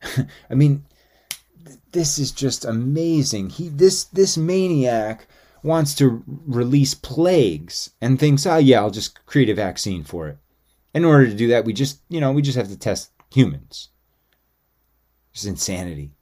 [0.49, 0.85] I mean,
[1.91, 3.49] this is just amazing.
[3.49, 5.27] He this this maniac
[5.63, 10.37] wants to release plagues and thinks, "Oh yeah, I'll just create a vaccine for it."
[10.93, 13.89] In order to do that, we just, you know, we just have to test humans.
[15.33, 16.14] It's insanity.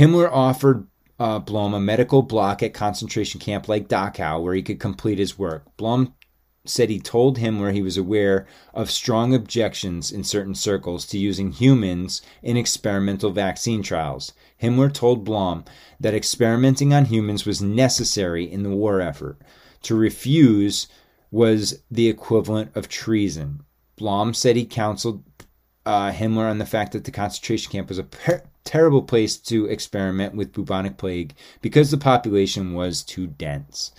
[0.00, 0.86] Himmler offered
[1.18, 5.38] uh, Blome a medical block at concentration camp like Dachau where he could complete his
[5.38, 5.76] work.
[5.76, 6.14] Blome
[6.64, 11.52] said he told Himmler he was aware of strong objections in certain circles to using
[11.52, 14.32] humans in experimental vaccine trials.
[14.62, 15.66] Himmler told Blome
[16.00, 19.42] that experimenting on humans was necessary in the war effort.
[19.82, 20.88] To refuse
[21.30, 23.64] was the equivalent of treason.
[23.96, 25.22] Blome said he counseled
[25.84, 29.66] uh, Himmler on the fact that the concentration camp was a per- terrible place to
[29.66, 33.92] experiment with bubonic plague because the population was too dense.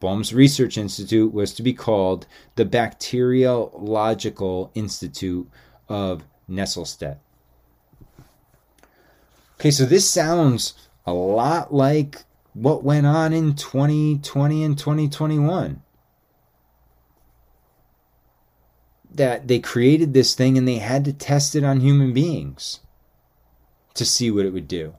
[0.00, 5.48] Blome's Research Institute was to be called the Bacteriological Institute
[5.88, 7.18] of Nesselstedt.
[9.58, 10.74] Okay, so this sounds
[11.04, 12.22] a lot like
[12.52, 15.82] what went on in 2020 and 2021.
[19.10, 22.78] That they created this thing and they had to test it on human beings
[23.98, 24.94] to see what it would do.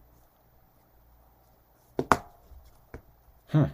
[3.47, 3.69] Huh.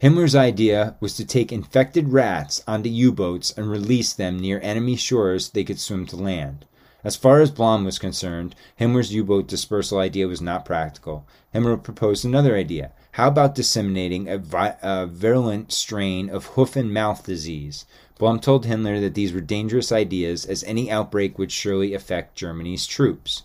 [0.00, 4.96] Himmler's idea was to take infected rats onto U boats and release them near enemy
[4.96, 6.64] shores they could swim to land.
[7.04, 11.26] As far as Blome was concerned, Himmler's U boat dispersal idea was not practical.
[11.52, 12.92] Himmler proposed another idea.
[13.12, 17.84] How about disseminating a, vi- a virulent strain of hoof and mouth disease?
[18.18, 22.86] Blome told Himmler that these were dangerous ideas, as any outbreak would surely affect Germany's
[22.86, 23.42] troops.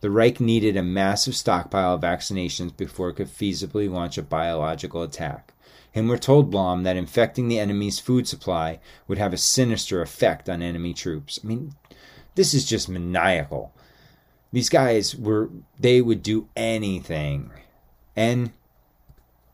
[0.00, 5.02] The Reich needed a massive stockpile of vaccinations before it could feasibly launch a biological
[5.02, 5.52] attack.
[5.94, 10.60] Himmler told Blome that infecting the enemy's food supply would have a sinister effect on
[10.60, 11.40] enemy troops.
[11.42, 11.74] I mean,
[12.34, 13.72] This is just maniacal.
[14.52, 17.50] These guys were, they would do anything.
[18.14, 18.52] And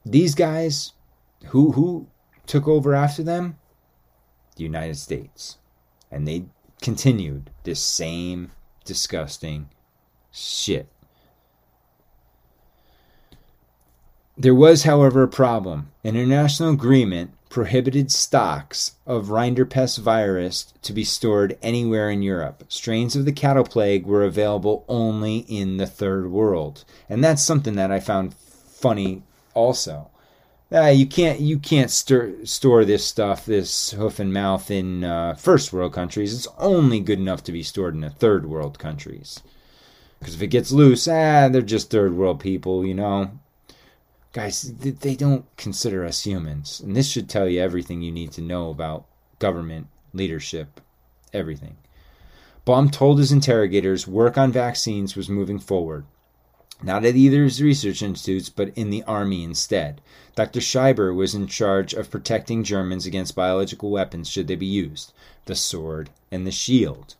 [0.04, 0.92] these guys,
[1.46, 2.08] who, who
[2.46, 3.56] took over after them?
[4.56, 5.58] The United States.
[6.10, 6.46] And they
[6.80, 8.50] continued this same
[8.84, 9.68] disgusting
[10.30, 10.88] shit.
[14.36, 15.92] There was, however, a problem.
[16.04, 22.64] An international agreement prohibited stocks of rinderpest virus to be stored anywhere in Europe.
[22.68, 26.84] Strains of the cattle plague were available only in the third world.
[27.10, 29.22] And that's something that I found funny
[29.52, 30.10] also.
[30.72, 35.34] Uh, you can't you can't stir, store this stuff, this hoof and mouth in uh,
[35.34, 36.34] first world countries.
[36.34, 39.42] It's only good enough to be stored in third world countries.
[40.18, 43.32] Because if it gets loose, ah, they're just third world people, you know.
[44.32, 46.80] Guys, they don't consider us humans.
[46.80, 49.04] And this should tell you everything you need to know about
[49.40, 50.80] government, leadership,
[51.34, 51.76] everything.
[52.64, 56.06] Baum told his interrogators work on vaccines was moving forward.
[56.82, 60.00] Not at either of his research institutes, but in the army instead.
[60.34, 60.60] Dr.
[60.60, 65.12] Schreiber was in charge of protecting Germans against biological weapons should they be used
[65.44, 67.16] the sword and the shield.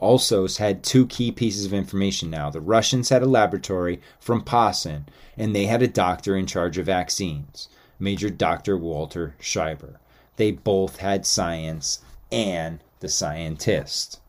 [0.00, 2.50] Alsos had two key pieces of information now.
[2.50, 6.86] The Russians had a laboratory from Posen, and they had a doctor in charge of
[6.86, 7.68] vaccines,
[7.98, 8.76] Major Dr.
[8.76, 10.00] Walter Schreiber.
[10.36, 12.00] They both had science
[12.30, 14.20] and the scientist.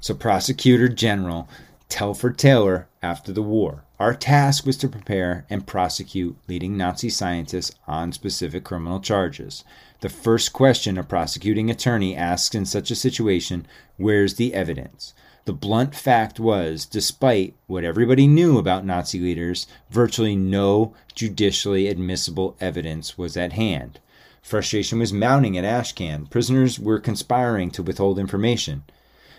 [0.00, 1.48] So, Prosecutor General
[1.88, 3.84] Telford Taylor after the war.
[4.00, 9.62] Our task was to prepare and prosecute leading Nazi scientists on specific criminal charges.
[10.00, 13.66] The first question a prosecuting attorney asks in such a situation
[13.98, 15.12] where's the evidence?
[15.44, 22.56] The blunt fact was, despite what everybody knew about Nazi leaders, virtually no judicially admissible
[22.58, 24.00] evidence was at hand.
[24.40, 26.30] Frustration was mounting at Ashcan.
[26.30, 28.84] Prisoners were conspiring to withhold information.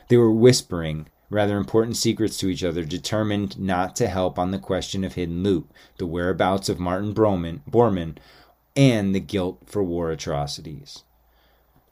[0.07, 4.59] They were whispering rather important secrets to each other, determined not to help on the
[4.59, 8.17] question of hidden loot, the whereabouts of Martin Broman, Bormann,
[8.75, 11.03] and the guilt for war atrocities.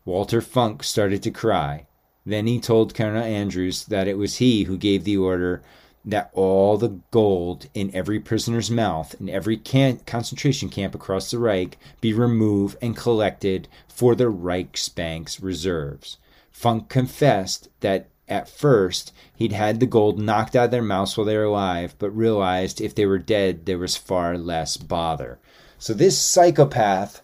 [0.05, 1.88] Walter Funk started to cry.
[2.26, 5.61] Then he told Colonel Andrus that it was he who gave the order
[6.05, 11.39] that all the gold in every prisoner's mouth in every can- concentration camp across the
[11.39, 16.18] Reich be removed and collected for the Reichsbank's reserves.
[16.51, 21.26] Funk confessed that at first he'd had the gold knocked out of their mouths while
[21.26, 25.38] they were alive, but realized if they were dead, there was far less bother.
[25.77, 27.22] So this psychopath,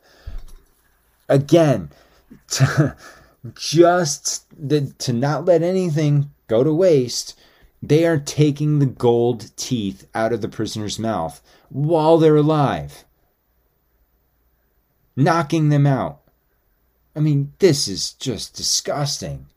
[1.28, 1.90] again,
[3.56, 7.40] just the, to not let anything go to waste,
[7.82, 13.04] they are taking the gold teeth out of the prisoner's mouth while they're alive,
[15.16, 16.20] knocking them out.
[17.16, 19.48] I mean, this is just disgusting.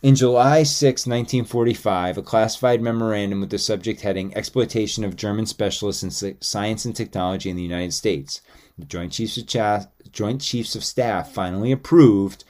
[0.00, 6.04] In July 6, 1945, a classified memorandum with the subject heading Exploitation of German Specialists
[6.04, 8.40] in Science and Technology in the United States,
[8.78, 12.44] the Joint Chiefs of, Joint Chiefs of Staff finally approved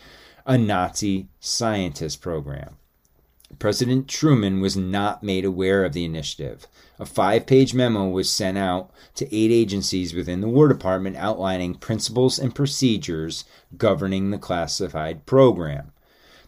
[0.44, 2.76] a Nazi scientist program.
[3.58, 6.66] President Truman was not made aware of the initiative.
[6.98, 11.76] A five page memo was sent out to eight agencies within the War Department outlining
[11.76, 13.46] principles and procedures
[13.78, 15.92] governing the classified program.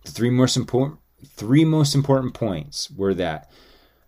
[0.05, 3.51] The three most important three most important points were that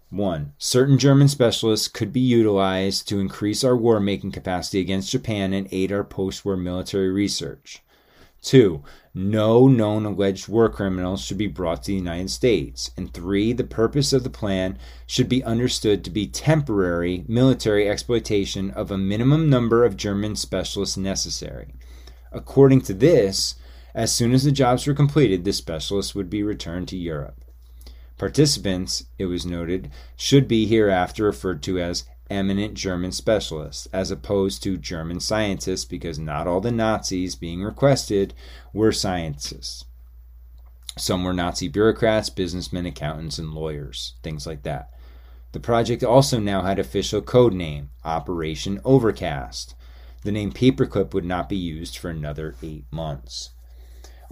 [0.08, 5.54] one, certain German specialists could be utilized to increase our war making capacity against Japan
[5.54, 7.82] and aid our post war military research.
[8.42, 8.82] Two,
[9.14, 12.90] no known alleged war criminals should be brought to the United States.
[12.96, 18.70] And three, the purpose of the plan should be understood to be temporary military exploitation
[18.72, 21.74] of a minimum number of German specialists necessary.
[22.32, 23.54] According to this,
[23.94, 27.44] as soon as the jobs were completed, the specialists would be returned to Europe.
[28.18, 34.62] Participants, it was noted, should be hereafter referred to as eminent German specialists, as opposed
[34.62, 38.32] to German scientists, because not all the Nazis being requested
[38.72, 39.84] were scientists.
[40.96, 44.90] Some were Nazi bureaucrats, businessmen, accountants, and lawyers, things like that.
[45.52, 49.74] The project also now had official code name, Operation Overcast.
[50.22, 53.50] The name Paperclip would not be used for another eight months.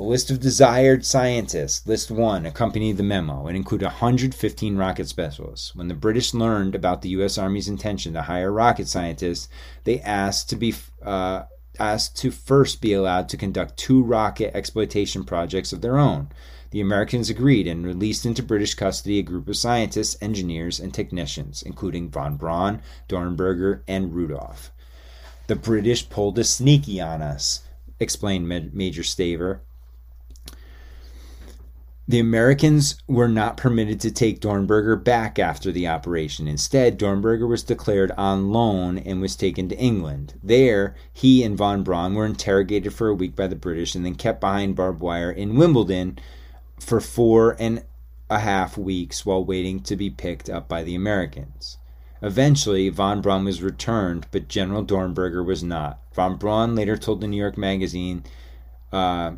[0.00, 3.46] A list of desired scientists, list one, accompanied the memo.
[3.46, 5.76] and included 115 rocket specialists.
[5.76, 7.36] When the British learned about the U.S.
[7.36, 9.50] Army's intention to hire rocket scientists,
[9.84, 11.42] they asked to be uh,
[11.78, 16.30] asked to first be allowed to conduct two rocket exploitation projects of their own.
[16.70, 21.60] The Americans agreed and released into British custody a group of scientists, engineers, and technicians,
[21.60, 24.72] including von Braun, Dornberger, and Rudolph.
[25.46, 27.64] The British pulled a sneaky on us,
[28.00, 29.60] explained Major Staver.
[32.10, 36.48] The Americans were not permitted to take Dornberger back after the operation.
[36.48, 40.34] Instead, Dornberger was declared on loan and was taken to England.
[40.42, 44.16] There, he and von Braun were interrogated for a week by the British and then
[44.16, 46.18] kept behind barbed wire in Wimbledon
[46.80, 47.84] for four and
[48.28, 51.78] a half weeks while waiting to be picked up by the Americans.
[52.22, 56.00] Eventually, von Braun was returned, but General Dornberger was not.
[56.12, 58.24] Von Braun later told the New York Magazine,
[58.92, 59.34] uh,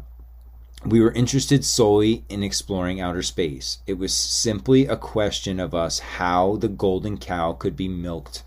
[0.85, 3.79] we were interested solely in exploring outer space.
[3.87, 8.43] It was simply a question of us how the golden cow could be milked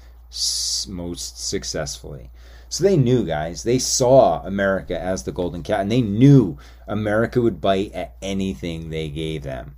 [0.88, 2.30] most successfully.
[2.68, 3.64] So they knew, guys.
[3.64, 6.58] They saw America as the golden cow, and they knew
[6.88, 9.78] America would bite at anything they gave them.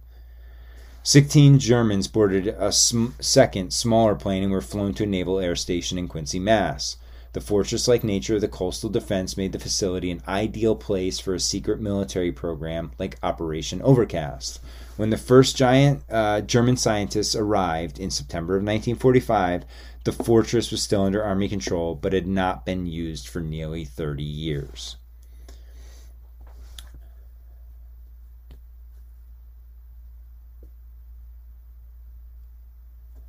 [1.04, 5.56] 16 Germans boarded a sm- second, smaller plane and were flown to a naval air
[5.56, 6.98] station in Quincy, Mass.
[7.38, 11.36] The fortress like nature of the coastal defense made the facility an ideal place for
[11.36, 14.60] a secret military program like Operation Overcast.
[14.96, 19.66] When the first giant uh, German scientists arrived in September of 1945,
[20.04, 24.24] the fortress was still under Army control but had not been used for nearly 30
[24.24, 24.98] years.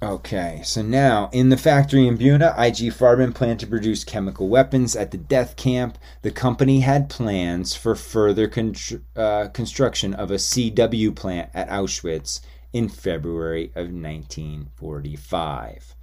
[0.00, 4.94] Okay, so now in the factory in Buna, IG Farben planned to produce chemical weapons
[4.94, 5.98] at the death camp.
[6.22, 8.76] The company had plans for further con-
[9.16, 12.40] uh, construction of a CW plant at Auschwitz
[12.72, 15.96] in February of 1945.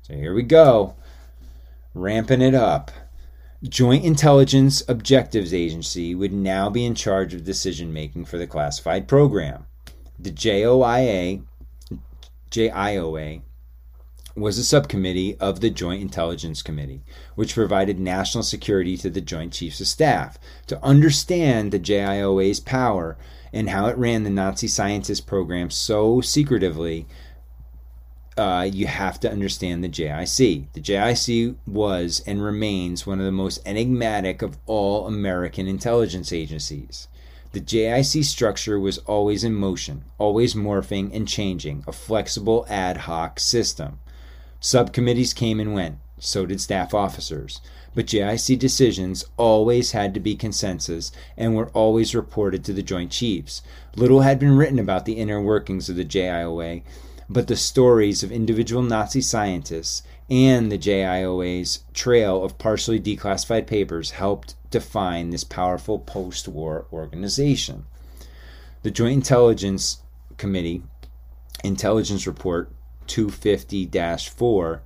[0.00, 0.94] So here we go,
[1.92, 2.90] ramping it up.
[3.62, 9.06] Joint Intelligence Objectives Agency would now be in charge of decision making for the classified
[9.06, 9.66] program.
[10.18, 11.42] The JOIA
[12.54, 13.42] JIOA,
[14.36, 17.02] was a subcommittee of the Joint Intelligence Committee,
[17.34, 20.38] which provided national security to the Joint Chiefs of Staff.
[20.68, 23.16] To understand the JIOA's power
[23.52, 27.08] and how it ran the Nazi scientist program so secretively,
[28.36, 30.72] uh, you have to understand the JIC.
[30.74, 37.08] The JIC was and remains one of the most enigmatic of all American intelligence agencies.
[37.54, 43.38] The JIC structure was always in motion, always morphing and changing, a flexible ad hoc
[43.38, 44.00] system.
[44.58, 47.60] Subcommittees came and went, so did staff officers.
[47.94, 53.12] But JIC decisions always had to be consensus and were always reported to the Joint
[53.12, 53.62] Chiefs.
[53.94, 56.82] Little had been written about the inner workings of the JIOA,
[57.30, 64.12] but the stories of individual Nazi scientists and the JIOA's trail of partially declassified papers
[64.12, 67.84] helped define this powerful post war organization.
[68.82, 70.02] The Joint Intelligence
[70.36, 70.82] Committee,
[71.62, 72.70] Intelligence Report
[73.06, 73.86] 250
[74.28, 74.82] 4,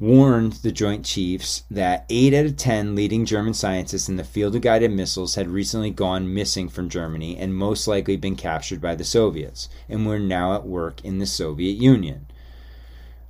[0.00, 4.54] warned the Joint Chiefs that 8 out of 10 leading German scientists in the field
[4.54, 8.94] of guided missiles had recently gone missing from Germany and most likely been captured by
[8.94, 12.26] the Soviets and were now at work in the Soviet Union.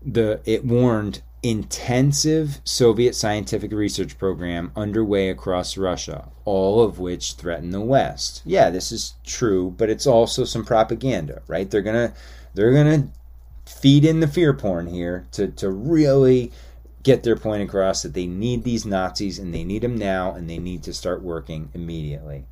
[0.05, 7.71] The, it warned intensive Soviet scientific research program underway across Russia, all of which threaten
[7.71, 8.43] the West.
[8.47, 11.71] Yeah, this is true, but it's also some propaganda, right?
[11.71, 12.15] They're gonna
[12.55, 13.09] they're gonna
[13.67, 16.53] feed in the fear porn here to, to really
[17.03, 20.49] get their point across that they need these Nazis and they need them now and
[20.49, 22.47] they need to start working immediately.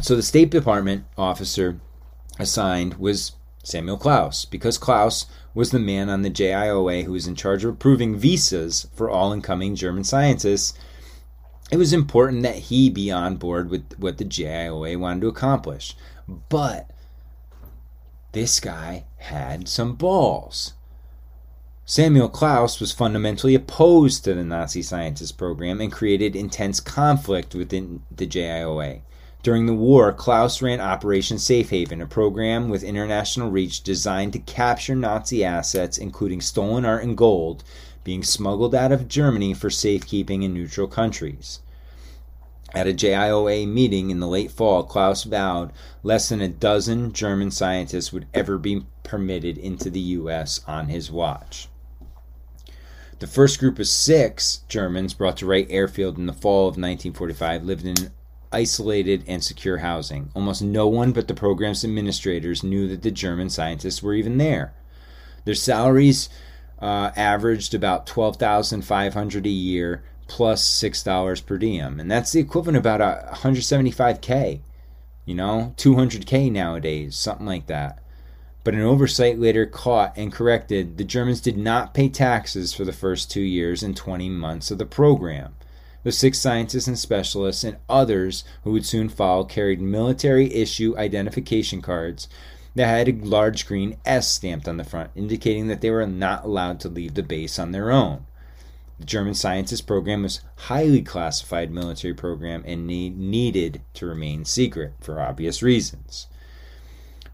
[0.00, 1.80] So the State Department officer
[2.38, 3.32] assigned was
[3.62, 7.74] Samuel Klaus, because Klaus was the man on the JIOA who was in charge of
[7.74, 10.72] approving visas for all incoming German scientists.
[11.70, 15.96] It was important that he be on board with what the JIOA wanted to accomplish.
[16.48, 16.90] But
[18.32, 20.72] this guy had some balls.
[21.84, 28.02] Samuel Klaus was fundamentally opposed to the Nazi scientist program and created intense conflict within
[28.14, 29.02] the JIOA.
[29.42, 34.38] During the war, Klaus ran Operation Safe Haven, a program with international reach designed to
[34.38, 37.64] capture Nazi assets, including stolen art and gold,
[38.04, 41.60] being smuggled out of Germany for safekeeping in neutral countries.
[42.74, 45.72] At a JIOA meeting in the late fall, Klaus vowed
[46.02, 50.60] less than a dozen German scientists would ever be permitted into the U.S.
[50.66, 51.68] on his watch.
[53.20, 57.64] The first group of six Germans brought to Wright Airfield in the fall of 1945
[57.64, 58.10] lived in
[58.52, 60.30] isolated and secure housing.
[60.34, 64.72] Almost no one but the program's administrators knew that the German scientists were even there.
[65.44, 66.28] Their salaries
[66.80, 72.00] uh, averaged about 12500 a year plus $6 per diem.
[72.00, 74.60] And that's the equivalent of about 175K,
[75.24, 77.98] you know, 200K nowadays, something like that.
[78.62, 82.92] But an oversight later caught and corrected the Germans did not pay taxes for the
[82.92, 85.54] first two years and 20 months of the program.
[86.02, 91.82] The six scientists and specialists and others who would soon follow carried military issue identification
[91.82, 92.28] cards
[92.74, 96.44] that had a large green S stamped on the front, indicating that they were not
[96.44, 98.26] allowed to leave the base on their own.
[98.98, 104.44] The German scientist program was a highly classified military program and need, needed to remain
[104.44, 106.28] secret for obvious reasons.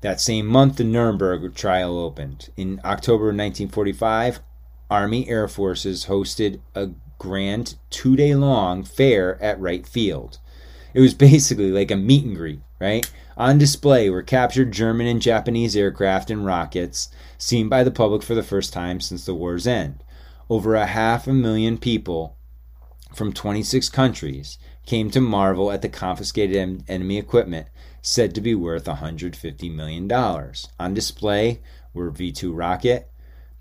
[0.01, 2.51] That same month, the Nuremberg trial opened.
[2.57, 4.41] In October 1945,
[4.89, 10.39] Army Air Forces hosted a grand two day long fair at Wright Field.
[10.95, 13.11] It was basically like a meet and greet, right?
[13.37, 18.35] On display were captured German and Japanese aircraft and rockets, seen by the public for
[18.35, 20.03] the first time since the war's end.
[20.49, 22.37] Over a half a million people
[23.15, 27.67] from 26 countries came to marvel at the confiscated enemy equipment
[28.01, 30.11] said to be worth $150 million.
[30.13, 31.61] On display
[31.93, 33.11] were V 2 rocket,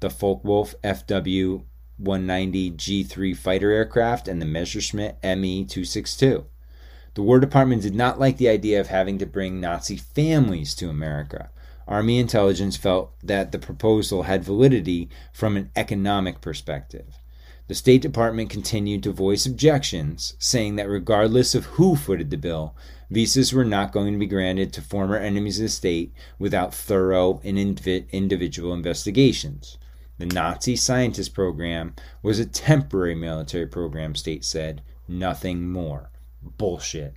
[0.02, 1.64] the Focke-Wulf FW
[1.98, 6.46] 190 G3 fighter aircraft, and the Messerschmitt Me 262.
[7.14, 10.90] The War Department did not like the idea of having to bring Nazi families to
[10.90, 11.50] America.
[11.88, 17.20] Army intelligence felt that the proposal had validity from an economic perspective.
[17.68, 22.76] The State Department continued to voice objections, saying that regardless of who footed the bill,
[23.10, 27.40] visas were not going to be granted to former enemies of the state without thorough
[27.44, 29.78] and individual investigations.
[30.18, 31.94] The Nazi scientist program
[32.24, 36.10] was a temporary military program, state said, nothing more.
[36.42, 37.16] Bullshit.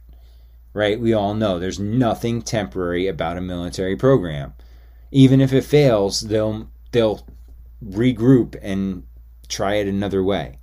[0.72, 1.00] Right?
[1.00, 4.54] We all know there's nothing temporary about a military program.
[5.10, 7.26] Even if it fails, they'll they'll
[7.84, 9.04] regroup and
[9.48, 10.58] try it another way.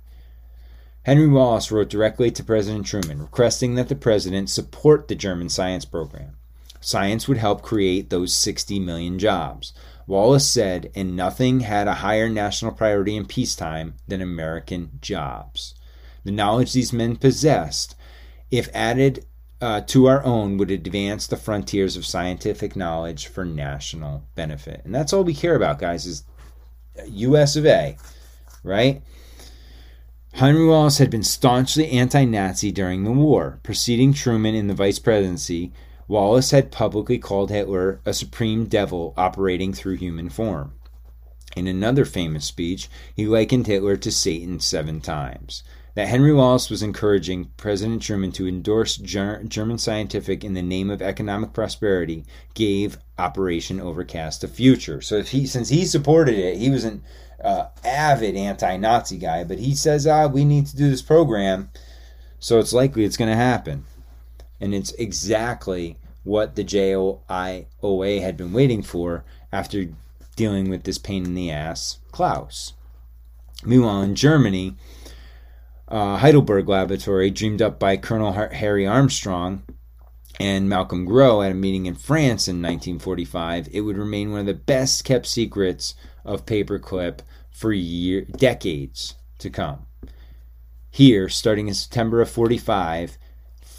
[1.02, 5.84] Henry Wallace wrote directly to President Truman requesting that the president support the German science
[5.84, 6.36] program.
[6.80, 9.72] Science would help create those 60 million jobs.
[10.06, 15.74] Wallace said, and nothing had a higher national priority in peacetime than American jobs.
[16.24, 17.96] The knowledge these men possessed,
[18.50, 19.24] if added
[19.60, 24.82] uh, to our own, would advance the frontiers of scientific knowledge for national benefit.
[24.84, 26.24] And that's all we care about, guys, is
[27.06, 27.96] US of A
[28.66, 29.00] right?
[30.32, 33.60] Henry Wallace had been staunchly anti Nazi during the war.
[33.62, 35.72] Preceding Truman in the vice presidency,
[36.08, 40.74] Wallace had publicly called Hitler a supreme devil operating through human form.
[41.56, 45.62] In another famous speech, he likened Hitler to Satan seven times.
[45.94, 50.90] That Henry Wallace was encouraging President Truman to endorse Ger- German scientific in the name
[50.90, 55.00] of economic prosperity gave Operation Overcast a future.
[55.00, 57.02] So if he, since he supported it, he was an
[57.42, 61.70] uh, avid anti-Nazi guy, but he says, ah, we need to do this program,
[62.38, 63.86] so it's likely it's going to happen.
[64.60, 69.86] And it's exactly what the JOIOA had been waiting for after
[70.34, 72.74] dealing with this pain in the ass, Klaus.
[73.64, 74.76] Meanwhile, in Germany,
[75.88, 79.62] uh, Heidelberg Laboratory, dreamed up by Colonel Harry Armstrong
[80.38, 84.46] and Malcolm Grow at a meeting in France in 1945, it would remain one of
[84.46, 87.20] the best kept secrets of paperclip
[87.50, 89.86] for year, decades to come.
[90.90, 93.16] Here, starting in September of 45,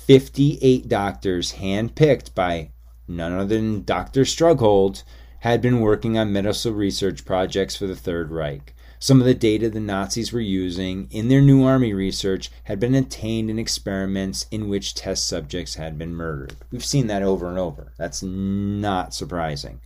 [0.08, 2.70] 58 doctors, handpicked by
[3.10, 4.24] none other than Dr.
[4.24, 5.04] Strughold,
[5.40, 8.74] had been working on medical research projects for the Third Reich.
[9.00, 12.96] Some of the data the Nazis were using in their new army research had been
[12.96, 16.56] obtained in experiments in which test subjects had been murdered.
[16.72, 17.92] We've seen that over and over.
[17.98, 19.82] That's not surprising.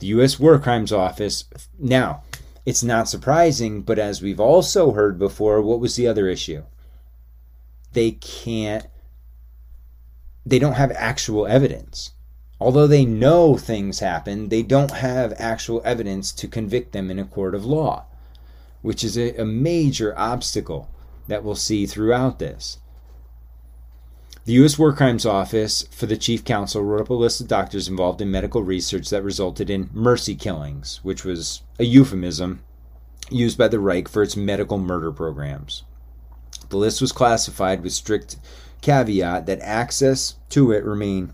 [0.00, 0.38] The U.S.
[0.38, 1.46] War Crimes Office,
[1.78, 2.24] now,
[2.66, 6.64] it's not surprising, but as we've also heard before, what was the other issue?
[7.94, 8.86] They can't,
[10.50, 12.10] they don't have actual evidence.
[12.60, 17.24] Although they know things happen, they don't have actual evidence to convict them in a
[17.24, 18.04] court of law,
[18.82, 20.90] which is a, a major obstacle
[21.28, 22.78] that we'll see throughout this.
[24.44, 24.78] The U.S.
[24.78, 28.30] War Crimes Office for the Chief Counsel wrote up a list of doctors involved in
[28.30, 32.60] medical research that resulted in mercy killings, which was a euphemism
[33.30, 35.84] used by the Reich for its medical murder programs.
[36.70, 38.36] The list was classified with strict
[38.80, 41.32] caveat that access to it remained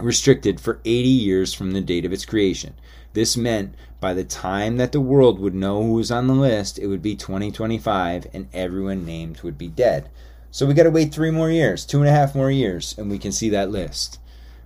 [0.00, 2.74] restricted for 80 years from the date of its creation.
[3.12, 6.78] This meant by the time that the world would know who was on the list,
[6.78, 10.08] it would be 2025 and everyone named would be dead.
[10.50, 13.10] So we got to wait three more years, two and a half more years, and
[13.10, 14.18] we can see that list,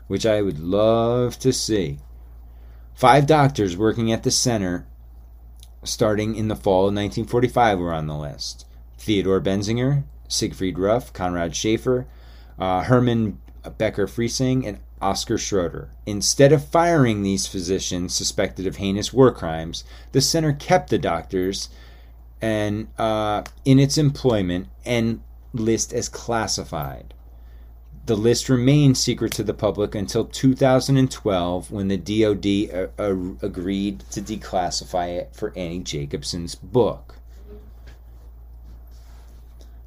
[0.07, 1.99] which I would love to see.
[2.95, 4.87] Five doctors working at the center
[5.85, 8.67] starting in the fall of 1945 were on the list
[8.99, 12.07] Theodore Benzinger, Siegfried Ruff, Konrad Schaefer,
[12.59, 13.41] uh, Hermann
[13.79, 15.91] Becker Freyseng, and Oscar Schroeder.
[16.07, 21.69] Instead of firing these physicians suspected of heinous war crimes, the center kept the doctors
[22.41, 25.21] and uh, in its employment and
[25.53, 27.15] list as classified.
[28.07, 34.01] The list remained secret to the public until 2012 when the DoD uh, uh, agreed
[34.13, 37.16] to declassify it for Annie Jacobsen's book.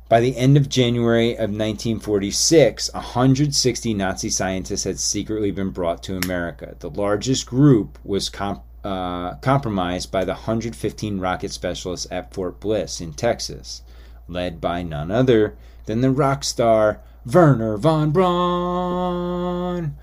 [0.09, 6.17] By the end of January of 1946, 160 Nazi scientists had secretly been brought to
[6.17, 6.75] America.
[6.79, 12.99] The largest group was comp- uh, compromised by the 115 rocket specialists at Fort Bliss
[12.99, 13.83] in Texas,
[14.27, 15.53] led by none other
[15.85, 19.95] than the rock star Wernher von Braun.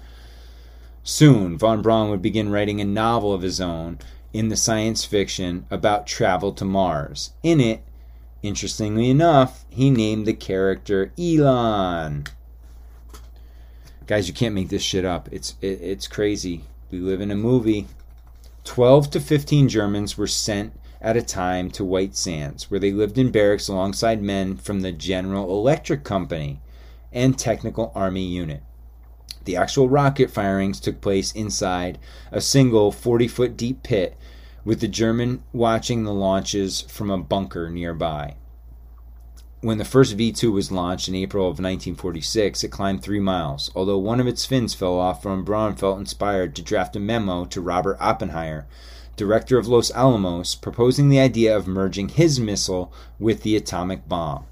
[1.03, 3.99] Soon, von Braun would begin writing a novel of his own
[4.33, 7.33] in the science fiction about travel to Mars.
[7.43, 7.83] In it,
[8.43, 12.25] Interestingly enough, he named the character Elon.
[14.07, 15.29] Guys, you can't make this shit up.
[15.33, 16.65] It's it, it's crazy.
[16.91, 17.87] We live in a movie.
[18.65, 23.19] 12 to 15 Germans were sent at a time to White Sands, where they lived
[23.19, 26.61] in barracks alongside men from the General Electric Company
[27.13, 28.63] and Technical Army Unit.
[29.45, 31.99] The actual rocket firings took place inside
[32.33, 34.17] a single 40 foot deep pit
[34.67, 38.35] with the German watching the launches from a bunker nearby.
[39.61, 43.71] When the first V 2 was launched in April of 1946, it climbed three miles.
[43.77, 47.45] Although one of its fins fell off, von Braun felt inspired to draft a memo
[47.45, 48.67] to Robert Oppenheimer,
[49.17, 54.47] director of Los Alamos, proposing the idea of merging his missile with the atomic bomb.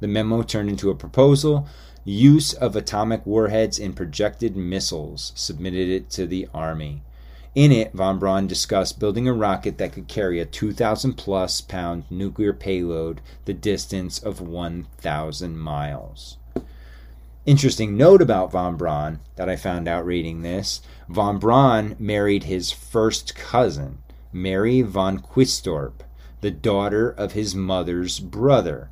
[0.00, 1.68] The memo turned into a proposal
[2.04, 7.02] use of atomic warheads in projected missiles, submitted it to the Army.
[7.54, 12.04] In it, von Braun discussed building a rocket that could carry a 2,000 plus pound
[12.08, 16.38] nuclear payload the distance of 1,000 miles.
[17.44, 20.80] Interesting note about von Braun that I found out reading this
[21.10, 23.98] von Braun married his first cousin,
[24.32, 26.02] Mary von Quistorp,
[26.40, 28.88] the daughter of his mother's brother.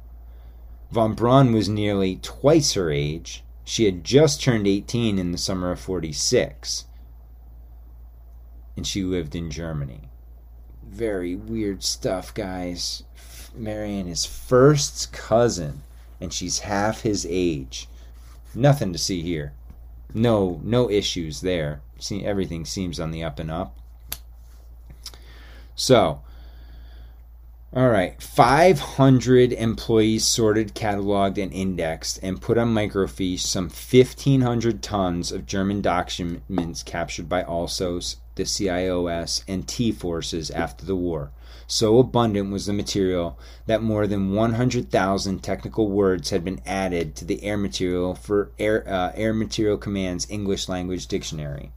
[0.91, 3.43] Von Braun was nearly twice her age.
[3.65, 6.85] She had just turned 18 in the summer of 46
[8.81, 10.09] and she lived in Germany.
[10.83, 13.03] Very weird stuff, guys.
[13.55, 15.83] Marrying his first cousin,
[16.19, 17.91] and she's half his age.
[18.55, 19.53] Nothing to see here.
[20.15, 21.83] No, no issues there.
[21.99, 23.77] See, everything seems on the up and up.
[25.75, 26.23] So,
[27.73, 35.31] all right, 500 employees sorted, cataloged, and indexed, and put on microfiche some 1,500 tons
[35.31, 41.31] of German documents captured by ALSOS, the CIOS, and T forces after the war.
[41.69, 47.25] So abundant was the material that more than 100,000 technical words had been added to
[47.25, 51.71] the Air Material for Air, uh, Air Materiel Command's English Language Dictionary.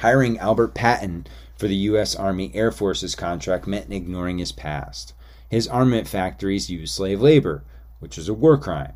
[0.00, 1.26] Hiring Albert Patin
[1.58, 2.14] for the U.S.
[2.14, 5.12] Army Air Force's contract meant ignoring his past.
[5.50, 7.64] His armament factories used slave labor,
[7.98, 8.92] which was a war crime.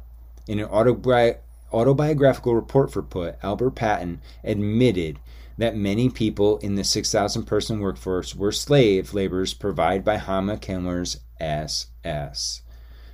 [0.47, 1.39] In an autobi-
[1.73, 5.19] autobiographical report for Putt, Albert Patin admitted
[5.59, 11.19] that many people in the 6,000 person workforce were slave laborers provided by Hama Himmler's
[11.41, 12.63] SS.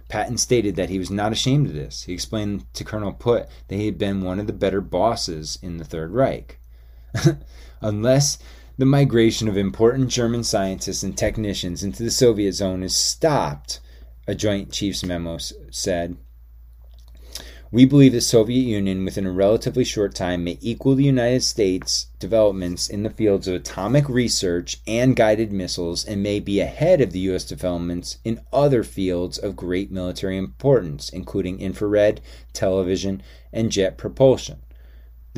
[0.08, 2.04] Patin stated that he was not ashamed of this.
[2.04, 5.78] He explained to Colonel Putt that he had been one of the better bosses in
[5.78, 6.58] the Third Reich.
[7.80, 8.38] Unless
[8.78, 13.80] the migration of important German scientists and technicians into the Soviet zone is stopped,
[14.28, 15.38] a Joint Chiefs memo
[15.72, 16.16] said.
[17.72, 22.06] We believe the Soviet Union, within a relatively short time, may equal the United States
[22.20, 27.10] developments in the fields of atomic research and guided missiles, and may be ahead of
[27.10, 27.44] the U.S.
[27.44, 32.20] developments in other fields of great military importance, including infrared,
[32.52, 34.62] television, and jet propulsion.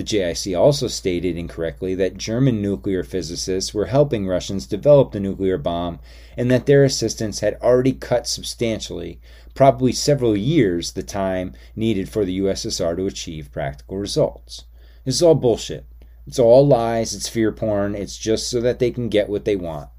[0.00, 5.58] The JIC also stated incorrectly that German nuclear physicists were helping Russians develop the nuclear
[5.58, 5.98] bomb
[6.38, 9.20] and that their assistance had already cut substantially,
[9.54, 14.64] probably several years, the time needed for the USSR to achieve practical results.
[15.04, 15.84] This is all bullshit.
[16.26, 19.54] It's all lies, it's fear porn, it's just so that they can get what they
[19.54, 19.90] want.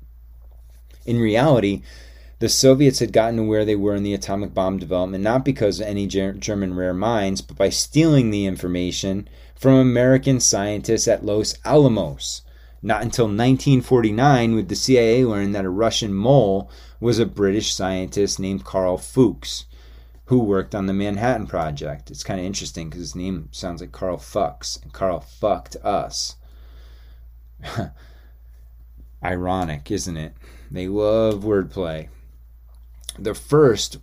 [1.06, 1.84] In reality,
[2.40, 5.80] the Soviets had gotten to where they were in the atomic bomb development not because
[5.80, 9.30] of any German rare minds, but by stealing the information
[9.62, 12.42] from American scientists at Los Alamos.
[12.82, 18.40] Not until 1949 would the CIA learn that a Russian mole was a British scientist
[18.40, 19.66] named Carl Fuchs,
[20.26, 22.10] who worked on the Manhattan Project.
[22.10, 26.38] It's kind of interesting because his name sounds like Carl Fucks, and Carl fucked us.
[29.24, 30.34] Ironic, isn't it?
[30.72, 32.10] They love wordplay.
[33.20, 34.00] The first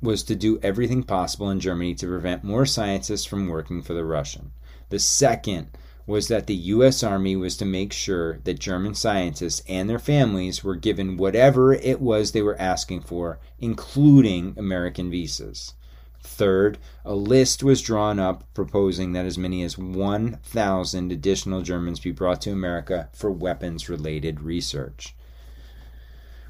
[0.00, 4.04] was to do everything possible in Germany to prevent more scientists from working for the
[4.04, 4.52] Russian.
[4.88, 5.68] The second
[6.06, 7.02] was that the U.S.
[7.02, 12.00] Army was to make sure that German scientists and their families were given whatever it
[12.00, 15.74] was they were asking for, including American visas.
[16.20, 22.12] Third, a list was drawn up proposing that as many as 1,000 additional Germans be
[22.12, 25.14] brought to America for weapons related research.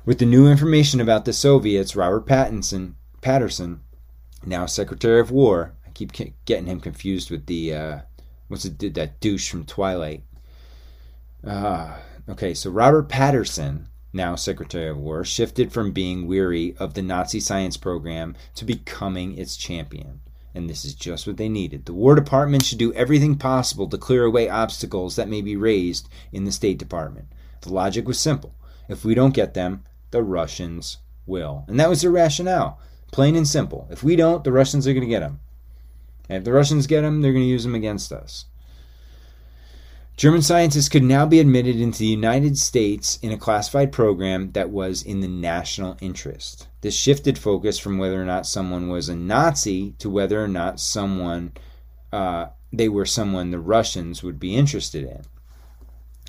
[0.05, 3.81] With the new information about the Soviets, Robert Pattinson, Patterson,
[4.45, 6.13] now Secretary of War, I keep
[6.45, 7.99] getting him confused with the, uh,
[8.49, 10.23] what's it, did that douche from Twilight.
[11.45, 11.97] Uh,
[12.29, 17.39] okay, so Robert Patterson now Secretary of War, shifted from being weary of the Nazi
[17.39, 20.21] science program to becoming its champion.
[20.55, 21.85] And this is just what they needed.
[21.85, 26.09] The War Department should do everything possible to clear away obstacles that may be raised
[26.33, 27.29] in the State Department.
[27.61, 28.55] The logic was simple.
[28.89, 31.65] If we don't get them, the Russians will.
[31.69, 32.81] And that was their rationale.
[33.13, 33.87] Plain and simple.
[33.91, 35.41] If we don't, the Russians are going to get them.
[36.29, 38.47] And if the Russians get them, they're going to use them against us.
[40.17, 44.71] German scientists could now be admitted into the United States in a classified program that
[44.71, 46.69] was in the national interest.
[46.81, 50.81] This shifted focus from whether or not someone was a Nazi to whether or not
[50.81, 51.53] someone
[52.13, 55.23] uh, they were someone the Russians would be interested in.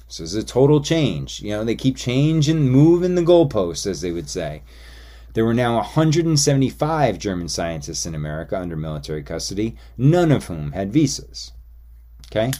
[0.09, 1.41] So it's a total change.
[1.41, 4.63] You know, they keep changing, moving the goalposts, as they would say.
[5.33, 10.91] There were now 175 German scientists in America under military custody, none of whom had
[10.91, 11.51] visas.
[12.27, 12.51] Okay?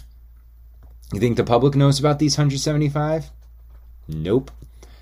[1.14, 3.32] You think the public knows about these 175?
[4.08, 4.52] Nope.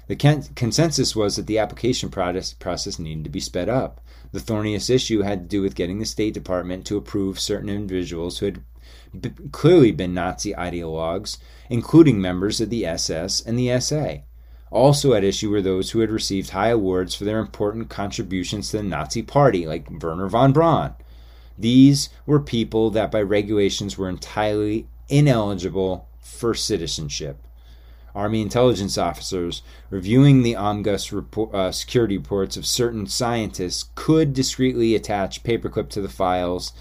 [0.07, 4.01] The consensus was that the application process needed to be sped up.
[4.31, 8.37] The thorniest issue had to do with getting the State Department to approve certain individuals
[8.37, 8.63] who had
[9.19, 11.37] b- clearly been Nazi ideologues,
[11.69, 14.17] including members of the SS and the SA.
[14.75, 18.77] Also at issue were those who had received high awards for their important contributions to
[18.77, 20.95] the Nazi Party, like Wernher von Braun.
[21.57, 27.47] These were people that by regulations were entirely ineligible for citizenship.
[28.13, 34.93] Army intelligence officers reviewing the OMGUS report, uh, security reports of certain scientists could discreetly
[34.93, 36.73] attach paperclip to the files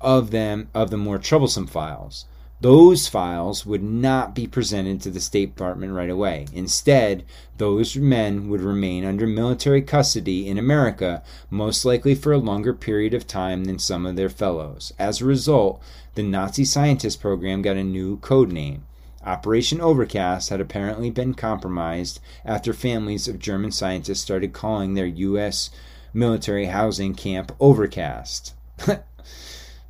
[0.00, 2.26] of them of the more troublesome files.
[2.60, 6.46] Those files would not be presented to the State Department right away.
[6.52, 7.24] Instead,
[7.58, 13.12] those men would remain under military custody in America, most likely for a longer period
[13.12, 14.92] of time than some of their fellows.
[14.98, 15.82] As a result,
[16.14, 18.84] the Nazi scientist program got a new code name.
[19.24, 25.70] Operation Overcast had apparently been compromised after families of German scientists started calling their U.S.
[26.12, 28.54] military housing camp Overcast.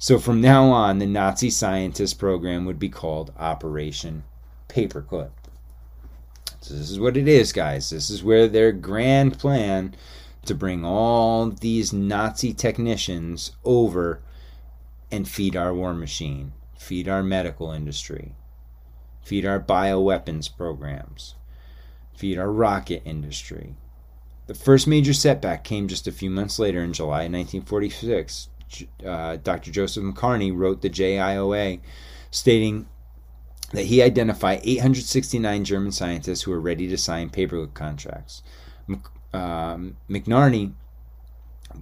[0.05, 4.25] so from now on, the Nazi scientist program would be called Operation
[4.69, 5.31] Paperclip.
[6.61, 7.89] So this is what it is, guys.
[7.89, 9.97] This is where their grand plan
[10.45, 14.21] to bring all these Nazi technicians over
[15.11, 18.35] and feed our war machine, feed our medical industry,
[19.23, 21.35] feed our bioweapons programs,
[22.15, 23.75] feed our rocket industry.
[24.49, 28.51] The first major setback came just a few months later in July 1946.
[29.05, 29.71] Uh, Dr.
[29.71, 31.81] Joseph McNarney wrote the JIOA
[32.31, 32.87] stating
[33.73, 38.43] that he identified 869 German scientists who were ready to sign paperwork contracts.
[39.33, 39.77] Uh,
[40.09, 40.73] McNarney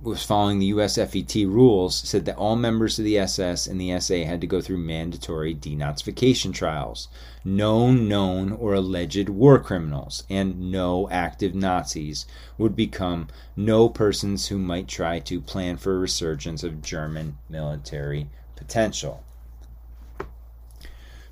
[0.02, 4.24] was following the USFET rules said that all members of the SS and the SA
[4.24, 7.08] had to go through mandatory denazification trials.
[7.44, 12.26] No known or alleged war criminals and no active Nazis
[12.58, 18.28] would become no persons who might try to plan for a resurgence of German military
[18.56, 19.22] potential.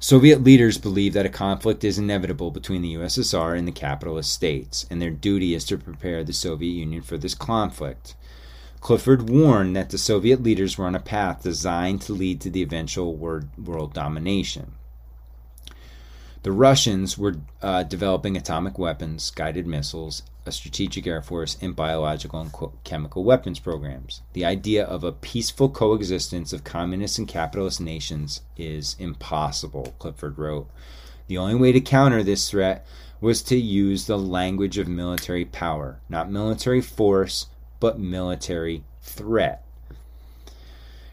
[0.02, 4.86] Soviet leaders believe that a conflict is inevitable between the USSR and the capitalist states,
[4.88, 8.14] and their duty is to prepare the Soviet Union for this conflict.
[8.80, 12.62] Clifford warned that the Soviet leaders were on a path designed to lead to the
[12.62, 14.72] eventual world domination.
[16.42, 22.40] The Russians were uh, developing atomic weapons, guided missiles, a strategic air force, and biological
[22.40, 22.50] and
[22.82, 24.22] chemical weapons programs.
[24.32, 30.70] The idea of a peaceful coexistence of communist and capitalist nations is impossible, Clifford wrote.
[31.26, 32.86] The only way to counter this threat
[33.20, 37.46] was to use the language of military power, not military force,
[37.80, 39.64] but military threat.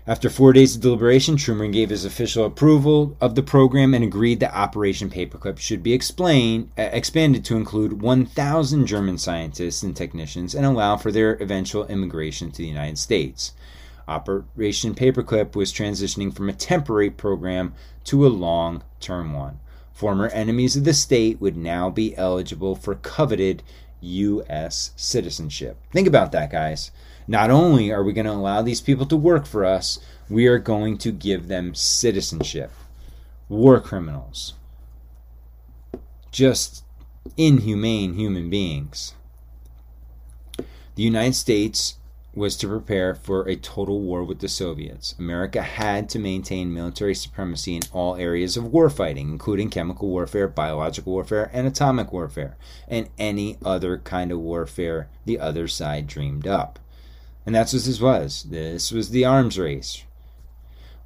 [0.05, 4.39] After four days of deliberation, Truman gave his official approval of the program and agreed
[4.39, 10.55] that Operation Paperclip should be explained, uh, expanded to include 1,000 German scientists and technicians
[10.55, 13.51] and allow for their eventual immigration to the United States.
[14.07, 17.73] Operation Paperclip was transitioning from a temporary program
[18.05, 19.59] to a long term one.
[19.91, 23.61] Former enemies of the state would now be eligible for coveted
[24.01, 24.91] U.S.
[24.95, 25.77] citizenship.
[25.91, 26.91] Think about that, guys.
[27.27, 29.99] Not only are we going to allow these people to work for us,
[30.29, 32.71] we are going to give them citizenship.
[33.49, 34.53] War criminals.
[36.31, 36.83] Just
[37.35, 39.13] inhumane human beings.
[40.57, 41.96] The United States
[42.37, 45.15] was to prepare for a total war with the Soviets.
[45.17, 51.13] America had to maintain military supremacy in all areas of warfighting, including chemical warfare, biological
[51.13, 52.55] warfare, and atomic warfare,
[52.87, 56.77] and any other kind of warfare the other side dreamed up.
[57.43, 58.43] And that's what this was.
[58.43, 60.03] This was the arms race.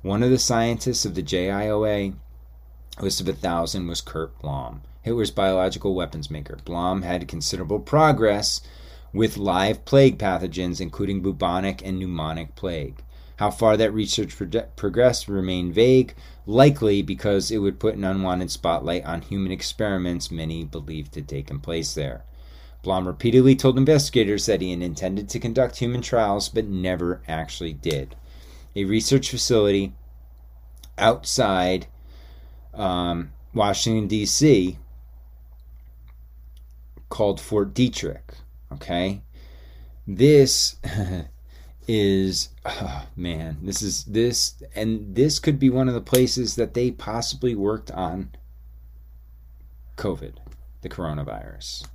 [0.01, 2.15] One of the scientists of the JIOA,
[2.99, 6.57] list of a thousand, was Kurt Blome, Hitler's biological weapons maker.
[6.65, 8.59] Blome had considerable progress
[9.13, 13.03] with live plague pathogens, including bubonic and pneumonic plague.
[13.37, 16.13] How far that research pro- progressed remained vague,
[16.45, 21.59] likely because it would put an unwanted spotlight on human experiments many believed had taken
[21.59, 22.23] place there.
[22.83, 27.73] Blome repeatedly told investigators that he had intended to conduct human trials but never actually
[27.73, 28.15] did.
[28.75, 29.93] A research facility
[30.97, 31.87] outside
[32.73, 34.77] um, Washington, D.C.,
[37.09, 38.40] called Fort Detrick
[38.73, 39.21] Okay?
[40.07, 40.77] This
[41.87, 46.73] is oh, man, this is this and this could be one of the places that
[46.73, 48.31] they possibly worked on
[49.97, 50.33] COVID,
[50.81, 51.87] the coronavirus.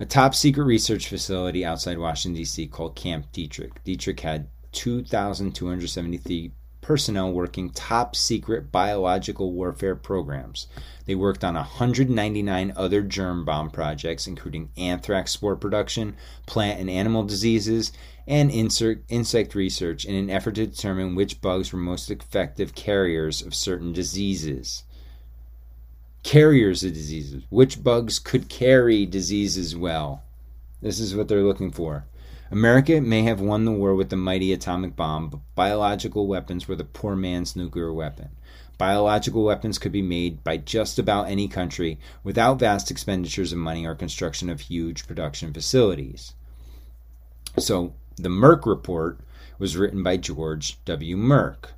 [0.00, 3.72] A top secret research facility outside Washington, D.C., called Camp Detrick.
[3.86, 6.52] Detrick had 2,273
[6.84, 10.66] personnel working top secret biological warfare programs.
[11.06, 17.24] They worked on 199 other germ bomb projects, including anthrax spore production, plant and animal
[17.24, 17.90] diseases,
[18.26, 23.54] and insect research in an effort to determine which bugs were most effective carriers of
[23.54, 24.84] certain diseases.
[26.22, 27.44] Carriers of diseases.
[27.48, 30.22] Which bugs could carry diseases well?
[30.82, 32.04] This is what they're looking for.
[32.50, 36.76] America may have won the war with the mighty atomic bomb, but biological weapons were
[36.76, 38.30] the poor man's nuclear weapon.
[38.76, 43.86] Biological weapons could be made by just about any country without vast expenditures of money
[43.86, 46.34] or construction of huge production facilities.
[47.58, 49.20] So, the Merck report
[49.58, 51.16] was written by George W.
[51.16, 51.70] Merck,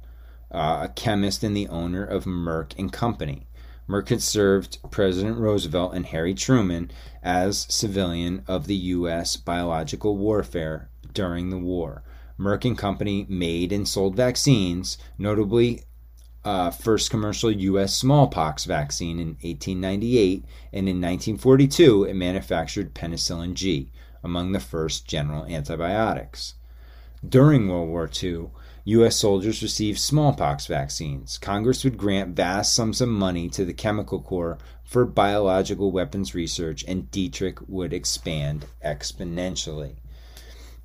[0.50, 3.46] uh, a chemist and the owner of Merck and Company.
[3.88, 6.90] Merck had served President Roosevelt and Harry Truman
[7.22, 9.36] as civilian of the U.S.
[9.36, 12.02] biological warfare during the war.
[12.38, 15.84] Merck and Company made and sold vaccines, notably
[16.44, 17.96] uh, first commercial U.S.
[17.96, 23.90] smallpox vaccine in 1898, and in 1942 it manufactured penicillin G,
[24.22, 26.54] among the first general antibiotics.
[27.26, 28.50] During World War II,
[28.86, 29.16] U.S.
[29.16, 31.38] soldiers received smallpox vaccines.
[31.38, 36.84] Congress would grant vast sums of money to the Chemical Corps for biological weapons research,
[36.86, 39.96] and Detrick would expand exponentially.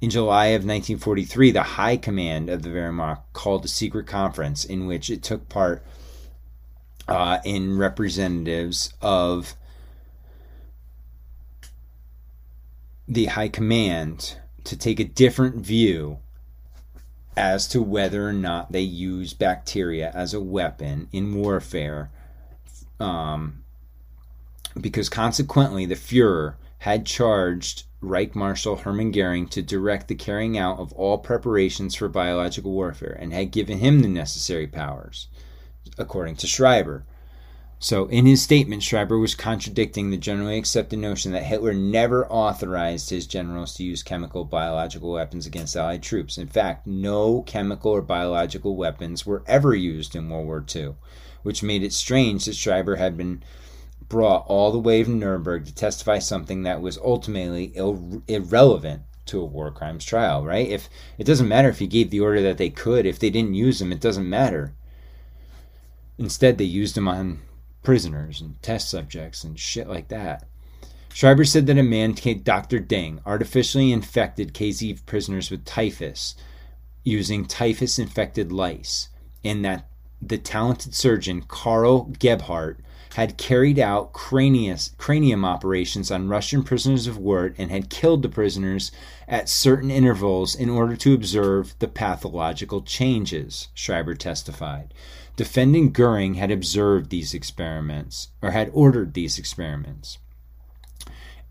[0.02, 4.88] In July of 1943, the High Command of the Wehrmacht called a secret conference in
[4.88, 5.86] which it took part
[7.08, 9.54] uh, in representatives of
[13.08, 16.18] the High Command to take a different view
[17.36, 22.10] as to whether or not they use bacteria as a weapon in warfare.
[23.00, 23.64] Um,
[24.80, 30.80] because consequently, the Fuhrer had charged Reich Marshal Hermann Goering to direct the carrying out
[30.80, 35.28] of all preparations for biological warfare and had given him the necessary powers,
[35.98, 37.06] according to Schreiber.
[37.84, 43.10] So, in his statement, Schreiber was contradicting the generally accepted notion that Hitler never authorized
[43.10, 46.38] his generals to use chemical biological weapons against Allied troops.
[46.38, 50.94] In fact, no chemical or biological weapons were ever used in World War II,
[51.42, 53.42] which made it strange that Schreiber had been
[54.08, 59.42] brought all the way from Nuremberg to testify something that was ultimately Ill- irrelevant to
[59.42, 60.70] a war crimes trial, right?
[60.70, 60.88] If
[61.18, 63.80] it doesn't matter if he gave the order that they could, if they didn't use
[63.80, 64.76] them, it doesn't matter.
[66.20, 67.40] Instead, they used them on
[67.84, 70.48] prisoners and test subjects and shit like that.
[71.14, 72.80] Schreiber said that a man, Dr.
[72.80, 76.36] Ding, artificially infected KZ prisoners with typhus
[77.04, 79.10] using typhus infected lice,
[79.44, 79.88] and that
[80.22, 82.80] the talented surgeon Karl Gebhardt
[83.16, 88.30] had carried out cranius, cranium operations on Russian prisoners of war and had killed the
[88.30, 88.92] prisoners
[89.28, 94.94] at certain intervals in order to observe the pathological changes, Schreiber testified.
[95.42, 100.20] Defending Goering had observed these experiments, or had ordered these experiments,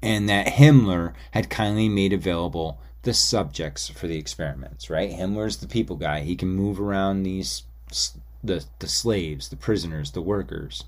[0.01, 5.11] and that Himmler had kindly made available the subjects for the experiments, right?
[5.11, 6.21] Himmler's the people guy.
[6.21, 7.65] He can move around these
[8.45, 10.85] the the slaves, the prisoners, the workers.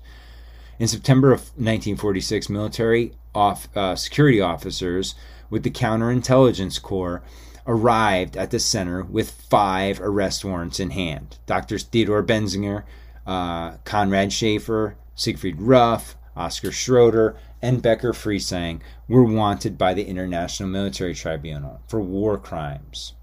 [0.79, 5.13] In September of 1946, military off, uh, security officers
[5.49, 7.21] with the Counterintelligence Corps
[7.65, 11.37] arrived at the center with five arrest warrants in hand.
[11.45, 12.83] Doctors Theodore Benzinger,
[13.25, 20.67] uh, Conrad Schaefer, Siegfried Ruff, Oscar Schroeder, and Becker Freyseng were wanted by the International
[20.67, 23.13] Military Tribunal for war crimes.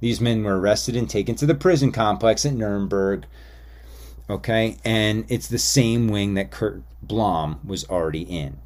[0.00, 3.26] These men were arrested and taken to the prison complex at Nuremberg.
[4.28, 8.58] Okay, and it's the same wing that Kurt Blome was already in.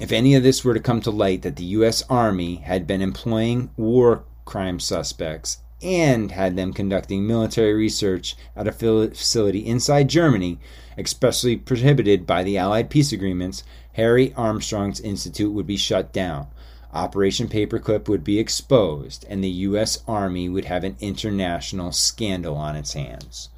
[0.00, 2.02] If any of this were to come to light that the U.S.
[2.08, 8.72] Army had been employing war crime suspects and had them conducting military research at a
[8.72, 10.58] facility inside Germany,
[10.96, 13.62] expressly prohibited by the Allied peace agreements,
[13.92, 16.46] Harry Armstrong's Institute would be shut down.
[16.94, 20.02] Operation Paperclip would be exposed, and the U.S.
[20.08, 23.50] Army would have an international scandal on its hands.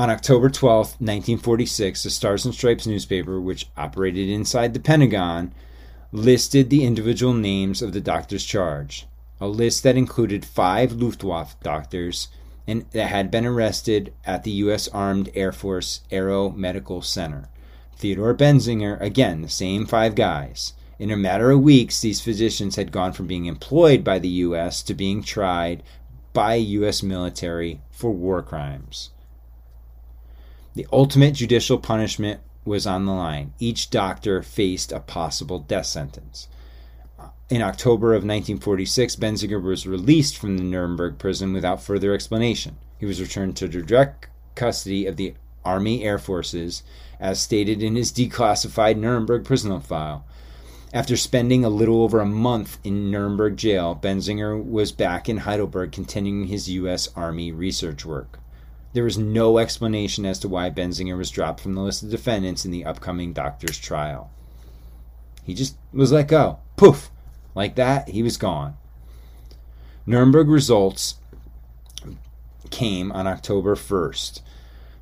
[0.00, 5.52] On October 12, 1946, the Stars and Stripes newspaper, which operated inside the Pentagon,
[6.10, 9.04] listed the individual names of the doctors charged
[9.42, 12.28] a list that included five Luftwaffe doctors
[12.66, 14.88] and that had been arrested at the U.S.
[14.88, 17.50] Armed Air Force Aero Medical Center.
[17.94, 20.72] Theodore Benzinger, again, the same five guys.
[20.98, 24.82] In a matter of weeks, these physicians had gone from being employed by the U.S.
[24.84, 25.82] to being tried
[26.32, 27.02] by U.S.
[27.02, 29.10] military for war crimes.
[30.74, 33.54] The ultimate judicial punishment was on the line.
[33.58, 36.48] Each doctor faced a possible death sentence.
[37.48, 42.76] In October of 1946, Benzinger was released from the Nuremberg prison without further explanation.
[42.98, 45.34] He was returned to direct custody of the
[45.64, 46.82] Army Air Forces,
[47.18, 50.24] as stated in his declassified Nuremberg prison file.
[50.92, 55.92] After spending a little over a month in Nuremberg jail, Benzinger was back in Heidelberg
[55.92, 57.08] continuing his U.S.
[57.14, 58.39] Army research work.
[58.92, 62.64] There was no explanation as to why Benzinger was dropped from the list of defendants
[62.64, 64.30] in the upcoming doctor's trial.
[65.44, 66.58] He just was let go.
[66.76, 67.10] Poof!
[67.54, 68.76] Like that, he was gone.
[70.06, 71.16] Nuremberg results
[72.70, 74.40] came on October 1st.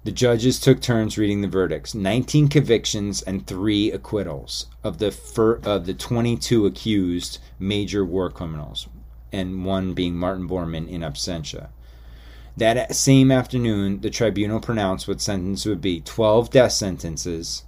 [0.05, 5.61] The judges took turns reading the verdicts 19 convictions and 3 acquittals of the, fir-
[5.65, 8.89] of the 22 accused major war criminals,
[9.33, 11.69] and one being Martin Bormann in absentia.
[12.59, 17.63] That same afternoon, the tribunal pronounced what sentence would be 12 death sentences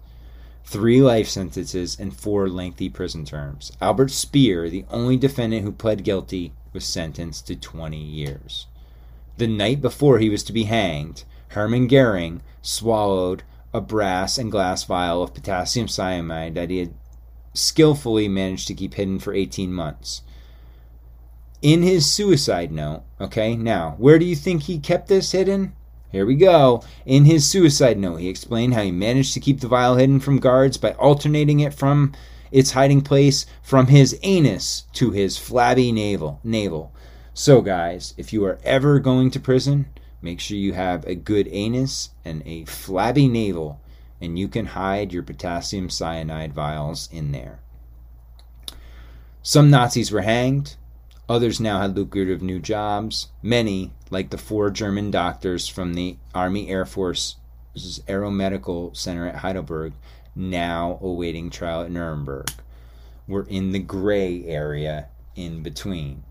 [0.70, 3.72] three life sentences, and four lengthy prison terms.
[3.80, 8.68] Albert Speer, the only defendant who pled guilty, was sentenced to 20 years.
[9.36, 13.42] The night before he was to be hanged, Hermann Goering swallowed
[13.74, 16.94] a brass and glass vial of potassium cyanide that he had
[17.52, 20.22] skillfully managed to keep hidden for 18 months.
[21.62, 25.74] In his suicide note, okay, now, where do you think he kept this hidden?
[26.10, 26.82] Here we go.
[27.04, 30.38] In his suicide note, he explained how he managed to keep the vial hidden from
[30.38, 32.12] guards by alternating it from
[32.50, 36.40] its hiding place from his anus to his flabby navel.
[36.42, 36.92] Navel.
[37.34, 39.86] So, guys, if you are ever going to prison,
[40.22, 43.80] make sure you have a good anus and a flabby navel,
[44.20, 47.60] and you can hide your potassium cyanide vials in there.
[49.42, 50.76] Some Nazis were hanged.
[51.30, 53.28] Others now had lucrative new jobs.
[53.40, 57.36] Many, like the four German doctors from the Army Air Force's
[58.08, 59.92] Aeromedical Center at Heidelberg,
[60.34, 62.50] now awaiting trial at Nuremberg,
[63.28, 66.24] were in the gray area in between.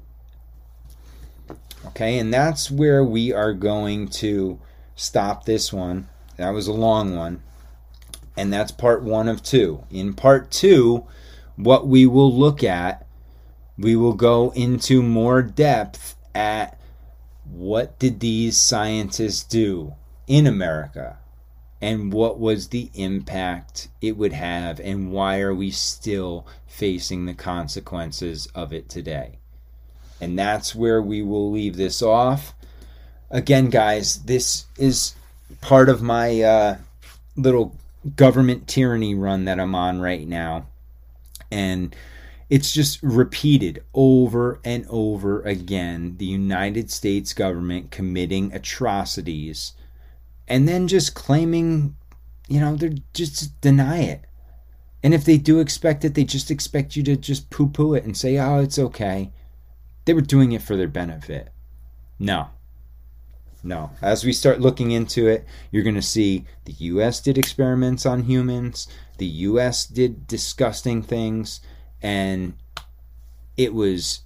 [1.85, 4.59] Okay, and that's where we are going to
[4.97, 6.09] stop this one.
[6.35, 7.41] That was a long one.
[8.35, 9.85] And that's part one of two.
[9.89, 11.05] In part two,
[11.55, 13.05] what we will look at
[13.79, 16.77] we will go into more depth at
[17.45, 19.93] what did these scientists do
[20.27, 21.17] in America
[21.81, 27.33] and what was the impact it would have and why are we still facing the
[27.33, 29.39] consequences of it today.
[30.19, 32.53] And that's where we will leave this off.
[33.31, 35.15] Again, guys, this is
[35.61, 36.77] part of my uh,
[37.37, 37.75] little
[38.17, 40.67] government tyranny run that I'm on right now.
[41.49, 41.95] And
[42.49, 49.73] it's just repeated over and over again the United States government committing atrocities
[50.47, 51.95] and then just claiming,
[52.47, 54.25] you know, they're just deny it.
[55.03, 58.03] And if they do expect it, they just expect you to just poo poo it
[58.03, 59.31] and say, oh, it's okay.
[60.05, 61.49] They were doing it for their benefit.
[62.17, 62.47] No.
[63.63, 63.91] No.
[64.01, 68.23] As we start looking into it, you're going to see the US did experiments on
[68.23, 68.87] humans,
[69.19, 71.61] the US did disgusting things
[72.01, 72.53] and
[73.57, 74.21] it was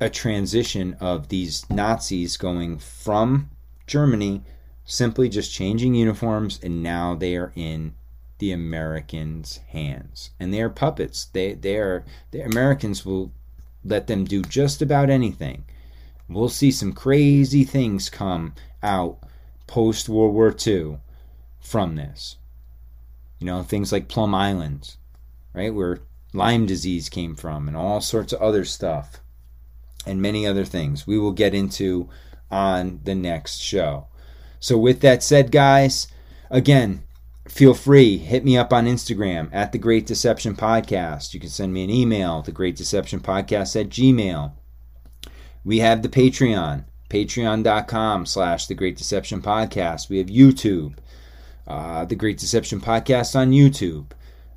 [0.00, 3.50] a transition of these Nazis going from
[3.86, 4.42] Germany
[4.84, 7.94] simply just changing uniforms and now they are in
[8.38, 10.30] the Americans' hands.
[10.40, 11.26] And they are puppets.
[11.26, 13.32] They they are the Americans will
[13.84, 15.64] let them do just about anything.
[16.28, 19.18] We'll see some crazy things come out
[19.66, 20.98] post World War II
[21.60, 22.36] from this.
[23.38, 24.96] You know, things like Plum Islands,
[25.54, 25.74] right?
[25.74, 26.00] Where
[26.32, 29.20] Lyme disease came from and all sorts of other stuff
[30.06, 31.06] and many other things.
[31.06, 32.08] We will get into
[32.50, 34.06] on the next show.
[34.58, 36.08] So, with that said, guys,
[36.50, 37.02] again,
[37.48, 41.34] feel free hit me up on instagram at the great deception podcast.
[41.34, 44.52] You can send me an email the great deception podcast at gmail.
[45.64, 50.08] We have the patreon patreon.com slash the great deception podcast.
[50.08, 50.94] We have youtube
[51.66, 54.12] uh, the great deception podcast on youtube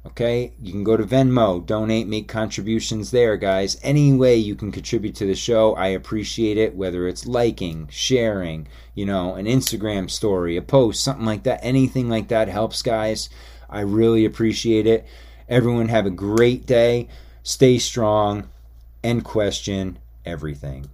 [0.05, 0.53] okay?
[0.61, 1.65] You can go to venmo.
[1.65, 3.80] Donate make contributions there guys.
[3.84, 8.67] Any way you can contribute to the show i appreciate it whether it's liking sharing
[8.95, 13.30] you know an instagram story a post something like that anything like that helps guys.
[13.73, 15.05] I really appreciate it.
[15.49, 17.09] Everyone have a great day.
[17.41, 18.49] Stay strong.
[19.03, 19.97] And question.
[20.25, 20.92] Everything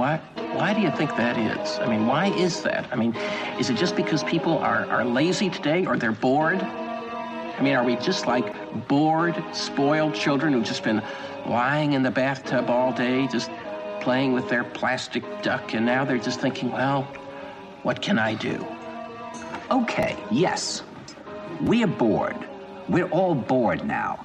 [0.00, 0.16] Why,
[0.54, 1.78] why do you think that is?
[1.78, 2.88] I mean, why is that?
[2.90, 3.14] I mean,
[3.58, 6.62] is it just because people are, are lazy today or they're bored?
[6.62, 11.02] I mean, are we just like bored, spoiled children who've just been
[11.44, 13.50] lying in the bathtub all day, just
[14.00, 17.02] playing with their plastic duck, and now they're just thinking, well,
[17.82, 18.66] what can I do?
[19.70, 20.82] Okay, yes.
[21.60, 22.48] We are bored.
[22.88, 24.24] We're all bored now.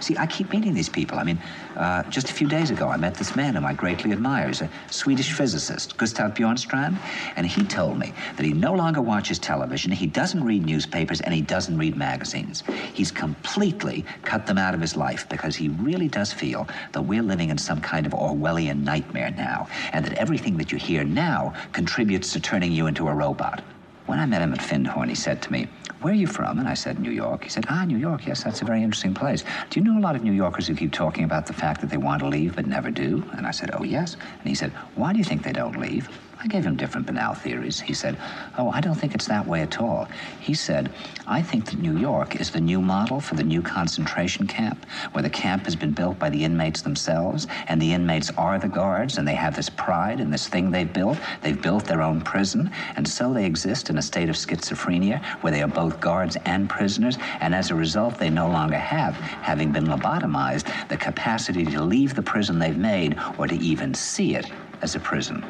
[0.00, 1.18] See, I keep meeting these people.
[1.18, 1.38] I mean,
[1.76, 4.48] uh, just a few days ago, I met this man whom I greatly admire.
[4.48, 6.98] He's a Swedish physicist, Gustav Bjornstrand,
[7.36, 11.32] and he told me that he no longer watches television, he doesn't read newspapers, and
[11.34, 12.62] he doesn't read magazines.
[12.92, 17.22] He's completely cut them out of his life because he really does feel that we're
[17.22, 21.54] living in some kind of Orwellian nightmare now, and that everything that you hear now
[21.72, 23.62] contributes to turning you into a robot.
[24.06, 25.66] When I met him at Findhorn, he said to me,
[26.02, 26.58] Where are you from?
[26.58, 27.44] And I said, New York.
[27.44, 29.44] He said, Ah, New York, yes, that's a very interesting place.
[29.70, 31.90] Do you know a lot of New Yorkers who keep talking about the fact that
[31.90, 33.24] they want to leave but never do?
[33.36, 34.14] And I said, Oh, yes.
[34.14, 36.08] And he said, Why do you think they don't leave?
[36.38, 37.80] I gave him different banal theories.
[37.80, 38.18] He said,
[38.58, 40.06] Oh, I don't think it's that way at all.
[40.38, 40.92] He said,
[41.26, 45.22] I think that New York is the new model for the new concentration camp, where
[45.22, 49.16] the camp has been built by the inmates themselves, and the inmates are the guards,
[49.16, 51.18] and they have this pride in this thing they've built.
[51.42, 55.52] They've built their own prison, and so they exist in a state of schizophrenia where
[55.52, 59.72] they are both guards and prisoners, and as a result, they no longer have, having
[59.72, 64.46] been lobotomized, the capacity to leave the prison they've made or to even see it
[64.82, 65.44] as a prison.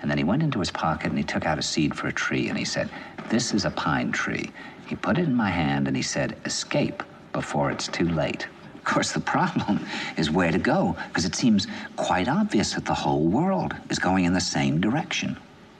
[0.00, 2.12] And then he went into his pocket and he took out a seed for a
[2.12, 2.90] tree and he said,
[3.28, 4.50] This is a pine tree.
[4.86, 7.02] He put it in my hand and he said, Escape
[7.32, 8.46] before it's too late.
[8.74, 9.84] Of course, the problem
[10.16, 11.66] is where to go, because it seems
[11.96, 15.36] quite obvious that the whole world is going in the same direction.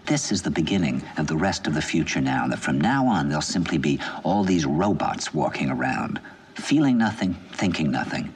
[0.06, 3.28] This is the beginning of the rest of the future now, that from now on
[3.28, 6.20] there'll simply be all these robots walking around,
[6.54, 8.32] feeling nothing, thinking nothing.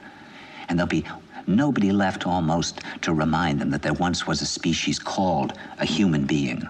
[0.68, 1.04] And there'll be
[1.46, 6.24] nobody left almost to remind them that there once was a species called a human
[6.24, 6.68] being,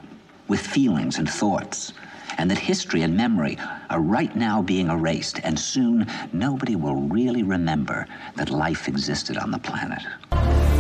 [0.49, 1.93] with feelings and thoughts,
[2.39, 3.59] and that history and memory
[3.91, 9.51] are right now being erased, and soon nobody will really remember that life existed on
[9.51, 10.80] the planet.